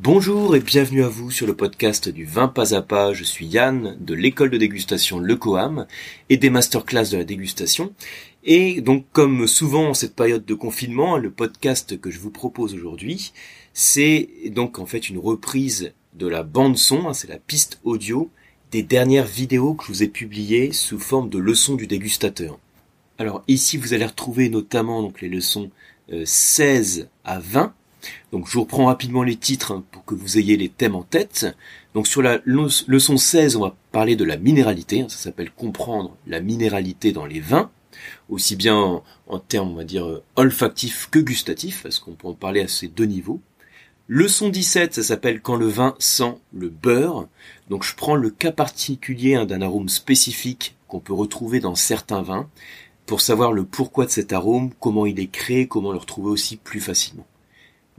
Bonjour 0.00 0.54
et 0.54 0.60
bienvenue 0.60 1.02
à 1.02 1.08
vous 1.08 1.32
sur 1.32 1.44
le 1.44 1.56
podcast 1.56 2.08
du 2.08 2.24
vin 2.24 2.46
pas 2.46 2.72
à 2.72 2.82
pas. 2.82 3.12
Je 3.12 3.24
suis 3.24 3.46
Yann 3.46 3.96
de 3.98 4.14
l'école 4.14 4.48
de 4.48 4.56
dégustation 4.56 5.18
Le 5.18 5.34
Coam 5.34 5.88
et 6.28 6.36
des 6.36 6.50
masterclass 6.50 7.10
de 7.10 7.16
la 7.16 7.24
dégustation. 7.24 7.92
Et 8.44 8.80
donc 8.80 9.06
comme 9.10 9.48
souvent 9.48 9.88
en 9.88 9.94
cette 9.94 10.14
période 10.14 10.44
de 10.44 10.54
confinement, 10.54 11.16
le 11.16 11.32
podcast 11.32 12.00
que 12.00 12.12
je 12.12 12.20
vous 12.20 12.30
propose 12.30 12.74
aujourd'hui, 12.74 13.32
c'est 13.72 14.30
donc 14.50 14.78
en 14.78 14.86
fait 14.86 15.08
une 15.08 15.18
reprise 15.18 15.92
de 16.14 16.28
la 16.28 16.44
bande 16.44 16.78
son, 16.78 17.08
hein, 17.08 17.12
c'est 17.12 17.28
la 17.28 17.40
piste 17.40 17.80
audio 17.82 18.30
des 18.70 18.84
dernières 18.84 19.26
vidéos 19.26 19.74
que 19.74 19.84
je 19.86 19.88
vous 19.88 20.02
ai 20.04 20.08
publiées 20.08 20.70
sous 20.72 21.00
forme 21.00 21.28
de 21.28 21.38
leçons 21.38 21.74
du 21.74 21.88
dégustateur. 21.88 22.60
Alors 23.18 23.42
ici 23.48 23.76
vous 23.76 23.94
allez 23.94 24.06
retrouver 24.06 24.48
notamment 24.48 25.02
donc 25.02 25.20
les 25.20 25.28
leçons 25.28 25.72
16 26.24 27.00
euh, 27.00 27.04
à 27.24 27.40
20. 27.40 27.74
Donc 28.32 28.46
je 28.46 28.52
vous 28.52 28.62
reprends 28.62 28.86
rapidement 28.86 29.22
les 29.22 29.36
titres 29.36 29.72
hein, 29.72 29.84
pour 29.90 30.04
que 30.04 30.14
vous 30.14 30.38
ayez 30.38 30.56
les 30.56 30.68
thèmes 30.68 30.94
en 30.94 31.02
tête. 31.02 31.46
Donc 31.94 32.06
sur 32.06 32.22
la 32.22 32.40
leçon 32.44 33.16
16, 33.16 33.56
on 33.56 33.62
va 33.62 33.76
parler 33.92 34.16
de 34.16 34.24
la 34.24 34.36
minéralité, 34.36 35.00
hein, 35.00 35.08
ça 35.08 35.16
s'appelle 35.16 35.50
comprendre 35.50 36.16
la 36.26 36.40
minéralité 36.40 37.12
dans 37.12 37.26
les 37.26 37.40
vins, 37.40 37.70
aussi 38.28 38.56
bien 38.56 39.02
en, 39.26 39.38
termes 39.38 39.70
on 39.70 39.74
va 39.74 39.84
dire 39.84 40.06
euh, 40.06 40.22
olfactifs 40.36 41.08
que 41.10 41.18
gustatifs, 41.18 41.82
parce 41.82 41.98
qu'on 41.98 42.12
peut 42.12 42.28
en 42.28 42.34
parler 42.34 42.60
à 42.60 42.68
ces 42.68 42.88
deux 42.88 43.06
niveaux. 43.06 43.40
Leçon 44.10 44.48
17, 44.48 44.94
ça 44.94 45.02
s'appelle 45.02 45.42
quand 45.42 45.56
le 45.56 45.66
vin 45.66 45.94
sent 45.98 46.34
le 46.54 46.70
beurre. 46.70 47.28
Donc 47.68 47.84
je 47.84 47.94
prends 47.94 48.16
le 48.16 48.30
cas 48.30 48.52
particulier 48.52 49.34
hein, 49.34 49.44
d'un 49.44 49.60
arôme 49.60 49.90
spécifique 49.90 50.76
qu'on 50.86 51.00
peut 51.00 51.12
retrouver 51.12 51.60
dans 51.60 51.74
certains 51.74 52.22
vins 52.22 52.48
pour 53.04 53.20
savoir 53.22 53.52
le 53.52 53.64
pourquoi 53.64 54.06
de 54.06 54.10
cet 54.10 54.32
arôme, 54.32 54.70
comment 54.80 55.06
il 55.06 55.18
est 55.18 55.30
créé, 55.30 55.66
comment 55.66 55.92
le 55.92 55.98
retrouver 55.98 56.30
aussi 56.30 56.56
plus 56.56 56.80
facilement. 56.80 57.26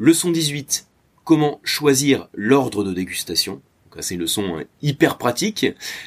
Leçon 0.02 0.32
18, 0.32 0.88
comment 1.26 1.60
choisir 1.62 2.30
l'ordre 2.34 2.86
de 2.86 2.94
dégustation. 2.94 3.62
C'est 4.00 4.16
une 4.16 4.22
leçon 4.22 4.56
hein, 4.56 4.64
hyper 4.82 5.18
pratique 5.18 5.66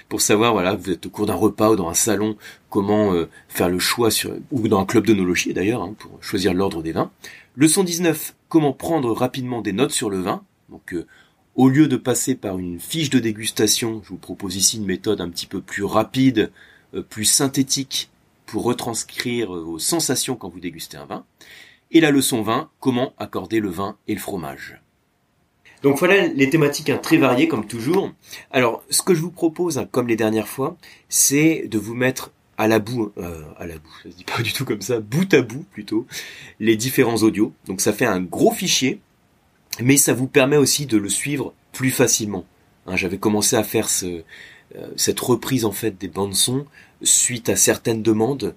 pour 0.08 0.22
savoir, 0.22 0.54
voilà, 0.54 0.74
vous 0.74 0.88
êtes 0.88 1.04
au 1.04 1.10
cours 1.10 1.26
d'un 1.26 1.34
repas 1.34 1.72
ou 1.72 1.76
dans 1.76 1.90
un 1.90 1.94
salon, 1.94 2.38
comment 2.70 3.12
euh, 3.12 3.28
faire 3.48 3.68
le 3.68 3.78
choix 3.78 4.10
sur, 4.10 4.34
ou 4.50 4.66
dans 4.66 4.80
un 4.80 4.86
club 4.86 5.04
d'onologie 5.04 5.52
d'ailleurs, 5.52 5.82
hein, 5.82 5.94
pour 5.98 6.12
choisir 6.22 6.54
l'ordre 6.54 6.82
des 6.82 6.92
vins. 6.92 7.10
Leçon 7.54 7.84
19, 7.84 8.34
comment 8.48 8.72
prendre 8.72 9.12
rapidement 9.12 9.60
des 9.60 9.74
notes 9.74 9.90
sur 9.90 10.08
le 10.08 10.22
vin. 10.22 10.42
Donc, 10.70 10.94
euh, 10.94 11.06
au 11.54 11.68
lieu 11.68 11.86
de 11.86 11.98
passer 11.98 12.34
par 12.34 12.58
une 12.58 12.80
fiche 12.80 13.10
de 13.10 13.18
dégustation, 13.18 14.00
je 14.04 14.08
vous 14.08 14.16
propose 14.16 14.56
ici 14.56 14.78
une 14.78 14.86
méthode 14.86 15.20
un 15.20 15.28
petit 15.28 15.46
peu 15.46 15.60
plus 15.60 15.84
rapide, 15.84 16.50
euh, 16.94 17.02
plus 17.02 17.26
synthétique 17.26 18.10
pour 18.46 18.62
retranscrire 18.62 19.52
vos 19.52 19.78
sensations 19.78 20.34
quand 20.34 20.48
vous 20.48 20.60
dégustez 20.60 20.96
un 20.96 21.04
vin. 21.04 21.26
Et 21.92 22.00
la 22.00 22.10
leçon 22.10 22.42
20, 22.42 22.70
comment 22.80 23.14
accorder 23.18 23.60
le 23.60 23.68
vin 23.68 23.96
et 24.08 24.14
le 24.14 24.20
fromage. 24.20 24.80
Donc 25.82 25.98
voilà 25.98 26.28
les 26.28 26.48
thématiques 26.48 26.90
hein, 26.90 26.98
très 26.98 27.16
variées 27.16 27.48
comme 27.48 27.66
toujours. 27.66 28.12
Alors 28.50 28.82
ce 28.88 29.02
que 29.02 29.14
je 29.14 29.20
vous 29.20 29.30
propose, 29.30 29.78
hein, 29.78 29.88
comme 29.90 30.08
les 30.08 30.16
dernières 30.16 30.48
fois, 30.48 30.76
c'est 31.08 31.66
de 31.68 31.78
vous 31.78 31.94
mettre 31.94 32.30
à 32.56 32.68
la 32.68 32.78
boue, 32.78 33.12
euh, 33.18 33.42
à 33.58 33.66
la 33.66 33.74
boue, 33.74 33.90
ça 34.02 34.10
se 34.10 34.16
dit 34.16 34.24
pas 34.24 34.42
du 34.42 34.52
tout 34.52 34.64
comme 34.64 34.80
ça, 34.80 35.00
bout 35.00 35.32
à 35.34 35.42
bout 35.42 35.64
plutôt, 35.72 36.06
les 36.60 36.76
différents 36.76 37.16
audios. 37.16 37.52
Donc 37.66 37.80
ça 37.80 37.92
fait 37.92 38.06
un 38.06 38.20
gros 38.20 38.52
fichier, 38.52 39.00
mais 39.80 39.96
ça 39.96 40.14
vous 40.14 40.28
permet 40.28 40.56
aussi 40.56 40.86
de 40.86 40.96
le 40.96 41.08
suivre 41.08 41.52
plus 41.72 41.90
facilement. 41.90 42.46
Hein, 42.86 42.96
j'avais 42.96 43.18
commencé 43.18 43.56
à 43.56 43.64
faire 43.64 43.88
euh, 44.04 44.22
cette 44.96 45.20
reprise 45.20 45.64
en 45.64 45.72
fait 45.72 45.98
des 45.98 46.08
bandes 46.08 46.34
son 46.34 46.66
suite 47.02 47.48
à 47.48 47.56
certaines 47.56 48.02
demandes 48.02 48.54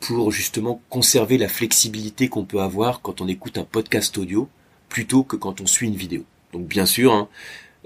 pour 0.00 0.32
justement 0.32 0.82
conserver 0.88 1.38
la 1.38 1.48
flexibilité 1.48 2.28
qu'on 2.28 2.44
peut 2.44 2.60
avoir 2.60 3.02
quand 3.02 3.20
on 3.20 3.28
écoute 3.28 3.56
un 3.56 3.64
podcast 3.64 4.18
audio 4.18 4.48
plutôt 4.88 5.22
que 5.22 5.36
quand 5.36 5.60
on 5.60 5.66
suit 5.66 5.86
une 5.86 5.96
vidéo. 5.96 6.24
Donc 6.52 6.66
bien 6.66 6.84
sûr, 6.84 7.12
hein, 7.12 7.28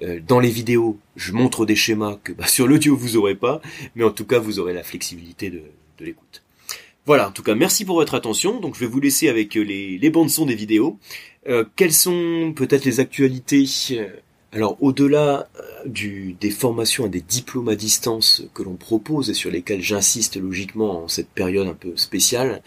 euh, 0.03 0.21
dans 0.27 0.41
les 0.41 0.51
vidéos, 0.51 0.99
je 1.15 1.33
montre 1.33 1.67
des 1.67 1.77
schémas 1.77 2.17
que 2.23 2.33
bah, 2.33 2.47
sur 2.49 2.67
l'audio 2.67 2.97
vous 2.97 3.17
aurez 3.17 3.37
pas, 3.37 3.61
mais 3.95 4.03
en 4.03 4.11
tout 4.11 4.25
cas 4.25 4.41
vous 4.41 4.59
aurez 4.59 4.75
la 4.75 4.83
flexibilité 4.83 5.51
de, 5.51 5.63
l'écoute. 6.01 6.43
Voilà, 7.07 7.29
en 7.29 7.33
tout 7.33 7.43
cas 7.43 7.55
merci 7.55 7.85
pour 7.85 7.97
votre 7.97 8.15
attention. 8.15 8.61
Donc 8.61 8.75
je 8.75 8.81
vais 8.81 8.87
vous 8.87 9.01
laisser 9.01 9.29
avec 9.29 9.57
euh, 9.57 9.63
les, 9.63 9.99
les 9.99 10.11
bandes 10.11 10.31
son 10.31 10.47
des 10.47 10.55
vidéos. 10.55 10.99
Euh, 11.47 11.65
quelles 11.77 11.93
sont 11.93 12.53
peut-être 12.57 12.85
les 12.85 12.99
actualités 13.01 13.67
alors 14.55 14.77
au-delà 14.81 15.49
du, 15.85 16.37
des 16.41 16.51
formations 16.51 17.07
et 17.07 17.09
des 17.09 17.21
diplômes 17.21 17.69
à 17.69 17.75
distance 17.75 18.45
que 18.55 18.63
l'on 18.63 18.77
propose 18.77 19.29
et 19.29 19.35
sur 19.35 19.51
lesquels 19.51 19.83
j'insiste 19.83 20.37
logiquement 20.37 21.03
en 21.03 21.09
cette 21.09 21.29
période 21.29 21.67
un 21.67 21.75
peu 21.75 21.97
spéciale, 21.97 22.63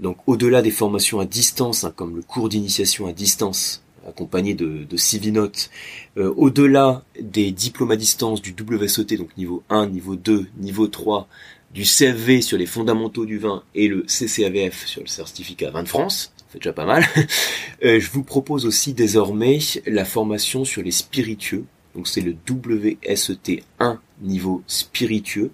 donc 0.00 0.16
au-delà 0.26 0.62
des 0.62 0.72
formations 0.72 1.20
à 1.20 1.24
distance, 1.24 1.84
hein, 1.84 1.92
comme 1.94 2.16
le 2.16 2.22
cours 2.22 2.48
d'initiation 2.48 3.06
à 3.06 3.12
distance 3.12 3.82
accompagné 4.06 4.54
de, 4.54 4.84
de 4.84 4.96
Civinote, 4.96 5.70
euh, 6.16 6.32
au-delà 6.36 7.04
des 7.20 7.52
diplômes 7.52 7.90
à 7.92 7.96
distance 7.96 8.42
du 8.42 8.54
WSET, 8.58 9.16
donc 9.16 9.36
niveau 9.36 9.62
1, 9.68 9.86
niveau 9.88 10.16
2, 10.16 10.46
niveau 10.58 10.88
3, 10.88 11.28
du 11.72 11.82
CFV 11.82 12.40
sur 12.40 12.58
les 12.58 12.66
fondamentaux 12.66 13.26
du 13.26 13.38
vin 13.38 13.62
et 13.74 13.88
le 13.88 14.04
CCAVF 14.04 14.86
sur 14.86 15.02
le 15.02 15.06
certificat 15.06 15.70
vin 15.70 15.82
de 15.82 15.88
France, 15.88 16.32
fait 16.48 16.58
déjà 16.58 16.72
pas 16.72 16.86
mal, 16.86 17.04
euh, 17.84 18.00
je 18.00 18.10
vous 18.10 18.22
propose 18.22 18.66
aussi 18.66 18.94
désormais 18.94 19.58
la 19.86 20.04
formation 20.04 20.64
sur 20.64 20.82
les 20.82 20.90
spiritueux, 20.90 21.64
donc 21.94 22.08
c'est 22.08 22.22
le 22.22 22.34
WSET 22.48 23.64
1 23.80 24.00
niveau 24.22 24.62
spiritueux, 24.66 25.50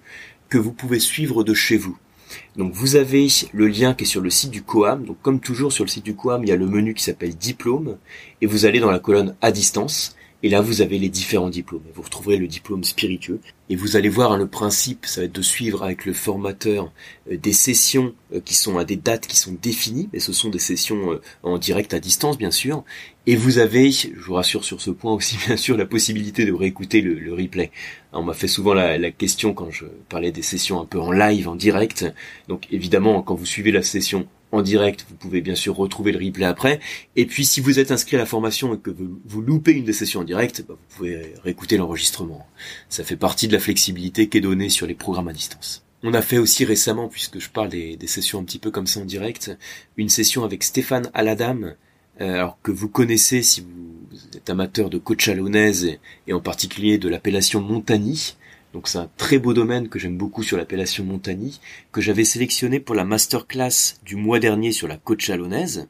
que 0.49 0.59
vous 0.59 0.73
pouvez 0.73 1.01
suivre 1.01 1.43
de 1.43 1.55
chez 1.55 1.77
vous. 1.77 1.99
Donc 2.57 2.73
vous 2.73 2.97
avez 2.97 3.29
le 3.53 3.67
lien 3.67 3.95
qui 3.95 4.05
est 4.05 4.07
sur 4.07 4.21
le 4.21 4.31
site 4.31 4.51
du 4.51 4.63
Coam. 4.63 5.05
Donc 5.05 5.17
comme 5.23 5.41
toujours 5.41 5.73
sur 5.73 5.85
le 5.85 5.91
site 5.91 6.05
du 6.05 6.15
Coam, 6.15 6.43
il 6.43 6.49
y 6.49 6.53
a 6.53 6.57
le 6.57 6.67
menu 6.67 6.95
qui 6.95 7.03
s'appelle 7.03 7.35
diplôme 7.35 7.99
et 8.41 8.47
vous 8.47 8.67
allez 8.67 8.81
dans 8.81 8.91
la 8.91 8.99
colonne 8.99 9.35
à 9.41 9.53
distance 9.53 10.17
et 10.45 10.51
là 10.51 10.61
vous 10.61 10.83
avez 10.83 10.99
les 10.99 11.09
différents 11.09 11.49
diplômes. 11.49 11.83
Vous 11.95 12.03
retrouverez 12.03 12.37
le 12.37 12.47
diplôme 12.47 12.85
spiritueux 12.85 13.41
et 13.71 13.77
vous 13.77 13.97
allez 13.97 14.11
voir 14.11 14.31
hein, 14.33 14.37
le 14.37 14.47
principe, 14.47 15.07
ça 15.07 15.23
va 15.23 15.25
être 15.25 15.35
de 15.35 15.41
suivre 15.41 15.83
avec 15.83 16.05
le 16.05 16.13
formateur 16.13 16.93
euh, 17.33 17.39
des 17.39 17.55
sessions 17.55 18.13
euh, 18.35 18.41
qui 18.45 18.55
sont 18.55 18.77
à 18.77 18.85
des 18.85 18.97
dates 18.97 19.27
qui 19.27 19.39
sont 19.39 19.57
définies, 19.61 20.11
mais 20.13 20.21
ce 20.21 20.35
sont 20.35 20.51
des 20.51 20.59
sessions 20.59 21.13
euh, 21.13 21.23
en 21.43 21.57
direct 21.57 21.95
à 21.95 21.99
distance 21.99 22.37
bien 22.37 22.51
sûr. 22.51 22.85
Et 23.27 23.37
vous 23.37 23.57
avez, 23.57 23.91
je 23.91 24.11
vous 24.21 24.35
rassure 24.35 24.65
sur 24.65 24.83
ce 24.83 24.91
point 24.91 25.15
aussi 25.15 25.39
bien 25.47 25.57
sûr, 25.57 25.79
la 25.79 25.87
possibilité 25.87 26.45
de 26.45 26.53
réécouter 26.53 27.01
le, 27.01 27.33
replay. 27.33 27.71
On 28.13 28.23
m'a 28.23 28.35
fait 28.35 28.47
souvent 28.47 28.75
la, 28.75 29.11
question 29.13 29.55
quand 29.55 29.71
je 29.71 29.87
parlais 30.11 30.31
des 30.31 30.43
sessions 30.43 30.79
un 30.79 30.85
peu 30.85 31.01
en 31.01 31.11
live, 31.11 31.49
en 31.49 31.57
direct. 31.57 32.05
Donc 32.49 32.67
évidemment, 32.71 33.23
quand 33.23 33.35
vous 33.35 33.47
suivez 33.47 33.73
la 33.73 33.83
session 33.83 34.29
en 34.55 34.63
direct, 34.63 35.05
vous 35.09 35.17
pouvez 35.17 35.41
bien 35.41 35.55
sûr 35.55 35.77
retrouver 35.77 36.13
le 36.13 36.25
replay 36.25 36.45
après. 36.45 36.81
Et 37.17 37.27
puis 37.27 37.45
si 37.45 37.61
vous 37.61 37.79
êtes 37.79 37.91
inscrit 37.91 38.17
à 38.17 38.19
la 38.21 38.27
formation 38.27 38.75
et 38.75 38.79
que 38.79 38.91
vous, 38.91 39.41
loupez 39.41 39.73
une 39.73 39.85
des 39.85 39.93
sessions 39.93 40.21
en 40.21 40.25
direct, 40.25 40.65
bah, 40.67 40.75
vous 40.79 40.97
pouvez 40.97 41.35
réécouter 41.43 41.77
l'enregistrement. 41.77 42.47
Ça 42.89 43.05
fait 43.05 43.17
partie 43.17 43.49
de 43.49 43.53
la 43.53 43.59
flexibilité 43.59 44.29
qui 44.29 44.39
est 44.39 44.41
donnée 44.41 44.69
sur 44.69 44.87
les 44.87 44.95
programmes 44.95 45.29
à 45.29 45.33
distance. 45.33 45.85
On 46.03 46.15
a 46.15 46.23
fait 46.23 46.39
aussi 46.39 46.65
récemment, 46.65 47.09
puisque 47.09 47.39
je 47.39 47.49
parle 47.49 47.71
des, 47.71 47.99
sessions 48.07 48.39
un 48.39 48.45
petit 48.45 48.59
peu 48.59 48.71
comme 48.71 48.87
ça 48.87 49.01
en 49.01 49.07
direct, 49.07 49.57
une 49.97 50.11
session 50.11 50.45
avec 50.45 50.63
Stéphane 50.63 51.11
Aladam, 51.15 51.75
euh, 52.21 52.35
alors 52.35 52.59
que 52.63 52.71
vous 52.71 52.89
connaissez 52.89 53.43
si 53.43 53.63
vous 53.63 54.37
êtes 54.37 54.51
amateur 54.51 54.91
de 54.91 55.01
chalonnaise 55.19 55.85
et, 55.85 56.01
et 56.27 56.33
en 56.35 56.41
particulier 56.41 56.99
de 56.99 57.09
l'appellation 57.09 57.61
Montagny. 57.61 58.37
Donc 58.75 58.89
c'est 58.89 58.99
un 58.99 59.09
très 59.17 59.39
beau 59.39 59.55
domaine 59.55 59.89
que 59.89 60.01
j'aime 60.01 60.19
beaucoup 60.19 60.43
sur 60.43 60.57
l'appellation 60.57 61.05
Montagny, 61.05 61.61
que 61.93 62.01
j'avais 62.01 62.25
sélectionné 62.25 62.81
pour 62.81 62.97
la 62.97 63.05
masterclass 63.05 64.01
du 64.05 64.17
mois 64.17 64.41
dernier 64.41 64.73
sur 64.73 64.89
la 64.89 64.97
côte 64.97 65.21
chalonnaise 65.21 65.89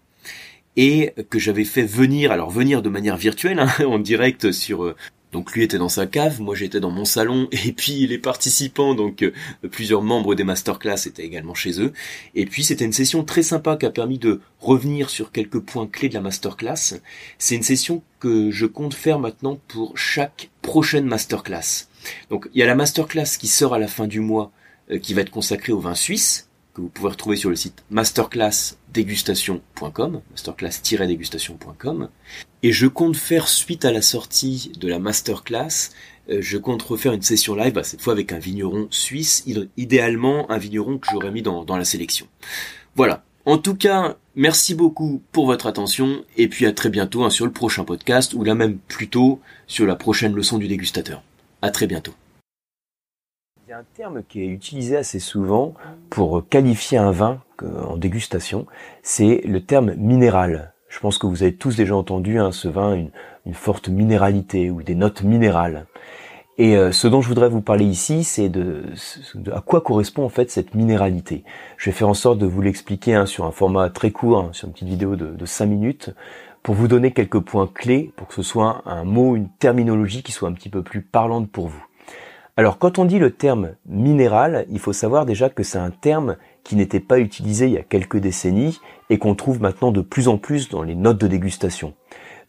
et 0.76 1.14
que 1.30 1.38
j'avais 1.38 1.64
fait 1.64 1.84
venir, 1.84 2.30
alors 2.30 2.50
venir 2.50 2.82
de 2.82 2.90
manière 2.90 3.16
virtuelle, 3.16 3.58
hein, 3.58 3.72
en 3.86 3.98
direct 3.98 4.52
sur 4.52 4.84
euh, 4.84 4.94
donc 5.32 5.52
lui 5.52 5.64
était 5.64 5.78
dans 5.78 5.88
sa 5.88 6.06
cave, 6.06 6.40
moi 6.40 6.54
j'étais 6.54 6.78
dans 6.78 6.90
mon 6.90 7.04
salon, 7.04 7.48
et 7.66 7.72
puis 7.72 8.06
les 8.06 8.18
participants, 8.18 8.94
donc 8.94 9.22
euh, 9.22 9.32
plusieurs 9.70 10.02
membres 10.02 10.34
des 10.34 10.44
masterclass 10.44 11.06
étaient 11.06 11.24
également 11.24 11.54
chez 11.54 11.80
eux. 11.80 11.92
Et 12.34 12.44
puis 12.44 12.64
c'était 12.64 12.84
une 12.84 12.92
session 12.92 13.24
très 13.24 13.42
sympa 13.42 13.76
qui 13.76 13.86
a 13.86 13.90
permis 13.90 14.18
de 14.18 14.40
revenir 14.60 15.08
sur 15.08 15.32
quelques 15.32 15.58
points 15.58 15.86
clés 15.86 16.08
de 16.10 16.14
la 16.14 16.20
masterclass. 16.20 17.00
C'est 17.38 17.56
une 17.56 17.62
session 17.62 18.02
que 18.20 18.50
je 18.50 18.66
compte 18.66 18.94
faire 18.94 19.18
maintenant 19.18 19.58
pour 19.68 19.96
chaque 19.96 20.50
prochaine 20.64 21.04
masterclass. 21.04 21.86
Donc 22.30 22.48
il 22.54 22.58
y 22.58 22.62
a 22.62 22.66
la 22.66 22.74
masterclass 22.74 23.36
qui 23.38 23.46
sort 23.46 23.74
à 23.74 23.78
la 23.78 23.86
fin 23.86 24.08
du 24.08 24.20
mois, 24.20 24.50
euh, 24.90 24.98
qui 24.98 25.14
va 25.14 25.20
être 25.20 25.30
consacrée 25.30 25.72
au 25.72 25.78
vin 25.78 25.94
suisse, 25.94 26.48
que 26.72 26.80
vous 26.80 26.88
pouvez 26.88 27.10
retrouver 27.10 27.36
sur 27.36 27.50
le 27.50 27.56
site 27.56 27.84
masterclassdégustation.com, 27.90 30.22
masterclass-dégustation.com. 30.32 32.08
Et 32.62 32.72
je 32.72 32.86
compte 32.86 33.16
faire 33.16 33.46
suite 33.46 33.84
à 33.84 33.92
la 33.92 34.00
sortie 34.02 34.72
de 34.80 34.88
la 34.88 34.98
masterclass, 34.98 35.90
euh, 36.30 36.38
je 36.40 36.56
compte 36.56 36.82
refaire 36.82 37.12
une 37.12 37.22
session 37.22 37.54
live, 37.54 37.74
bah, 37.74 37.84
cette 37.84 38.00
fois 38.00 38.14
avec 38.14 38.32
un 38.32 38.38
vigneron 38.38 38.88
suisse, 38.90 39.44
idéalement 39.76 40.50
un 40.50 40.58
vigneron 40.58 40.98
que 40.98 41.06
j'aurais 41.12 41.30
mis 41.30 41.42
dans, 41.42 41.64
dans 41.64 41.76
la 41.76 41.84
sélection. 41.84 42.26
Voilà. 42.96 43.22
En 43.44 43.58
tout 43.58 43.76
cas, 43.76 44.16
merci 44.36 44.74
beaucoup 44.74 45.22
pour 45.32 45.46
votre 45.46 45.66
attention 45.66 46.24
et 46.36 46.48
puis 46.48 46.66
à 46.66 46.72
très 46.72 46.90
bientôt 46.90 47.24
hein, 47.24 47.30
sur 47.30 47.46
le 47.46 47.52
prochain 47.52 47.84
podcast 47.84 48.34
ou 48.34 48.44
là 48.44 48.54
même 48.54 48.78
plutôt 48.78 49.40
sur 49.66 49.86
la 49.86 49.96
prochaine 49.96 50.34
leçon 50.34 50.58
du 50.58 50.68
dégustateur. 50.68 51.22
À 51.62 51.70
très 51.70 51.86
bientôt. 51.86 52.12
Il 53.66 53.70
y 53.70 53.72
a 53.72 53.78
un 53.78 53.84
terme 53.94 54.22
qui 54.28 54.42
est 54.42 54.46
utilisé 54.46 54.96
assez 54.96 55.18
souvent 55.18 55.74
pour 56.10 56.46
qualifier 56.48 56.98
un 56.98 57.12
vin 57.12 57.40
en 57.62 57.96
dégustation, 57.96 58.66
c'est 59.02 59.40
le 59.44 59.62
terme 59.62 59.94
minéral. 59.94 60.72
Je 60.88 61.00
pense 61.00 61.18
que 61.18 61.26
vous 61.26 61.42
avez 61.42 61.54
tous 61.54 61.76
déjà 61.76 61.96
entendu 61.96 62.38
hein, 62.38 62.52
ce 62.52 62.68
vin, 62.68 62.94
une, 62.94 63.10
une, 63.46 63.54
forte 63.54 63.88
minéralité 63.88 64.70
ou 64.70 64.82
des 64.82 64.94
notes 64.94 65.22
minérales. 65.22 65.86
Et 66.56 66.76
euh, 66.76 66.92
ce 66.92 67.08
dont 67.08 67.20
je 67.20 67.28
voudrais 67.28 67.48
vous 67.48 67.60
parler 67.60 67.84
ici, 67.84 68.22
c'est 68.22 68.48
de, 68.48 68.84
à 69.52 69.60
quoi 69.60 69.80
correspond 69.80 70.24
en 70.24 70.28
fait 70.28 70.50
cette 70.50 70.74
minéralité. 70.74 71.42
Je 71.76 71.90
vais 71.90 71.96
faire 71.96 72.08
en 72.08 72.14
sorte 72.14 72.38
de 72.38 72.46
vous 72.46 72.60
l'expliquer 72.60 73.14
hein, 73.14 73.26
sur 73.26 73.44
un 73.44 73.50
format 73.50 73.90
très 73.90 74.12
court, 74.12 74.38
hein, 74.38 74.48
sur 74.52 74.68
une 74.68 74.72
petite 74.72 74.88
vidéo 74.88 75.16
de, 75.16 75.26
de 75.26 75.46
5 75.46 75.66
minutes, 75.66 76.10
pour 76.62 76.76
vous 76.76 76.86
donner 76.86 77.12
quelques 77.12 77.40
points 77.40 77.66
clés, 77.66 78.12
pour 78.14 78.28
que 78.28 78.34
ce 78.34 78.42
soit 78.42 78.82
un 78.86 79.02
mot, 79.02 79.34
une 79.34 79.48
terminologie 79.48 80.22
qui 80.22 80.30
soit 80.30 80.48
un 80.48 80.52
petit 80.52 80.68
peu 80.68 80.82
plus 80.82 81.02
parlante 81.02 81.50
pour 81.50 81.66
vous. 81.66 81.84
Alors 82.56 82.78
quand 82.78 83.00
on 83.00 83.04
dit 83.04 83.18
le 83.18 83.32
terme 83.32 83.70
minéral, 83.86 84.64
il 84.70 84.78
faut 84.78 84.92
savoir 84.92 85.26
déjà 85.26 85.50
que 85.50 85.64
c'est 85.64 85.78
un 85.78 85.90
terme 85.90 86.36
qui 86.62 86.76
n'était 86.76 87.00
pas 87.00 87.18
utilisé 87.18 87.66
il 87.66 87.72
y 87.72 87.78
a 87.78 87.82
quelques 87.82 88.18
décennies 88.18 88.78
et 89.10 89.18
qu'on 89.18 89.34
trouve 89.34 89.60
maintenant 89.60 89.90
de 89.90 90.00
plus 90.00 90.28
en 90.28 90.38
plus 90.38 90.68
dans 90.68 90.82
les 90.84 90.94
notes 90.94 91.20
de 91.20 91.26
dégustation. 91.26 91.94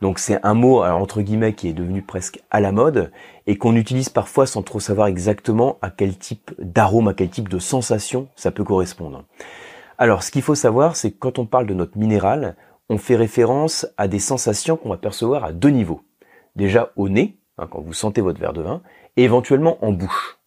Donc 0.02 0.20
c'est 0.20 0.40
un 0.44 0.54
mot 0.54 0.84
entre 0.84 1.22
guillemets 1.22 1.54
qui 1.54 1.70
est 1.70 1.74
devenu 1.74 2.02
presque 2.02 2.42
à 2.52 2.60
la 2.60 2.72
mode 2.72 3.12
et 3.48 3.58
qu'on 3.58 3.76
utilise 3.76 4.10
parfois 4.10 4.46
sans 4.46 4.62
trop 4.62 4.80
savoir 4.80 5.08
exactement 5.08 5.78
à 5.82 5.90
quel 5.90 6.18
type 6.18 6.52
d'arôme, 6.60 7.08
à 7.08 7.14
quel 7.14 7.30
type 7.30 7.50
de 7.50 7.60
sensation 7.60 8.28
ça 8.36 8.52
peut 8.52 8.64
correspondre. 8.64 9.24
Alors 9.98 10.24
ce 10.24 10.32
qu'il 10.32 10.42
faut 10.42 10.56
savoir, 10.56 10.96
c'est 10.96 11.12
que 11.12 11.20
quand 11.20 11.40
on 11.40 11.46
parle 11.46 11.68
de 11.68 11.74
note 11.74 11.96
minérale, 11.96 12.56
on 12.90 12.98
fait 12.98 13.16
référence 13.16 13.88
à 13.98 14.08
des 14.08 14.20
sensations 14.20 14.78
qu'on 14.78 14.90
va 14.90 14.98
percevoir 14.98 15.44
à 15.44 15.52
deux 15.52 15.70
niveaux. 15.70 16.02
Déjà 16.56 16.92
au 16.96 17.10
nez, 17.10 17.38
hein, 17.58 17.68
quand 17.70 17.82
vous 17.82 17.94
sentez 17.94 18.22
votre 18.22 18.40
verre 18.40 18.54
de 18.54 18.62
vin, 18.62 18.82
et 19.18 19.24
éventuellement 19.24 19.84
en 19.84 19.92
bouche. 19.92 20.38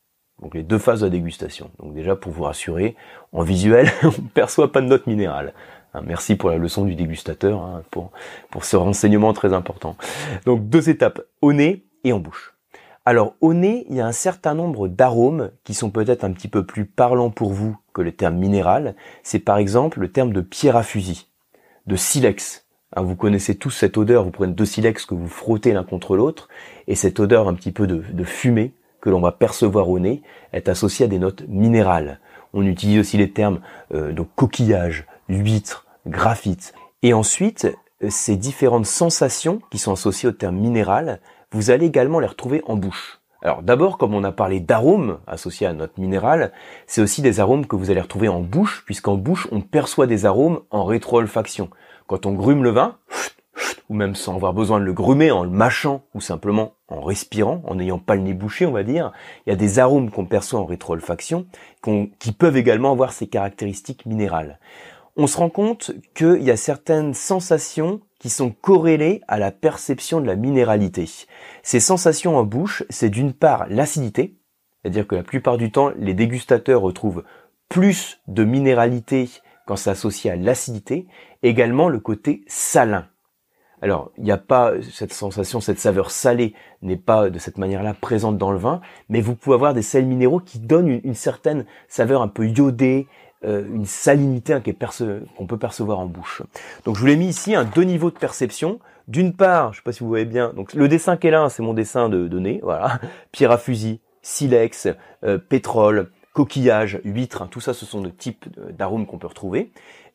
Donc 0.41 0.55
les 0.55 0.63
deux 0.63 0.79
phases 0.79 1.01
de 1.01 1.07
la 1.07 1.11
dégustation. 1.11 1.71
Donc 1.79 1.95
déjà 1.95 2.15
pour 2.15 2.33
vous 2.33 2.45
rassurer, 2.45 2.95
en 3.33 3.43
visuel, 3.43 3.91
on 4.03 4.09
ne 4.09 4.29
perçoit 4.29 4.71
pas 4.71 4.81
de 4.81 4.87
note 4.87 5.07
minérale. 5.07 5.53
Hein, 5.95 6.03
merci 6.05 6.37
pour 6.37 6.51
la 6.51 6.59
leçon 6.59 6.85
du 6.85 6.95
dégustateur, 6.95 7.63
hein, 7.63 7.83
pour, 7.91 8.11
ce 8.65 8.77
renseignement 8.77 9.33
très 9.33 9.53
important. 9.53 9.97
Donc 10.45 10.69
deux 10.69 10.91
étapes, 10.91 11.23
au 11.41 11.53
nez 11.53 11.85
et 12.05 12.13
en 12.13 12.19
bouche. 12.19 12.55
Alors 13.05 13.35
au 13.41 13.55
nez, 13.55 13.87
il 13.89 13.97
y 13.97 14.01
a 14.01 14.07
un 14.07 14.13
certain 14.13 14.55
nombre 14.55 14.89
d'arômes 14.89 15.51
qui 15.65 15.73
sont 15.73 15.91
peut-être 15.91 16.25
un 16.25 16.33
petit 16.33 16.49
peu 16.49 16.65
plus 16.67 16.85
parlants 16.85 17.31
pour 17.31 17.53
vous 17.53 17.77
que 17.95 18.03
le 18.03 18.13
terme 18.13 18.37
minéral. 18.37 18.95
C'est 19.23 19.39
par 19.39 19.57
exemple 19.59 20.01
le 20.01 20.13
terme 20.13 20.33
de 20.33 20.43
pierre 20.43 20.77
à 20.77 20.83
fusil, 20.83 21.29
de 21.87 21.97
silex. 21.97 22.67
Hein, 22.95 23.03
vous 23.03 23.17
connaissez 23.17 23.57
tous 23.57 23.71
cette 23.71 23.97
odeur, 23.97 24.25
vous 24.25 24.31
prenez 24.31 24.53
deux 24.53 24.67
silex 24.67 25.07
que 25.07 25.15
vous 25.15 25.29
frottez 25.29 25.73
l'un 25.73 25.85
contre 25.85 26.17
l'autre, 26.17 26.49
et 26.87 26.95
cette 26.95 27.19
odeur 27.19 27.49
un 27.49 27.55
petit 27.55 27.73
peu 27.73 27.87
de, 27.87 28.03
de 28.13 28.25
fumée 28.25 28.75
que 29.01 29.11
l'on 29.11 29.21
va 29.21 29.33
percevoir 29.33 29.89
au 29.89 29.99
nez 29.99 30.23
est 30.53 30.69
associée 30.69 31.07
à 31.07 31.09
des 31.09 31.19
notes 31.19 31.45
minérales. 31.49 32.21
On 32.53 32.65
utilise 32.67 33.01
aussi 33.01 33.17
les 33.17 33.31
termes 33.31 33.61
euh, 33.95 34.13
de 34.13 34.23
coquillage, 34.23 35.07
huître, 35.29 35.87
graphite. 36.07 36.75
Et 37.03 37.13
ensuite, 37.13 37.69
euh, 38.03 38.11
ces 38.11 38.37
différentes 38.37 38.87
sensations 38.87 39.61
qui 39.71 39.79
sont 39.79 39.93
associées 39.93 40.29
au 40.29 40.33
terme 40.33 40.57
minéral, 40.57 41.21
vous 41.53 41.71
allez 41.71 41.87
également 41.87 42.21
les 42.21 42.27
retrouver 42.27 42.63
en 42.67 42.77
bouche. 42.77 43.21
Alors 43.41 43.63
d'abord, 43.63 43.99
comme 43.99 44.15
on 44.15 44.25
a 44.25 44.33
parlé 44.33 44.59
d'arômes 44.59 45.19
associés 45.29 45.67
à 45.67 45.73
notre 45.73 46.01
minéral, 46.01 46.53
c'est 46.87 47.01
aussi 47.01 47.23
des 47.23 47.39
arômes 47.39 47.67
que 47.67 47.77
vous 47.77 47.91
allez 47.91 48.01
retrouver 48.01 48.29
en 48.29 48.41
bouche, 48.41 48.83
puisqu'en 48.85 49.15
bouche, 49.15 49.47
on 49.53 49.61
perçoit 49.61 50.09
des 50.09 50.27
arômes 50.27 50.61
en 50.71 50.85
rétro-olfaction. 50.85 51.71
Quand 52.09 52.27
on 52.27 52.33
grume 52.33 52.65
le 52.65 52.71
vin, 52.71 52.97
ou 53.89 53.95
même 53.95 54.17
sans 54.17 54.35
avoir 54.35 54.55
besoin 54.55 54.81
de 54.81 54.85
le 54.85 54.93
grumer, 54.93 55.31
en 55.31 55.45
le 55.45 55.51
mâchant, 55.51 56.03
ou 56.15 56.21
simplement 56.21 56.75
en 56.89 57.01
respirant, 57.01 57.63
en 57.67 57.77
n'ayant 57.77 57.99
pas 57.99 58.17
le 58.17 58.23
nez 58.23 58.35
bouché, 58.35 58.67
on 58.67 58.73
va 58.73 58.83
dire, 58.83 59.13
il 59.47 59.51
y 59.51 59.53
a 59.53 59.57
des 59.57 59.79
arômes 59.79 60.11
qu'on 60.11 60.27
perçoit 60.27 60.59
en 60.59 60.67
rétro-olfaction, 60.67 61.47
qui 62.19 62.33
peuvent 62.33 62.57
également 62.57 62.91
avoir 62.91 63.13
ces 63.13 63.29
caractéristiques 63.29 64.05
minérales 64.05 64.59
on 65.19 65.27
se 65.27 65.37
rend 65.37 65.51
compte 65.51 65.91
qu'il 66.15 66.43
y 66.45 66.51
a 66.51 66.57
certaines 66.57 67.13
sensations 67.13 68.01
qui 68.21 68.31
sont 68.31 68.51
corrélées 68.51 69.21
à 69.27 69.39
la 69.39 69.51
perception 69.51 70.21
de 70.21 70.27
la 70.27 70.37
minéralité. 70.37 71.07
Ces 71.65 71.81
sensations 71.81 72.37
en 72.37 72.45
bouche, 72.45 72.85
c'est 72.89 73.11
d'une 73.11 73.33
part 73.33 73.67
l'acidité, 73.69 74.39
c'est-à-dire 74.81 75.09
que 75.09 75.17
la 75.17 75.25
plupart 75.25 75.59
du 75.59 75.73
temps, 75.73 75.91
les 75.99 76.15
dégustateurs 76.15 76.81
retrouvent 76.81 77.25
plus 77.69 78.21
de 78.29 78.45
minéralité 78.45 79.29
quand 79.67 79.75
c'est 79.75 79.91
associé 79.91 80.31
à 80.31 80.37
l'acidité, 80.37 81.09
également 81.43 81.89
le 81.89 81.99
côté 81.99 82.45
salin. 82.47 83.07
Alors, 83.83 84.11
il 84.19 84.25
n'y 84.25 84.33
a 84.33 84.39
pas 84.39 84.73
cette 84.93 85.13
sensation, 85.13 85.61
cette 85.61 85.79
saveur 85.79 86.11
salée 86.11 86.55
n'est 86.83 86.97
pas 86.97 87.29
de 87.29 87.39
cette 87.39 87.59
manière-là 87.59 87.95
présente 87.95 88.39
dans 88.39 88.51
le 88.51 88.59
vin, 88.59 88.81
mais 89.09 89.21
vous 89.21 89.35
pouvez 89.35 89.55
avoir 89.55 89.75
des 89.75 89.83
sels 89.83 90.07
minéraux 90.07 90.41
qui 90.41 90.59
donnent 90.59 90.89
une, 90.89 91.01
une 91.05 91.15
certaine 91.15 91.67
saveur 91.89 92.23
un 92.23 92.29
peu 92.29 92.49
iodée, 92.49 93.07
euh, 93.45 93.65
une 93.73 93.87
salinité 93.87 94.53
hein, 94.53 94.63
qu'on 95.37 95.47
peut 95.47 95.59
percevoir 95.59 96.01
en 96.01 96.07
bouche. 96.07 96.43
Donc 96.85 96.97
je 96.97 97.01
vous 97.01 97.07
l'ai 97.07 97.17
mis 97.17 97.29
ici, 97.29 97.55
un 97.55 97.65
deux 97.65 97.83
niveaux 97.83 98.11
de 98.11 98.19
perception. 98.19 98.81
D'une 99.07 99.33
part, 99.33 99.73
je 99.73 99.79
sais 99.79 99.83
pas 99.83 99.93
si 99.93 100.01
vous 100.01 100.09
voyez 100.09 100.25
bien, 100.25 100.53
donc 100.55 100.75
le 100.75 100.89
dessin 100.89 101.17
qui 101.17 101.29
est 101.29 101.31
là, 101.31 101.49
c'est 101.49 101.63
mon 101.63 101.73
dessin 101.73 102.09
de, 102.09 102.39
nez, 102.39 102.61
voilà, 102.63 103.01
pierre 103.33 103.53
à 103.53 103.59
fusil, 103.59 104.01
silex, 104.23 104.89
euh, 105.25 105.39
pétrole, 105.39 106.11
coquillage, 106.35 107.01
huître, 107.05 107.43
hein, 107.43 107.49
tout 107.51 107.61
ça 107.61 107.75
ce 107.75 107.87
sont 107.87 108.03
des 108.03 108.13
types 108.13 108.47
d'arômes 108.77 109.07
qu'on 109.07 109.19
peut 109.19 109.29
retrouver. 109.29 109.73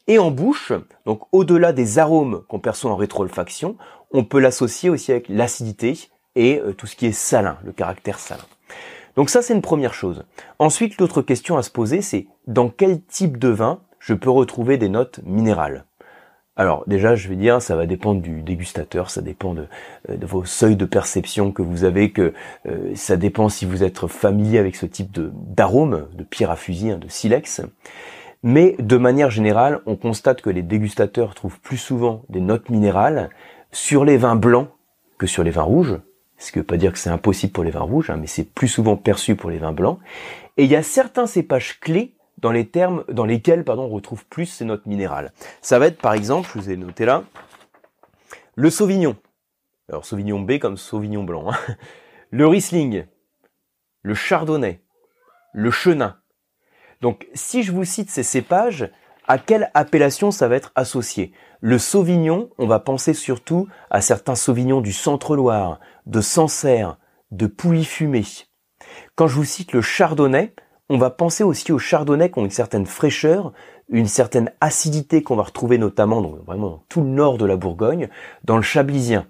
Et 0.07 0.19
en 0.19 0.31
bouche, 0.31 0.73
donc 1.05 1.21
au-delà 1.31 1.71
des 1.71 1.97
arômes 1.97 2.43
qu'on 2.49 2.59
perçoit 2.59 2.91
en 2.91 2.97
rétroolfaction, 2.97 3.77
on 4.11 4.23
peut 4.25 4.39
l'associer 4.39 4.89
aussi 4.89 5.11
avec 5.11 5.29
l'acidité 5.29 5.97
et 6.35 6.59
euh, 6.59 6.73
tout 6.73 6.87
ce 6.87 6.95
qui 6.95 7.05
est 7.05 7.13
salin, 7.13 7.57
le 7.63 7.71
caractère 7.71 8.19
salin. 8.19 8.43
Donc 9.15 9.29
ça, 9.29 9.41
c'est 9.41 9.53
une 9.53 9.61
première 9.61 9.93
chose. 9.93 10.23
Ensuite, 10.59 10.99
l'autre 10.99 11.21
question 11.21 11.57
à 11.57 11.63
se 11.63 11.69
poser, 11.69 12.01
c'est 12.01 12.27
dans 12.47 12.69
quel 12.69 13.01
type 13.01 13.37
de 13.37 13.49
vin 13.49 13.79
je 13.99 14.13
peux 14.13 14.29
retrouver 14.29 14.77
des 14.77 14.89
notes 14.89 15.19
minérales? 15.23 15.85
Alors 16.55 16.83
déjà, 16.85 17.15
je 17.15 17.29
vais 17.29 17.35
dire, 17.35 17.61
ça 17.61 17.75
va 17.75 17.87
dépendre 17.87 18.21
du 18.21 18.43
dégustateur, 18.43 19.09
ça 19.09 19.21
dépend 19.21 19.55
de, 19.55 19.65
euh, 20.09 20.17
vos 20.21 20.45
seuils 20.45 20.75
de 20.75 20.85
perception 20.85 21.51
que 21.51 21.63
vous 21.63 21.83
avez, 21.83 22.11
que 22.11 22.33
euh, 22.67 22.91
ça 22.95 23.17
dépend 23.17 23.49
si 23.49 23.65
vous 23.65 23.83
êtes 23.83 24.05
familier 24.07 24.59
avec 24.59 24.75
ce 24.75 24.85
type 24.85 25.11
d'arôme, 25.11 26.07
de 26.13 26.23
pierre 26.23 26.51
à 26.51 26.55
fusil, 26.55 26.95
de 26.95 27.07
silex. 27.07 27.61
Mais 28.43 28.75
de 28.77 28.97
manière 28.97 29.31
générale, 29.31 29.81
on 29.87 29.95
constate 29.95 30.41
que 30.41 30.49
les 30.49 30.61
dégustateurs 30.61 31.33
trouvent 31.33 31.59
plus 31.59 31.77
souvent 31.77 32.23
des 32.29 32.41
notes 32.41 32.69
minérales 32.69 33.29
sur 33.71 34.05
les 34.05 34.17
vins 34.17 34.35
blancs 34.35 34.67
que 35.17 35.25
sur 35.25 35.43
les 35.43 35.51
vins 35.51 35.63
rouges, 35.63 35.97
ce 36.37 36.51
qui 36.51 36.57
ne 36.57 36.63
veut 36.63 36.67
pas 36.67 36.77
dire 36.77 36.91
que 36.91 36.99
c'est 36.99 37.09
impossible 37.09 37.53
pour 37.53 37.63
les 37.63 37.71
vins 37.71 37.81
rouges, 37.81 38.09
hein, 38.09 38.17
mais 38.19 38.27
c'est 38.27 38.43
plus 38.43 38.67
souvent 38.67 38.97
perçu 38.97 39.35
pour 39.35 39.49
les 39.49 39.57
vins 39.57 39.71
blancs. 39.71 39.99
Et 40.57 40.65
il 40.65 40.69
y 40.69 40.75
a 40.75 40.83
certains 40.83 41.27
cépages 41.27 41.79
clés 41.79 42.15
dans 42.37 42.51
les 42.51 42.67
termes 42.67 43.05
dans 43.09 43.25
lesquels 43.25 43.63
pardon, 43.63 43.83
on 43.83 43.89
retrouve 43.89 44.25
plus 44.25 44.45
ces 44.45 44.65
notes 44.65 44.85
minérales. 44.85 45.31
Ça 45.61 45.79
va 45.79 45.87
être 45.87 45.99
par 45.99 46.13
exemple, 46.13 46.49
je 46.53 46.59
vous 46.59 46.69
ai 46.69 46.77
noté 46.77 47.05
là, 47.05 47.23
le 48.55 48.69
Sauvignon. 48.69 49.15
Alors 49.89 50.05
Sauvignon 50.05 50.39
B 50.39 50.59
comme 50.59 50.77
Sauvignon 50.77 51.23
blanc. 51.23 51.51
Hein. 51.51 51.57
Le 52.29 52.47
Riesling, 52.47 53.05
le 54.01 54.15
Chardonnay, 54.15 54.81
le 55.53 55.69
Chenin. 55.71 56.17
Donc 57.01 57.27
si 57.33 57.63
je 57.63 57.71
vous 57.71 57.85
cite 57.85 58.09
ces 58.09 58.23
cépages, 58.23 58.89
à 59.27 59.37
quelle 59.37 59.71
appellation 59.73 60.31
ça 60.31 60.47
va 60.47 60.55
être 60.55 60.71
associé 60.75 61.31
Le 61.61 61.77
Sauvignon, 61.77 62.49
on 62.57 62.67
va 62.67 62.79
penser 62.79 63.13
surtout 63.13 63.67
à 63.89 64.01
certains 64.01 64.35
Sauvignons 64.35 64.81
du 64.81 64.93
Centre-Loire, 64.93 65.79
de 66.05 66.21
Sancerre, 66.21 66.97
de 67.31 67.47
Pouilly-Fumé. 67.47 68.23
Quand 69.15 69.27
je 69.27 69.35
vous 69.35 69.45
cite 69.45 69.73
le 69.73 69.81
Chardonnay, 69.81 70.53
on 70.89 70.97
va 70.97 71.09
penser 71.09 71.43
aussi 71.43 71.71
aux 71.71 71.79
Chardonnay 71.79 72.29
qui 72.29 72.39
ont 72.39 72.45
une 72.45 72.51
certaine 72.51 72.85
fraîcheur, 72.85 73.53
une 73.89 74.07
certaine 74.07 74.51
acidité 74.61 75.23
qu'on 75.23 75.35
va 75.35 75.43
retrouver 75.43 75.77
notamment 75.77 76.21
vraiment 76.45 76.69
dans 76.69 76.83
tout 76.89 77.01
le 77.01 77.07
nord 77.07 77.37
de 77.37 77.45
la 77.45 77.55
Bourgogne, 77.55 78.09
dans 78.43 78.57
le 78.57 78.63
Chablisien. 78.63 79.25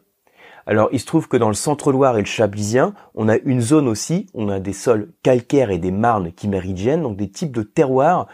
Alors 0.65 0.89
il 0.91 0.99
se 0.99 1.05
trouve 1.05 1.27
que 1.27 1.37
dans 1.37 1.49
le 1.49 1.53
centre-Loire 1.53 2.17
et 2.17 2.21
le 2.21 2.25
Chablisien, 2.25 2.93
on 3.15 3.29
a 3.29 3.37
une 3.37 3.61
zone 3.61 3.87
aussi, 3.87 4.27
on 4.33 4.49
a 4.49 4.59
des 4.59 4.73
sols 4.73 5.11
calcaires 5.21 5.71
et 5.71 5.77
des 5.77 5.91
marnes 5.91 6.31
qui 6.31 6.47
méridiennes, 6.47 7.03
donc 7.03 7.17
des 7.17 7.29
types 7.29 7.51
de 7.51 7.63
terroirs 7.63 8.27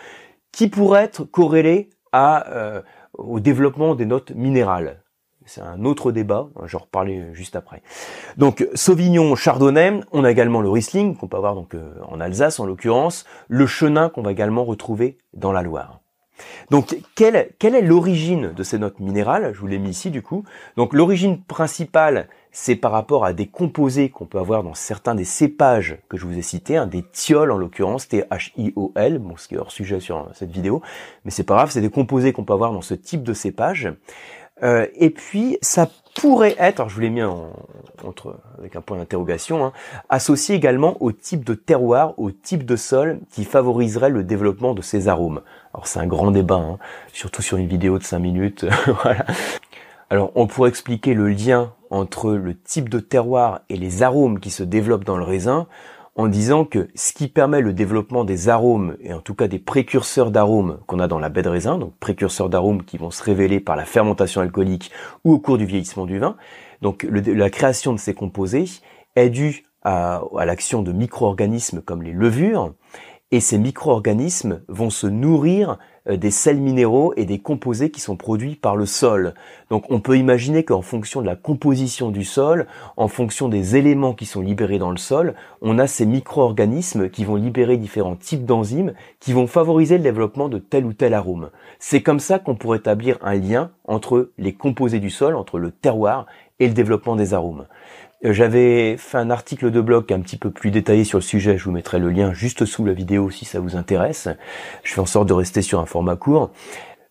qui 0.60 0.68
pourraient 0.68 1.06
être 1.06 1.24
corrélés 1.24 1.90
à, 2.12 2.50
euh, 2.50 2.82
au 3.14 3.40
développement 3.40 3.96
des 3.96 4.06
notes 4.06 4.32
minérales. 4.32 5.02
C'est 5.46 5.62
un 5.62 5.86
autre 5.86 6.12
débat, 6.12 6.50
je 6.66 6.74
vais 6.74 6.76
en 6.76 6.84
reparler 6.84 7.24
juste 7.32 7.56
après. 7.56 7.82
Donc 8.36 8.68
Sauvignon, 8.74 9.38
Chardonnay, 9.38 10.02
on 10.12 10.26
a 10.26 10.30
également 10.30 10.60
le 10.60 10.70
Riesling 10.70 11.16
qu'on 11.16 11.30
peut 11.30 11.38
avoir 11.38 11.56
donc 11.56 11.76
euh, 11.76 11.94
en 12.10 12.20
Alsace 12.20 12.60
en 12.60 12.66
l'occurrence, 12.66 13.24
le 13.48 13.68
Chenin 13.68 14.10
qu'on 14.10 14.22
va 14.22 14.34
également 14.34 14.66
retrouver 14.66 15.18
dans 15.34 15.54
la 15.54 15.62
Loire. 15.62 16.02
Donc 16.72 16.98
quelle 17.16 17.36
est 17.38 17.82
l'origine 17.82 18.52
de 18.52 18.64
ces 18.64 18.80
notes 18.80 19.00
minérales? 19.00 19.54
Je 19.54 19.60
vous 19.62 19.68
l'ai 19.68 19.80
mis 19.80 19.92
ici 19.92 20.12
du 20.12 20.22
coup. 20.22 20.44
Donc 20.76 20.94
l'origine 20.94 21.42
principale, 21.42 22.28
c'est 22.52 22.76
par 22.76 22.92
rapport 22.92 23.26
à 23.26 23.34
des 23.34 23.48
composés 23.48 24.10
qu'on 24.10 24.26
peut 24.26 24.40
avoir 24.40 24.64
dans 24.64 24.74
certains 24.74 25.16
des 25.16 25.26
cépages 25.26 25.98
que 26.10 26.18
je 26.18 26.26
vous 26.26 26.38
ai 26.38 26.42
cités, 26.42 26.78
hein, 26.78 26.88
des 26.88 27.04
thiols 27.04 27.52
en 27.52 27.58
l'occurrence, 27.58 28.08
T-H-I-O-L, 28.08 29.20
bon, 29.20 29.38
ce 29.38 29.48
qui 29.48 29.56
est 29.56 29.58
hors 29.58 29.72
sujet 29.72 30.00
sur 30.00 30.28
cette 30.34 30.52
vidéo, 30.52 30.82
mais 31.26 31.32
c'est 31.32 31.44
pas 31.44 31.56
grave, 31.56 31.72
c'est 31.72 31.82
des 31.82 31.90
composés 31.90 32.34
qu'on 32.34 32.44
peut 32.44 32.54
avoir 32.54 32.74
dans 32.74 32.82
ce 32.82 32.94
type 32.94 33.24
de 33.24 33.34
cépage. 33.34 33.94
Euh, 34.62 34.88
et 34.96 35.10
puis 35.10 35.58
ça 35.62 35.90
pourrait 36.16 36.56
être, 36.60 36.82
alors 36.82 36.90
je 36.90 36.96
vous 36.96 37.02
l'ai 37.02 37.10
mis 37.10 37.24
en, 37.24 37.54
entre 38.04 38.36
avec 38.58 38.76
un 38.76 38.82
point 38.82 38.98
d'interrogation, 38.98 39.64
hein, 39.64 39.72
associé 40.10 40.56
également 40.56 40.98
au 41.02 41.12
type 41.12 41.46
de 41.46 41.54
terroir, 41.54 42.14
au 42.18 42.32
type 42.32 42.66
de 42.66 42.76
sol 42.76 43.20
qui 43.32 43.46
favoriserait 43.46 44.10
le 44.10 44.24
développement 44.24 44.74
de 44.74 44.82
ces 44.82 45.08
arômes. 45.08 45.42
Alors 45.74 45.88
c'est 45.88 46.00
un 46.00 46.08
grand 46.08 46.32
débat, 46.32 46.56
hein, 46.56 46.78
surtout 47.14 47.42
sur 47.42 47.58
une 47.58 47.68
vidéo 47.68 47.98
de 48.00 48.04
5 48.04 48.20
minutes. 48.20 48.66
voilà. 49.04 49.26
Alors 50.10 50.32
on 50.36 50.48
pourrait 50.48 50.70
expliquer 50.70 51.14
le 51.14 51.30
lien 51.30 51.72
entre 51.90 52.34
le 52.34 52.60
type 52.60 52.90
de 52.90 53.00
terroir 53.00 53.62
et 53.70 53.78
les 53.78 54.04
arômes 54.04 54.40
qui 54.40 54.50
se 54.50 54.64
développent 54.64 55.06
dans 55.06 55.18
le 55.18 55.24
raisin 55.24 55.68
en 56.16 56.28
disant 56.28 56.66
que 56.66 56.90
ce 56.96 57.14
qui 57.14 57.30
permet 57.30 57.62
le 57.62 57.72
développement 57.72 58.26
des 58.26 58.50
arômes, 58.50 58.98
et 59.00 59.14
en 59.14 59.22
tout 59.22 59.36
cas 59.36 59.48
des 59.48 59.58
précurseurs 59.58 60.32
d'arômes 60.32 60.80
qu'on 60.86 61.00
a 61.00 61.08
dans 61.08 61.20
la 61.20 61.30
baie 61.30 61.44
de 61.44 61.50
raisin, 61.50 61.78
donc 61.78 61.94
précurseurs 61.98 62.50
d'arômes 62.50 62.84
qui 62.84 62.98
vont 62.98 63.10
se 63.10 63.24
révéler 63.24 63.62
par 63.62 63.78
la 63.78 63.86
fermentation 63.86 64.42
alcoolique 64.42 64.92
ou 65.24 65.32
au 65.32 65.40
cours 65.40 65.58
du 65.58 65.66
vieillissement 65.66 66.06
du 66.06 66.20
vin, 66.20 66.36
donc 66.82 67.08
la 67.10 67.50
création 67.50 67.94
de 67.94 68.00
ces 68.00 68.14
composés 68.14 68.66
est 69.16 69.30
due 69.30 69.64
à, 69.84 70.22
à 70.38 70.46
l'action 70.46 70.82
de 70.82 70.92
micro-organismes 70.92 71.82
comme 71.82 72.04
les 72.04 72.12
levures, 72.12 72.74
et 73.32 73.40
ces 73.40 73.58
micro-organismes 73.58 74.62
vont 74.68 74.90
se 74.90 75.06
nourrir 75.06 75.78
euh, 76.10 76.18
des 76.18 76.32
sels 76.32 76.60
minéraux 76.60 77.14
et 77.16 77.26
des 77.26 77.40
composés 77.40 77.92
qui 77.92 78.02
sont 78.02 78.16
produits 78.16 78.56
par 78.56 78.76
le 78.76 78.86
sol. 78.86 79.34
Donc 79.70 79.86
on 79.90 80.00
peut 80.00 80.18
imaginer 80.18 80.64
qu'en 80.64 80.82
fonction 80.82 81.22
de 81.22 81.28
la 81.28 81.36
composition 81.36 82.10
du 82.10 82.24
sol, 82.24 82.66
en 82.98 83.08
fonction 83.08 83.48
des 83.48 83.76
éléments 83.76 84.14
qui 84.14 84.26
sont 84.26 84.42
libérés 84.42 84.80
dans 84.80 84.92
le 84.92 84.98
sol, 84.98 85.36
on 85.62 85.78
a 85.78 85.88
ces 85.88 86.06
micro-organismes 86.06 87.10
qui 87.10 87.24
vont 87.24 87.36
libérer 87.36 87.78
différents 87.78 88.16
types 88.16 88.46
d'enzymes 88.46 88.94
qui 89.20 89.34
vont 89.34 89.48
favoriser 89.48 89.98
le 89.98 90.04
développement 90.04 90.50
de 90.50 90.58
tel 90.58 90.86
ou 90.86 90.94
tel 90.94 91.14
arôme. 91.14 91.50
C'est 91.78 92.02
comme 92.02 92.20
ça 92.20 92.40
qu'on 92.40 92.56
pourrait 92.56 92.80
établir 92.80 93.18
un 93.22 93.36
lien 93.36 93.72
entre 93.86 94.32
les 94.38 94.54
composés 94.54 95.00
du 95.00 95.10
sol, 95.10 95.36
entre 95.36 95.60
le 95.60 95.72
terroir 95.72 96.26
et 96.60 96.68
le 96.68 96.74
développement 96.74 97.16
des 97.16 97.34
arômes. 97.34 97.66
Euh, 98.26 98.34
j'avais 98.34 98.98
fait 98.98 99.18
un 99.18 99.30
article 99.30 99.72
de 99.72 99.80
blog 99.80 100.12
un 100.12 100.20
petit 100.20 100.38
peu 100.38 100.52
plus 100.52 100.72
détaillé 100.72 101.04
sur 101.06 101.20
le 101.20 101.24
sujet, 101.24 101.58
je 101.58 101.64
vous 101.64 101.72
mettrai 101.72 102.00
le 102.00 102.10
lien 102.10 102.34
juste 102.34 102.66
sous 102.66 102.84
la 102.84 102.94
vidéo 102.94 103.30
si 103.30 103.46
ça 103.46 103.60
vous 103.60 103.78
intéresse. 103.78 104.28
Je 104.84 104.94
fais 104.94 105.00
en 105.00 105.06
sorte 105.06 105.30
de 105.30 105.34
rester 105.34 105.62
sur 105.62 105.80
un 105.80 105.86
format 105.86 106.18
court. 106.18 106.52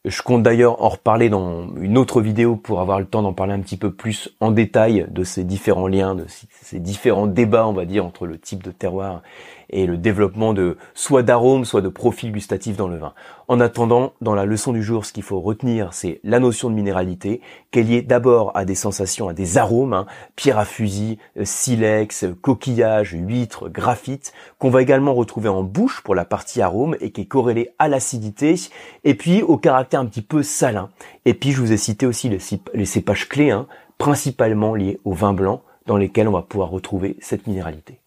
Je 0.04 0.22
compte 0.22 0.42
d'ailleurs 0.42 0.82
en 0.82 0.90
reparler 0.90 1.28
dans 1.28 1.74
une 1.76 1.98
autre 1.98 2.20
vidéo 2.20 2.56
pour 2.56 2.80
avoir 2.80 3.00
le 3.00 3.06
temps 3.06 3.22
d'en 3.22 3.32
parler 3.32 3.52
un 3.52 3.60
petit 3.60 3.76
peu 3.76 3.92
plus 3.92 4.36
en 4.40 4.50
détail 4.50 5.06
de 5.10 5.24
ces 5.24 5.44
différents 5.44 5.88
liens, 5.88 6.14
de 6.14 6.24
ces 6.28 6.78
différents 6.78 7.26
débats, 7.26 7.66
on 7.66 7.72
va 7.72 7.84
dire, 7.84 8.04
entre 8.04 8.26
le 8.26 8.38
type 8.38 8.62
de 8.62 8.70
terroir 8.70 9.22
et 9.70 9.86
le 9.86 9.96
développement 9.96 10.54
de 10.54 10.76
soit 10.94 11.22
d'arômes, 11.22 11.64
soit 11.64 11.80
de 11.80 11.88
profils 11.88 12.32
gustatifs 12.32 12.76
dans 12.76 12.88
le 12.88 12.96
vin. 12.96 13.12
En 13.48 13.60
attendant, 13.60 14.12
dans 14.20 14.34
la 14.34 14.44
leçon 14.44 14.72
du 14.72 14.82
jour, 14.82 15.04
ce 15.04 15.12
qu'il 15.12 15.22
faut 15.22 15.40
retenir, 15.40 15.92
c'est 15.92 16.20
la 16.24 16.38
notion 16.38 16.70
de 16.70 16.74
minéralité, 16.74 17.40
qu'elle 17.70 17.92
est 17.92 18.02
d'abord 18.02 18.52
à 18.54 18.64
des 18.64 18.74
sensations, 18.74 19.28
à 19.28 19.34
des 19.34 19.58
arômes, 19.58 19.92
hein, 19.92 20.06
pierre 20.36 20.58
à 20.58 20.64
fusil, 20.64 21.18
euh, 21.38 21.44
silex, 21.44 22.26
coquillage, 22.42 23.12
huître, 23.12 23.68
graphite, 23.68 24.32
qu'on 24.58 24.70
va 24.70 24.82
également 24.82 25.14
retrouver 25.14 25.48
en 25.48 25.62
bouche 25.62 26.02
pour 26.02 26.14
la 26.14 26.24
partie 26.24 26.62
arôme 26.62 26.96
et 27.00 27.10
qui 27.10 27.22
est 27.22 27.26
corrélée 27.26 27.70
à 27.78 27.88
l'acidité, 27.88 28.54
et 29.04 29.14
puis 29.14 29.42
au 29.42 29.56
caractère 29.56 30.00
un 30.00 30.06
petit 30.06 30.22
peu 30.22 30.42
salin. 30.42 30.90
Et 31.24 31.34
puis 31.34 31.52
je 31.52 31.60
vous 31.60 31.72
ai 31.72 31.76
cité 31.76 32.06
aussi 32.06 32.28
les, 32.28 32.84
cépages 32.84 33.28
clés, 33.28 33.50
hein, 33.50 33.66
principalement 33.98 34.74
liés 34.74 35.00
au 35.04 35.12
vin 35.12 35.32
blanc, 35.32 35.62
dans 35.86 35.96
lesquels 35.96 36.28
on 36.28 36.32
va 36.32 36.42
pouvoir 36.42 36.70
retrouver 36.70 37.16
cette 37.20 37.46
minéralité. 37.46 38.00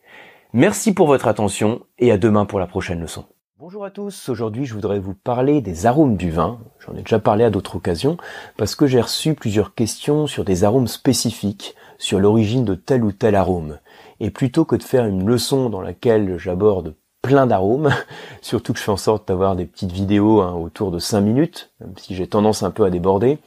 Merci 0.54 0.94
pour 0.94 1.08
votre 1.08 1.30
attention 1.30 1.80
et 1.98 2.12
à 2.12 2.18
demain 2.18 2.44
pour 2.44 2.60
la 2.60 2.68
prochaine 2.68 3.00
leçon. 3.00 3.24
Bonjour 3.58 3.86
à 3.86 3.90
tous, 3.90 4.28
aujourd'hui 4.28 4.66
je 4.66 4.74
voudrais 4.74 5.00
vous 5.00 5.14
parler 5.14 5.62
des 5.62 5.86
arômes 5.86 6.18
du 6.18 6.30
vin. 6.30 6.60
J'en 6.80 6.94
ai 6.94 7.04
déjà 7.04 7.20
parlé 7.20 7.46
à 7.46 7.50
d'autres 7.50 7.78
occasions 7.78 8.18
parce 8.58 8.76
que 8.76 8.86
j'ai 8.86 9.00
reçu 9.00 9.34
plusieurs 9.34 9.74
questions 9.76 10.28
sur 10.28 10.44
des 10.44 10.66
arômes 10.66 10.90
spécifiques, 10.90 11.74
sur 11.98 12.20
l'origine 12.20 12.66
de 12.66 12.76
tel 12.76 13.06
ou 13.06 13.14
tel 13.14 13.36
arôme. 13.36 13.80
Et 14.20 14.30
plutôt 14.30 14.66
que 14.66 14.76
de 14.76 14.84
faire 14.84 15.06
une 15.06 15.26
leçon 15.26 15.70
dans 15.70 15.80
laquelle 15.80 16.38
j'aborde 16.38 16.96
plein 17.22 17.48
d'arômes, 17.48 17.90
surtout 18.42 18.74
que 18.74 18.80
je 18.80 18.84
fais 18.84 18.92
en 18.92 18.98
sorte 18.98 19.30
d'avoir 19.30 19.56
des 19.56 19.66
petites 19.66 19.94
vidéos 19.94 20.42
hein, 20.42 20.52
autour 20.52 20.92
de 20.92 21.00
5 21.00 21.22
minutes, 21.22 21.72
même 21.80 21.94
si 21.96 22.14
j'ai 22.14 22.28
tendance 22.28 22.62
un 22.62 22.72
peu 22.72 22.84
à 22.84 22.90
déborder, 22.90 23.38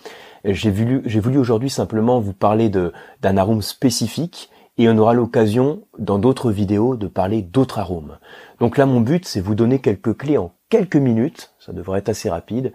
j'ai 0.47 0.71
voulu, 0.71 1.03
j'ai 1.05 1.21
voulu 1.21 1.37
aujourd'hui 1.37 1.69
simplement 1.69 2.19
vous 2.19 2.33
parler 2.33 2.71
d'un 2.71 3.37
arôme 3.37 3.61
spécifique 3.61 4.49
et 4.79 4.89
on 4.89 4.99
aura 4.99 5.15
l'occasion 5.15 5.83
dans 5.99 6.19
d'autres 6.19 6.51
vidéos 6.51 6.97
de 6.97 7.07
parler 7.07 7.43
d'autres 7.43 7.79
arômes. 7.79 8.19
Donc 8.61 8.77
là 8.77 8.87
mon 8.87 9.01
but 9.01 9.25
c'est 9.25 9.41
vous 9.41 9.55
donner 9.55 9.81
quelques 9.81 10.17
clés 10.17 10.39
en 10.39 10.53
quelques 10.69 10.97
minutes, 10.97 11.55
ça 11.61 11.73
devrait 11.73 12.01
être 12.01 12.09
assez 12.09 12.29
rapide, 12.29 12.73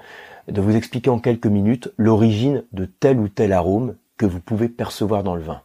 de 0.48 0.62
vous 0.62 0.76
expliquer 0.76 1.10
en 1.10 1.20
quelques 1.20 1.48
minutes 1.48 1.92
l'origine 1.98 2.64
de 2.72 2.86
tel 2.86 3.20
ou 3.20 3.28
tel 3.28 3.54
arôme 3.54 3.96
que 4.18 4.26
vous 4.26 4.40
pouvez 4.40 4.70
percevoir 4.70 5.24
dans 5.24 5.36
le 5.36 5.42
vin. 5.42 5.62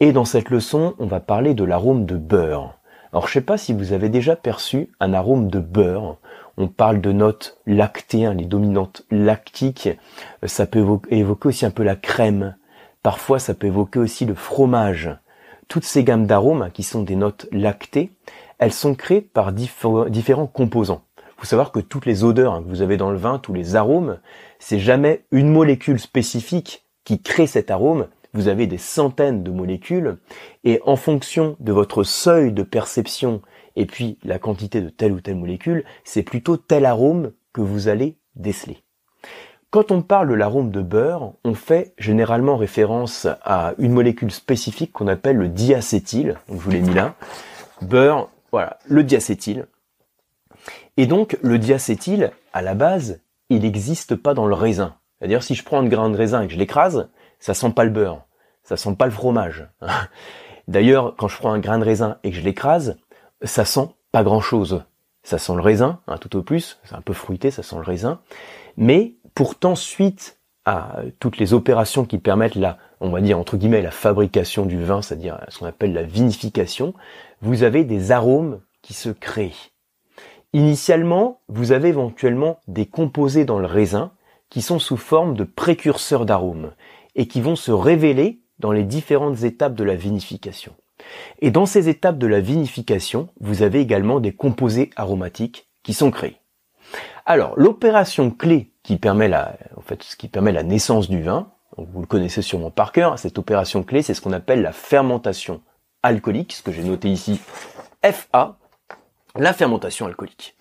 Et 0.00 0.12
dans 0.12 0.24
cette 0.24 0.50
leçon, 0.50 0.94
on 0.98 1.06
va 1.06 1.20
parler 1.20 1.54
de 1.54 1.64
l'arôme 1.64 2.04
de 2.04 2.16
beurre. 2.16 2.78
Alors 3.12 3.28
je 3.28 3.34
sais 3.34 3.40
pas 3.40 3.56
si 3.56 3.72
vous 3.72 3.92
avez 3.92 4.08
déjà 4.08 4.34
perçu 4.34 4.90
un 4.98 5.12
arôme 5.12 5.48
de 5.48 5.60
beurre. 5.60 6.16
On 6.56 6.66
parle 6.66 7.00
de 7.00 7.12
notes 7.12 7.60
lactées, 7.64 8.28
les 8.34 8.44
dominantes 8.44 9.02
lactiques. 9.10 9.88
Ça 10.44 10.66
peut 10.66 10.84
évoquer 11.10 11.48
aussi 11.48 11.64
un 11.64 11.70
peu 11.70 11.84
la 11.84 11.94
crème. 11.94 12.56
Parfois 13.04 13.38
ça 13.38 13.54
peut 13.54 13.68
évoquer 13.68 14.00
aussi 14.00 14.24
le 14.24 14.34
fromage. 14.34 15.16
Toutes 15.68 15.84
ces 15.84 16.04
gammes 16.04 16.26
d'arômes, 16.26 16.70
qui 16.72 16.82
sont 16.82 17.02
des 17.02 17.16
notes 17.16 17.46
lactées, 17.52 18.10
elles 18.58 18.72
sont 18.72 18.94
créées 18.94 19.20
par 19.20 19.52
différents 19.52 20.46
composants. 20.46 21.04
Il 21.18 21.40
faut 21.40 21.46
savoir 21.46 21.72
que 21.72 21.80
toutes 21.80 22.06
les 22.06 22.24
odeurs 22.24 22.62
que 22.62 22.68
vous 22.68 22.82
avez 22.82 22.96
dans 22.96 23.10
le 23.10 23.18
vin, 23.18 23.38
tous 23.38 23.52
les 23.52 23.76
arômes, 23.76 24.18
c'est 24.58 24.78
jamais 24.78 25.24
une 25.30 25.48
molécule 25.48 25.98
spécifique 25.98 26.84
qui 27.04 27.20
crée 27.20 27.46
cet 27.46 27.70
arôme. 27.70 28.06
Vous 28.32 28.48
avez 28.48 28.66
des 28.66 28.78
centaines 28.78 29.42
de 29.42 29.50
molécules 29.50 30.18
et 30.64 30.80
en 30.84 30.96
fonction 30.96 31.56
de 31.60 31.72
votre 31.72 32.02
seuil 32.02 32.52
de 32.52 32.62
perception 32.62 33.42
et 33.76 33.86
puis 33.86 34.18
la 34.24 34.38
quantité 34.38 34.80
de 34.80 34.88
telle 34.88 35.12
ou 35.12 35.20
telle 35.20 35.36
molécule, 35.36 35.84
c'est 36.04 36.22
plutôt 36.22 36.56
tel 36.56 36.86
arôme 36.86 37.32
que 37.52 37.60
vous 37.60 37.88
allez 37.88 38.16
déceler. 38.36 38.83
Quand 39.74 39.90
on 39.90 40.02
parle 40.02 40.28
de 40.28 40.34
l'arôme 40.34 40.70
de 40.70 40.82
beurre, 40.82 41.32
on 41.42 41.54
fait 41.54 41.94
généralement 41.98 42.56
référence 42.56 43.26
à 43.42 43.74
une 43.78 43.90
molécule 43.90 44.30
spécifique 44.30 44.92
qu'on 44.92 45.08
appelle 45.08 45.36
le 45.36 45.48
diacétyl. 45.48 46.38
Je 46.48 46.54
vous 46.54 46.70
l'ai 46.70 46.80
mis 46.80 46.94
là. 46.94 47.16
Beurre, 47.82 48.28
voilà, 48.52 48.78
le 48.86 49.02
diacétyl. 49.02 49.66
Et 50.96 51.06
donc 51.06 51.36
le 51.42 51.58
diacétyl, 51.58 52.30
à 52.52 52.62
la 52.62 52.74
base, 52.74 53.20
il 53.50 53.62
n'existe 53.62 54.14
pas 54.14 54.32
dans 54.32 54.46
le 54.46 54.54
raisin. 54.54 54.94
C'est-à-dire 55.18 55.42
si 55.42 55.56
je 55.56 55.64
prends 55.64 55.80
un 55.80 55.88
grain 55.88 56.08
de 56.08 56.16
raisin 56.16 56.42
et 56.42 56.46
que 56.46 56.52
je 56.52 56.58
l'écrase, 56.58 57.08
ça 57.40 57.52
sent 57.52 57.70
pas 57.70 57.82
le 57.82 57.90
beurre, 57.90 58.26
ça 58.62 58.76
sent 58.76 58.94
pas 58.94 59.06
le 59.06 59.10
fromage. 59.10 59.66
D'ailleurs, 60.68 61.16
quand 61.16 61.26
je 61.26 61.36
prends 61.36 61.52
un 61.52 61.58
grain 61.58 61.80
de 61.80 61.84
raisin 61.84 62.18
et 62.22 62.30
que 62.30 62.36
je 62.36 62.42
l'écrase, 62.42 62.96
ça 63.42 63.64
sent 63.64 63.88
pas 64.12 64.22
grand-chose. 64.22 64.84
Ça 65.24 65.38
sent 65.38 65.54
le 65.56 65.62
raisin, 65.62 65.98
tout 66.20 66.36
au 66.36 66.42
plus, 66.42 66.78
c'est 66.84 66.94
un 66.94 67.00
peu 67.00 67.14
fruité, 67.14 67.50
ça 67.50 67.64
sent 67.64 67.76
le 67.76 67.82
raisin. 67.82 68.20
Mais 68.76 69.14
Pourtant, 69.34 69.74
suite 69.74 70.38
à 70.64 71.00
toutes 71.18 71.38
les 71.38 71.52
opérations 71.52 72.04
qui 72.04 72.18
permettent 72.18 72.54
la, 72.54 72.78
on 73.00 73.10
va 73.10 73.20
dire 73.20 73.38
entre 73.38 73.56
guillemets, 73.56 73.82
la 73.82 73.90
fabrication 73.90 74.64
du 74.64 74.82
vin, 74.82 75.02
c'est-à-dire 75.02 75.40
ce 75.48 75.58
qu'on 75.58 75.66
appelle 75.66 75.92
la 75.92 76.04
vinification, 76.04 76.94
vous 77.42 77.62
avez 77.64 77.84
des 77.84 78.12
arômes 78.12 78.60
qui 78.80 78.94
se 78.94 79.10
créent. 79.10 79.72
Initialement, 80.52 81.40
vous 81.48 81.72
avez 81.72 81.88
éventuellement 81.88 82.60
des 82.68 82.86
composés 82.86 83.44
dans 83.44 83.58
le 83.58 83.66
raisin 83.66 84.12
qui 84.50 84.62
sont 84.62 84.78
sous 84.78 84.96
forme 84.96 85.34
de 85.34 85.44
précurseurs 85.44 86.26
d'arômes 86.26 86.72
et 87.16 87.26
qui 87.26 87.40
vont 87.40 87.56
se 87.56 87.72
révéler 87.72 88.40
dans 88.60 88.70
les 88.70 88.84
différentes 88.84 89.42
étapes 89.42 89.74
de 89.74 89.84
la 89.84 89.96
vinification. 89.96 90.74
Et 91.40 91.50
dans 91.50 91.66
ces 91.66 91.88
étapes 91.88 92.18
de 92.18 92.28
la 92.28 92.40
vinification, 92.40 93.28
vous 93.40 93.62
avez 93.62 93.80
également 93.80 94.20
des 94.20 94.32
composés 94.32 94.90
aromatiques 94.94 95.68
qui 95.82 95.92
sont 95.92 96.12
créés. 96.12 96.36
Alors, 97.26 97.54
l'opération 97.56 98.30
clé 98.30 98.73
qui 98.84 98.96
permet 98.96 99.28
la, 99.28 99.56
en 99.76 99.80
fait, 99.80 100.02
ce 100.04 100.14
qui 100.14 100.28
permet 100.28 100.52
la 100.52 100.62
naissance 100.62 101.08
du 101.08 101.22
vin, 101.22 101.48
vous 101.76 102.00
le 102.00 102.06
connaissez 102.06 102.42
sûrement 102.42 102.70
par 102.70 102.92
cœur, 102.92 103.18
cette 103.18 103.38
opération 103.38 103.82
clé, 103.82 104.02
c'est 104.02 104.14
ce 104.14 104.20
qu'on 104.20 104.32
appelle 104.32 104.62
la 104.62 104.72
fermentation 104.72 105.62
alcoolique, 106.04 106.52
ce 106.52 106.62
que 106.62 106.70
j'ai 106.70 106.84
noté 106.84 107.08
ici, 107.10 107.40
FA, 108.04 108.58
la 109.36 109.52
fermentation 109.52 110.06
alcoolique. 110.06 110.54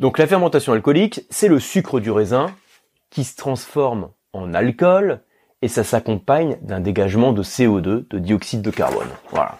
Donc 0.00 0.18
la 0.18 0.26
fermentation 0.26 0.72
alcoolique, 0.72 1.26
c'est 1.30 1.48
le 1.48 1.60
sucre 1.60 2.00
du 2.00 2.10
raisin 2.10 2.46
qui 3.10 3.22
se 3.22 3.36
transforme 3.36 4.10
en 4.32 4.54
alcool 4.54 5.20
et 5.60 5.68
ça 5.68 5.84
s'accompagne 5.84 6.56
d'un 6.62 6.80
dégagement 6.80 7.32
de 7.32 7.42
CO2, 7.42 8.08
de 8.08 8.18
dioxyde 8.18 8.62
de 8.62 8.70
carbone. 8.70 9.08
Voilà. 9.30 9.58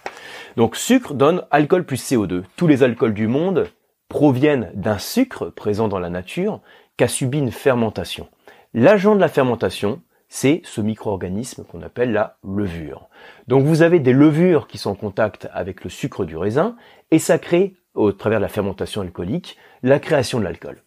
Donc 0.57 0.77
sucre 0.77 1.15
donne 1.15 1.45
alcool 1.51 1.85
plus 1.85 2.03
CO2. 2.11 2.45
Tous 2.57 2.67
les 2.67 2.83
alcools 2.83 3.15
du 3.15 3.27
monde 3.27 3.69
proviennent 4.09 4.71
d'un 4.75 4.99
sucre 4.99 5.51
présent 5.51 5.89
dans 5.89 5.99
la 5.99 6.09
nature 6.09 6.61
qui 6.99 7.05
a 7.05 7.09
subi 7.09 7.39
une 7.39 7.53
fermentation. 7.53 8.29
L'agent 8.75 9.15
de 9.15 9.21
la 9.21 9.29
fermentation, 9.29 10.03
c'est 10.29 10.61
ce 10.65 10.83
micro-organisme 10.83 11.65
qu'on 11.65 11.83
appelle 11.83 12.13
la 12.13 12.37
levure. 12.45 13.09
Donc 13.47 13.65
vous 13.65 13.81
avez 13.81 14.01
des 14.01 14.13
levures 14.13 14.67
qui 14.67 14.77
sont 14.77 14.91
en 14.91 14.95
contact 14.95 15.49
avec 15.55 15.85
le 15.85 15.91
sucre 15.91 16.27
du 16.27 16.37
raisin 16.37 16.77
et 17.11 17.19
ça 17.19 17.39
crée, 17.39 17.77
au 17.95 18.13
travers 18.13 18.41
de 18.41 18.43
la 18.43 18.49
fermentation 18.49 19.01
alcoolique, 19.01 19.57
la 19.83 20.01
création 20.01 20.39
de 20.39 20.45
l'alcool. 20.45 20.83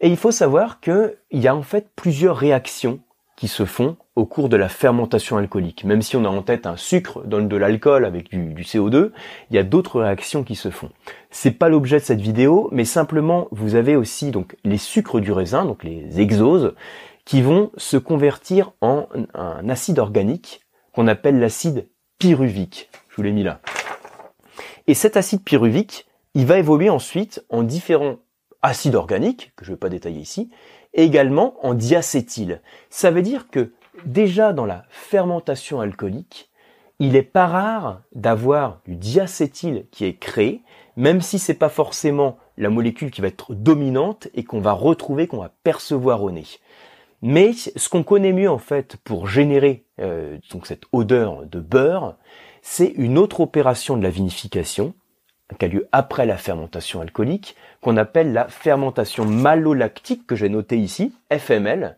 Et 0.00 0.08
il 0.08 0.16
faut 0.16 0.32
savoir 0.32 0.80
qu'il 0.80 1.16
y 1.30 1.48
a 1.48 1.56
en 1.56 1.62
fait 1.62 1.88
plusieurs 1.96 2.36
réactions 2.36 3.00
qui 3.36 3.48
se 3.48 3.66
font 3.66 3.96
au 4.16 4.24
cours 4.24 4.48
de 4.48 4.56
la 4.56 4.70
fermentation 4.70 5.36
alcoolique. 5.36 5.84
Même 5.84 6.00
si 6.00 6.16
on 6.16 6.24
a 6.24 6.28
en 6.28 6.42
tête 6.42 6.66
un 6.66 6.76
sucre 6.76 7.22
donne 7.24 7.48
de 7.48 7.56
l'alcool 7.56 8.06
avec 8.06 8.30
du, 8.30 8.62
CO2, 8.62 9.10
il 9.50 9.56
y 9.56 9.58
a 9.58 9.62
d'autres 9.62 10.00
réactions 10.00 10.42
qui 10.42 10.56
se 10.56 10.70
font. 10.70 10.90
C'est 11.30 11.50
pas 11.50 11.68
l'objet 11.68 11.98
de 11.98 12.04
cette 12.04 12.20
vidéo, 12.20 12.70
mais 12.72 12.86
simplement 12.86 13.48
vous 13.50 13.74
avez 13.74 13.94
aussi 13.94 14.30
donc 14.30 14.56
les 14.64 14.78
sucres 14.78 15.20
du 15.20 15.32
raisin, 15.32 15.66
donc 15.66 15.84
les 15.84 16.18
exoses, 16.18 16.74
qui 17.26 17.42
vont 17.42 17.70
se 17.76 17.98
convertir 17.98 18.72
en 18.80 19.06
un 19.34 19.68
acide 19.68 19.98
organique 19.98 20.62
qu'on 20.92 21.06
appelle 21.06 21.38
l'acide 21.38 21.88
pyruvique. 22.18 22.88
Je 23.10 23.16
vous 23.16 23.22
l'ai 23.22 23.32
mis 23.32 23.42
là. 23.42 23.60
Et 24.86 24.94
cet 24.94 25.16
acide 25.16 25.42
pyruvique, 25.42 26.06
il 26.34 26.46
va 26.46 26.58
évoluer 26.58 26.88
ensuite 26.88 27.44
en 27.50 27.62
différents 27.62 28.16
acides 28.62 28.94
organiques, 28.94 29.52
que 29.56 29.64
je 29.64 29.70
ne 29.70 29.74
vais 29.76 29.80
pas 29.80 29.88
détailler 29.88 30.20
ici, 30.20 30.50
également 30.96 31.54
en 31.62 31.74
diacétyl. 31.74 32.60
Ça 32.90 33.10
veut 33.10 33.22
dire 33.22 33.48
que 33.50 33.72
déjà 34.04 34.52
dans 34.52 34.66
la 34.66 34.84
fermentation 34.90 35.80
alcoolique, 35.80 36.50
il 36.98 37.12
n'est 37.12 37.22
pas 37.22 37.46
rare 37.46 38.02
d'avoir 38.14 38.80
du 38.86 38.96
diacétyl 38.96 39.86
qui 39.90 40.06
est 40.06 40.16
créé, 40.16 40.62
même 40.96 41.20
si 41.20 41.38
c'est 41.38 41.54
pas 41.54 41.68
forcément 41.68 42.38
la 42.56 42.70
molécule 42.70 43.10
qui 43.10 43.20
va 43.20 43.28
être 43.28 43.54
dominante 43.54 44.28
et 44.34 44.44
qu'on 44.44 44.60
va 44.60 44.72
retrouver, 44.72 45.26
qu'on 45.26 45.40
va 45.40 45.52
percevoir 45.62 46.22
au 46.22 46.30
nez. 46.30 46.46
Mais 47.22 47.52
ce 47.52 47.88
qu'on 47.88 48.02
connaît 48.02 48.32
mieux 48.32 48.50
en 48.50 48.58
fait 48.58 48.96
pour 49.04 49.26
générer 49.26 49.84
euh, 50.00 50.38
donc 50.50 50.66
cette 50.66 50.84
odeur 50.92 51.44
de 51.44 51.60
beurre, 51.60 52.16
c'est 52.62 52.92
une 52.96 53.18
autre 53.18 53.40
opération 53.40 53.96
de 53.96 54.02
la 54.02 54.10
vinification 54.10 54.94
qui 55.58 55.64
a 55.64 55.68
lieu 55.68 55.88
après 55.92 56.26
la 56.26 56.36
fermentation 56.36 57.00
alcoolique, 57.00 57.56
qu'on 57.80 57.96
appelle 57.96 58.32
la 58.32 58.48
fermentation 58.48 59.24
malolactique 59.24 60.26
que 60.26 60.36
j'ai 60.36 60.48
noté 60.48 60.76
ici, 60.78 61.14
FML, 61.30 61.96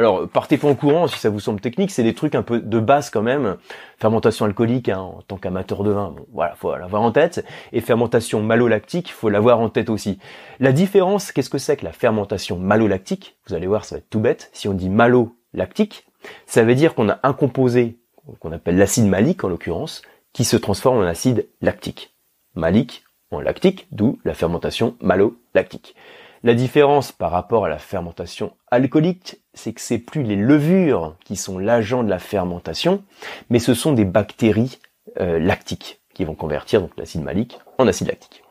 alors, 0.00 0.26
partez 0.28 0.56
pas 0.56 0.66
en 0.66 0.74
courant 0.74 1.08
si 1.08 1.18
ça 1.18 1.28
vous 1.28 1.40
semble 1.40 1.60
technique, 1.60 1.90
c'est 1.90 2.02
des 2.02 2.14
trucs 2.14 2.34
un 2.34 2.42
peu 2.42 2.60
de 2.60 2.80
base 2.80 3.10
quand 3.10 3.20
même. 3.20 3.56
Fermentation 3.98 4.46
alcoolique, 4.46 4.88
hein, 4.88 5.00
en 5.00 5.20
tant 5.20 5.36
qu'amateur 5.36 5.82
de 5.82 5.90
vin, 5.90 6.14
bon, 6.16 6.24
voilà, 6.32 6.54
faut 6.54 6.74
l'avoir 6.74 7.02
en 7.02 7.12
tête. 7.12 7.44
Et 7.72 7.82
fermentation 7.82 8.42
malolactique, 8.42 9.12
faut 9.12 9.28
l'avoir 9.28 9.60
en 9.60 9.68
tête 9.68 9.90
aussi. 9.90 10.18
La 10.58 10.72
différence, 10.72 11.32
qu'est-ce 11.32 11.50
que 11.50 11.58
c'est 11.58 11.76
que 11.76 11.84
la 11.84 11.92
fermentation 11.92 12.58
malolactique? 12.58 13.36
Vous 13.46 13.54
allez 13.54 13.66
voir, 13.66 13.84
ça 13.84 13.96
va 13.96 13.98
être 13.98 14.08
tout 14.08 14.20
bête. 14.20 14.48
Si 14.54 14.68
on 14.68 14.72
dit 14.72 14.88
malolactique, 14.88 16.06
ça 16.46 16.62
veut 16.62 16.74
dire 16.74 16.94
qu'on 16.94 17.10
a 17.10 17.18
un 17.22 17.34
composé 17.34 17.98
qu'on 18.38 18.52
appelle 18.52 18.78
l'acide 18.78 19.06
malique 19.06 19.44
en 19.44 19.48
l'occurrence, 19.48 20.00
qui 20.32 20.44
se 20.44 20.56
transforme 20.56 20.98
en 20.98 21.06
acide 21.06 21.46
lactique. 21.60 22.14
Malique 22.54 23.04
en 23.30 23.40
lactique, 23.40 23.86
d'où 23.92 24.18
la 24.24 24.34
fermentation 24.34 24.96
malolactique. 25.00 25.94
La 26.42 26.54
différence 26.54 27.12
par 27.12 27.30
rapport 27.30 27.66
à 27.66 27.68
la 27.68 27.78
fermentation 27.78 28.52
alcoolique, 28.70 29.36
c'est 29.52 29.72
que 29.72 29.80
c'est 29.80 29.98
plus 29.98 30.22
les 30.22 30.36
levures 30.36 31.16
qui 31.24 31.36
sont 31.36 31.58
l'agent 31.58 32.02
de 32.02 32.08
la 32.08 32.18
fermentation, 32.18 33.02
mais 33.50 33.58
ce 33.58 33.74
sont 33.74 33.92
des 33.92 34.04
bactéries 34.04 34.78
euh, 35.20 35.38
lactiques 35.38 36.00
qui 36.14 36.24
vont 36.24 36.34
convertir 36.34 36.88
l'acide 36.96 37.22
malique 37.22 37.58
en 37.78 37.86
acide 37.86 38.08
lactique. 38.08 38.42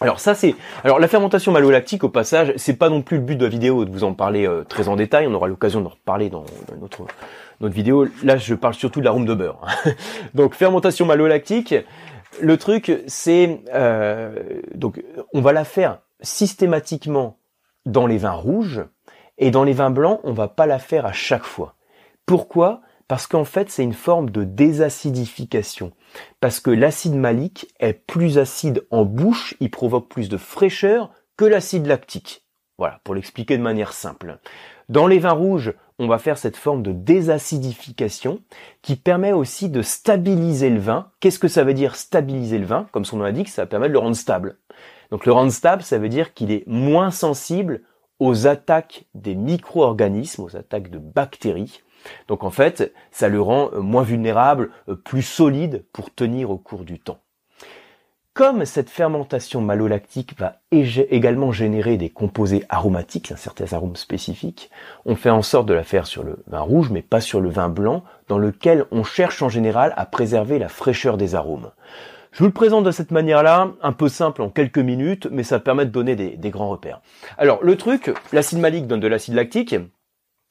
Alors 0.00 0.20
ça 0.20 0.34
c'est 0.34 0.54
alors 0.82 0.98
la 0.98 1.08
fermentation 1.08 1.52
malolactique 1.52 2.04
au 2.04 2.08
passage, 2.08 2.52
c'est 2.56 2.76
pas 2.76 2.88
non 2.88 3.00
plus 3.00 3.16
le 3.18 3.22
but 3.22 3.36
de 3.36 3.44
la 3.44 3.50
vidéo 3.50 3.84
de 3.84 3.90
vous 3.90 4.04
en 4.04 4.12
parler 4.12 4.46
euh, 4.46 4.64
très 4.64 4.88
en 4.88 4.96
détail, 4.96 5.26
on 5.26 5.34
aura 5.34 5.48
l'occasion 5.48 5.80
de 5.80 5.88
reparler 5.88 6.30
dans, 6.30 6.44
notre 6.80 7.06
notre 7.60 7.74
vidéo. 7.74 8.06
Là, 8.22 8.36
je 8.36 8.54
parle 8.54 8.74
surtout 8.74 9.00
de 9.00 9.04
l'arôme 9.04 9.26
de 9.26 9.34
beurre. 9.34 9.60
donc 10.34 10.54
fermentation 10.54 11.06
malolactique, 11.06 11.74
le 12.40 12.56
truc 12.56 13.02
c'est 13.06 13.62
euh, 13.74 14.60
donc 14.74 15.02
on 15.32 15.40
va 15.40 15.52
la 15.52 15.64
faire 15.64 16.00
systématiquement 16.20 17.38
dans 17.86 18.06
les 18.06 18.18
vins 18.18 18.32
rouges 18.32 18.84
et 19.38 19.50
dans 19.50 19.64
les 19.64 19.72
vins 19.72 19.90
blancs, 19.90 20.20
on 20.24 20.32
va 20.32 20.48
pas 20.48 20.66
la 20.66 20.78
faire 20.78 21.06
à 21.06 21.12
chaque 21.12 21.44
fois. 21.44 21.74
Pourquoi? 22.26 22.80
Parce 23.08 23.26
qu'en 23.26 23.44
fait, 23.44 23.70
c'est 23.70 23.82
une 23.82 23.92
forme 23.92 24.30
de 24.30 24.44
désacidification. 24.44 25.92
Parce 26.40 26.60
que 26.60 26.70
l'acide 26.70 27.14
malique 27.14 27.74
est 27.80 27.92
plus 27.92 28.38
acide 28.38 28.86
en 28.90 29.04
bouche, 29.04 29.54
il 29.60 29.70
provoque 29.70 30.08
plus 30.08 30.28
de 30.28 30.36
fraîcheur 30.36 31.10
que 31.36 31.44
l'acide 31.44 31.86
lactique. 31.86 32.46
Voilà, 32.78 33.00
pour 33.04 33.14
l'expliquer 33.14 33.58
de 33.58 33.62
manière 33.62 33.92
simple. 33.92 34.38
Dans 34.88 35.06
les 35.06 35.18
vins 35.18 35.32
rouges, 35.32 35.74
on 35.98 36.08
va 36.08 36.18
faire 36.18 36.38
cette 36.38 36.56
forme 36.56 36.82
de 36.82 36.92
désacidification 36.92 38.40
qui 38.82 38.96
permet 38.96 39.32
aussi 39.32 39.68
de 39.68 39.82
stabiliser 39.82 40.70
le 40.70 40.80
vin. 40.80 41.10
Qu'est-ce 41.20 41.38
que 41.38 41.48
ça 41.48 41.64
veut 41.64 41.74
dire 41.74 41.94
stabiliser 41.94 42.58
le 42.58 42.66
vin? 42.66 42.88
Comme 42.92 43.04
son 43.04 43.18
nom 43.18 43.24
l'indique, 43.24 43.48
ça 43.48 43.66
permet 43.66 43.88
de 43.88 43.92
le 43.92 44.00
rendre 44.00 44.16
stable. 44.16 44.58
Donc 45.10 45.26
le 45.26 45.32
rendre 45.32 45.52
stable, 45.52 45.82
ça 45.82 45.98
veut 45.98 46.08
dire 46.08 46.34
qu'il 46.34 46.50
est 46.50 46.64
moins 46.66 47.10
sensible 47.10 47.82
aux 48.18 48.46
attaques 48.46 49.04
des 49.14 49.34
micro-organismes, 49.34 50.42
aux 50.42 50.56
attaques 50.56 50.90
de 50.90 50.98
bactéries. 50.98 51.82
Donc 52.28 52.44
en 52.44 52.50
fait, 52.50 52.92
ça 53.10 53.28
le 53.28 53.40
rend 53.40 53.70
euh, 53.72 53.80
moins 53.80 54.02
vulnérable, 54.02 54.70
euh, 54.88 54.94
plus 54.94 55.22
solide 55.22 55.84
pour 55.92 56.14
tenir 56.14 56.50
au 56.50 56.58
cours 56.58 56.84
du 56.84 56.98
temps. 56.98 57.18
Comme 58.34 58.64
cette 58.64 58.90
fermentation 58.90 59.60
malolactique 59.60 60.36
va 60.36 60.56
également 60.72 61.52
générer 61.52 61.96
des 61.96 62.10
composés 62.10 62.64
aromatiques, 62.68 63.32
certains 63.36 63.72
arômes 63.72 63.94
spécifiques, 63.94 64.70
on 65.04 65.14
fait 65.14 65.30
en 65.30 65.42
sorte 65.42 65.66
de 65.66 65.72
la 65.72 65.84
faire 65.84 66.08
sur 66.08 66.24
le 66.24 66.42
vin 66.48 66.58
rouge, 66.58 66.90
mais 66.90 67.00
pas 67.00 67.20
sur 67.20 67.40
le 67.40 67.48
vin 67.48 67.68
blanc, 67.68 68.02
dans 68.26 68.38
lequel 68.38 68.86
on 68.90 69.04
cherche 69.04 69.40
en 69.40 69.48
général 69.48 69.94
à 69.96 70.04
préserver 70.04 70.58
la 70.58 70.68
fraîcheur 70.68 71.16
des 71.16 71.36
arômes. 71.36 71.70
Je 72.32 72.40
vous 72.40 72.46
le 72.46 72.52
présente 72.52 72.82
de 72.82 72.90
cette 72.90 73.12
manière-là, 73.12 73.70
un 73.80 73.92
peu 73.92 74.08
simple 74.08 74.42
en 74.42 74.50
quelques 74.50 74.78
minutes, 74.78 75.28
mais 75.30 75.44
ça 75.44 75.60
permet 75.60 75.86
de 75.86 75.92
donner 75.92 76.16
des, 76.16 76.50
grands 76.50 76.70
repères. 76.70 77.02
Alors 77.38 77.62
le 77.62 77.76
truc, 77.76 78.12
l'acide 78.32 78.58
malique 78.58 78.88
donne 78.88 78.98
de 78.98 79.06
l'acide 79.06 79.34
lactique, 79.34 79.76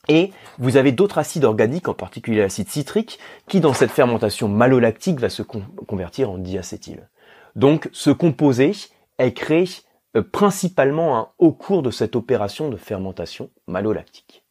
et 0.07 0.31
vous 0.57 0.77
avez 0.77 0.93
d'autres 0.93 1.17
acides 1.17 1.43
organiques, 1.43 1.89
en 1.89 1.93
particulier 1.93 2.39
l'acide 2.39 2.69
citrique, 2.69 3.19
qui 3.49 3.59
dans 3.59 3.73
cette 3.73 3.91
fermentation 3.91 4.47
malolactique 4.47 5.19
va 5.19 5.27
se 5.27 5.43
convertir 5.43 6.29
en 6.29 6.37
diacétyl. 6.37 7.09
Donc 7.55 7.89
ce 7.91 8.09
composé 8.09 8.71
est 9.17 9.33
créé 9.33 9.65
euh, 10.15 10.21
principalement 10.23 11.17
hein, 11.17 11.29
au 11.37 11.51
cours 11.51 11.83
de 11.83 11.91
cette 11.91 12.15
opération 12.15 12.69
de 12.69 12.77
fermentation 12.77 13.49
malolactique. 13.67 14.43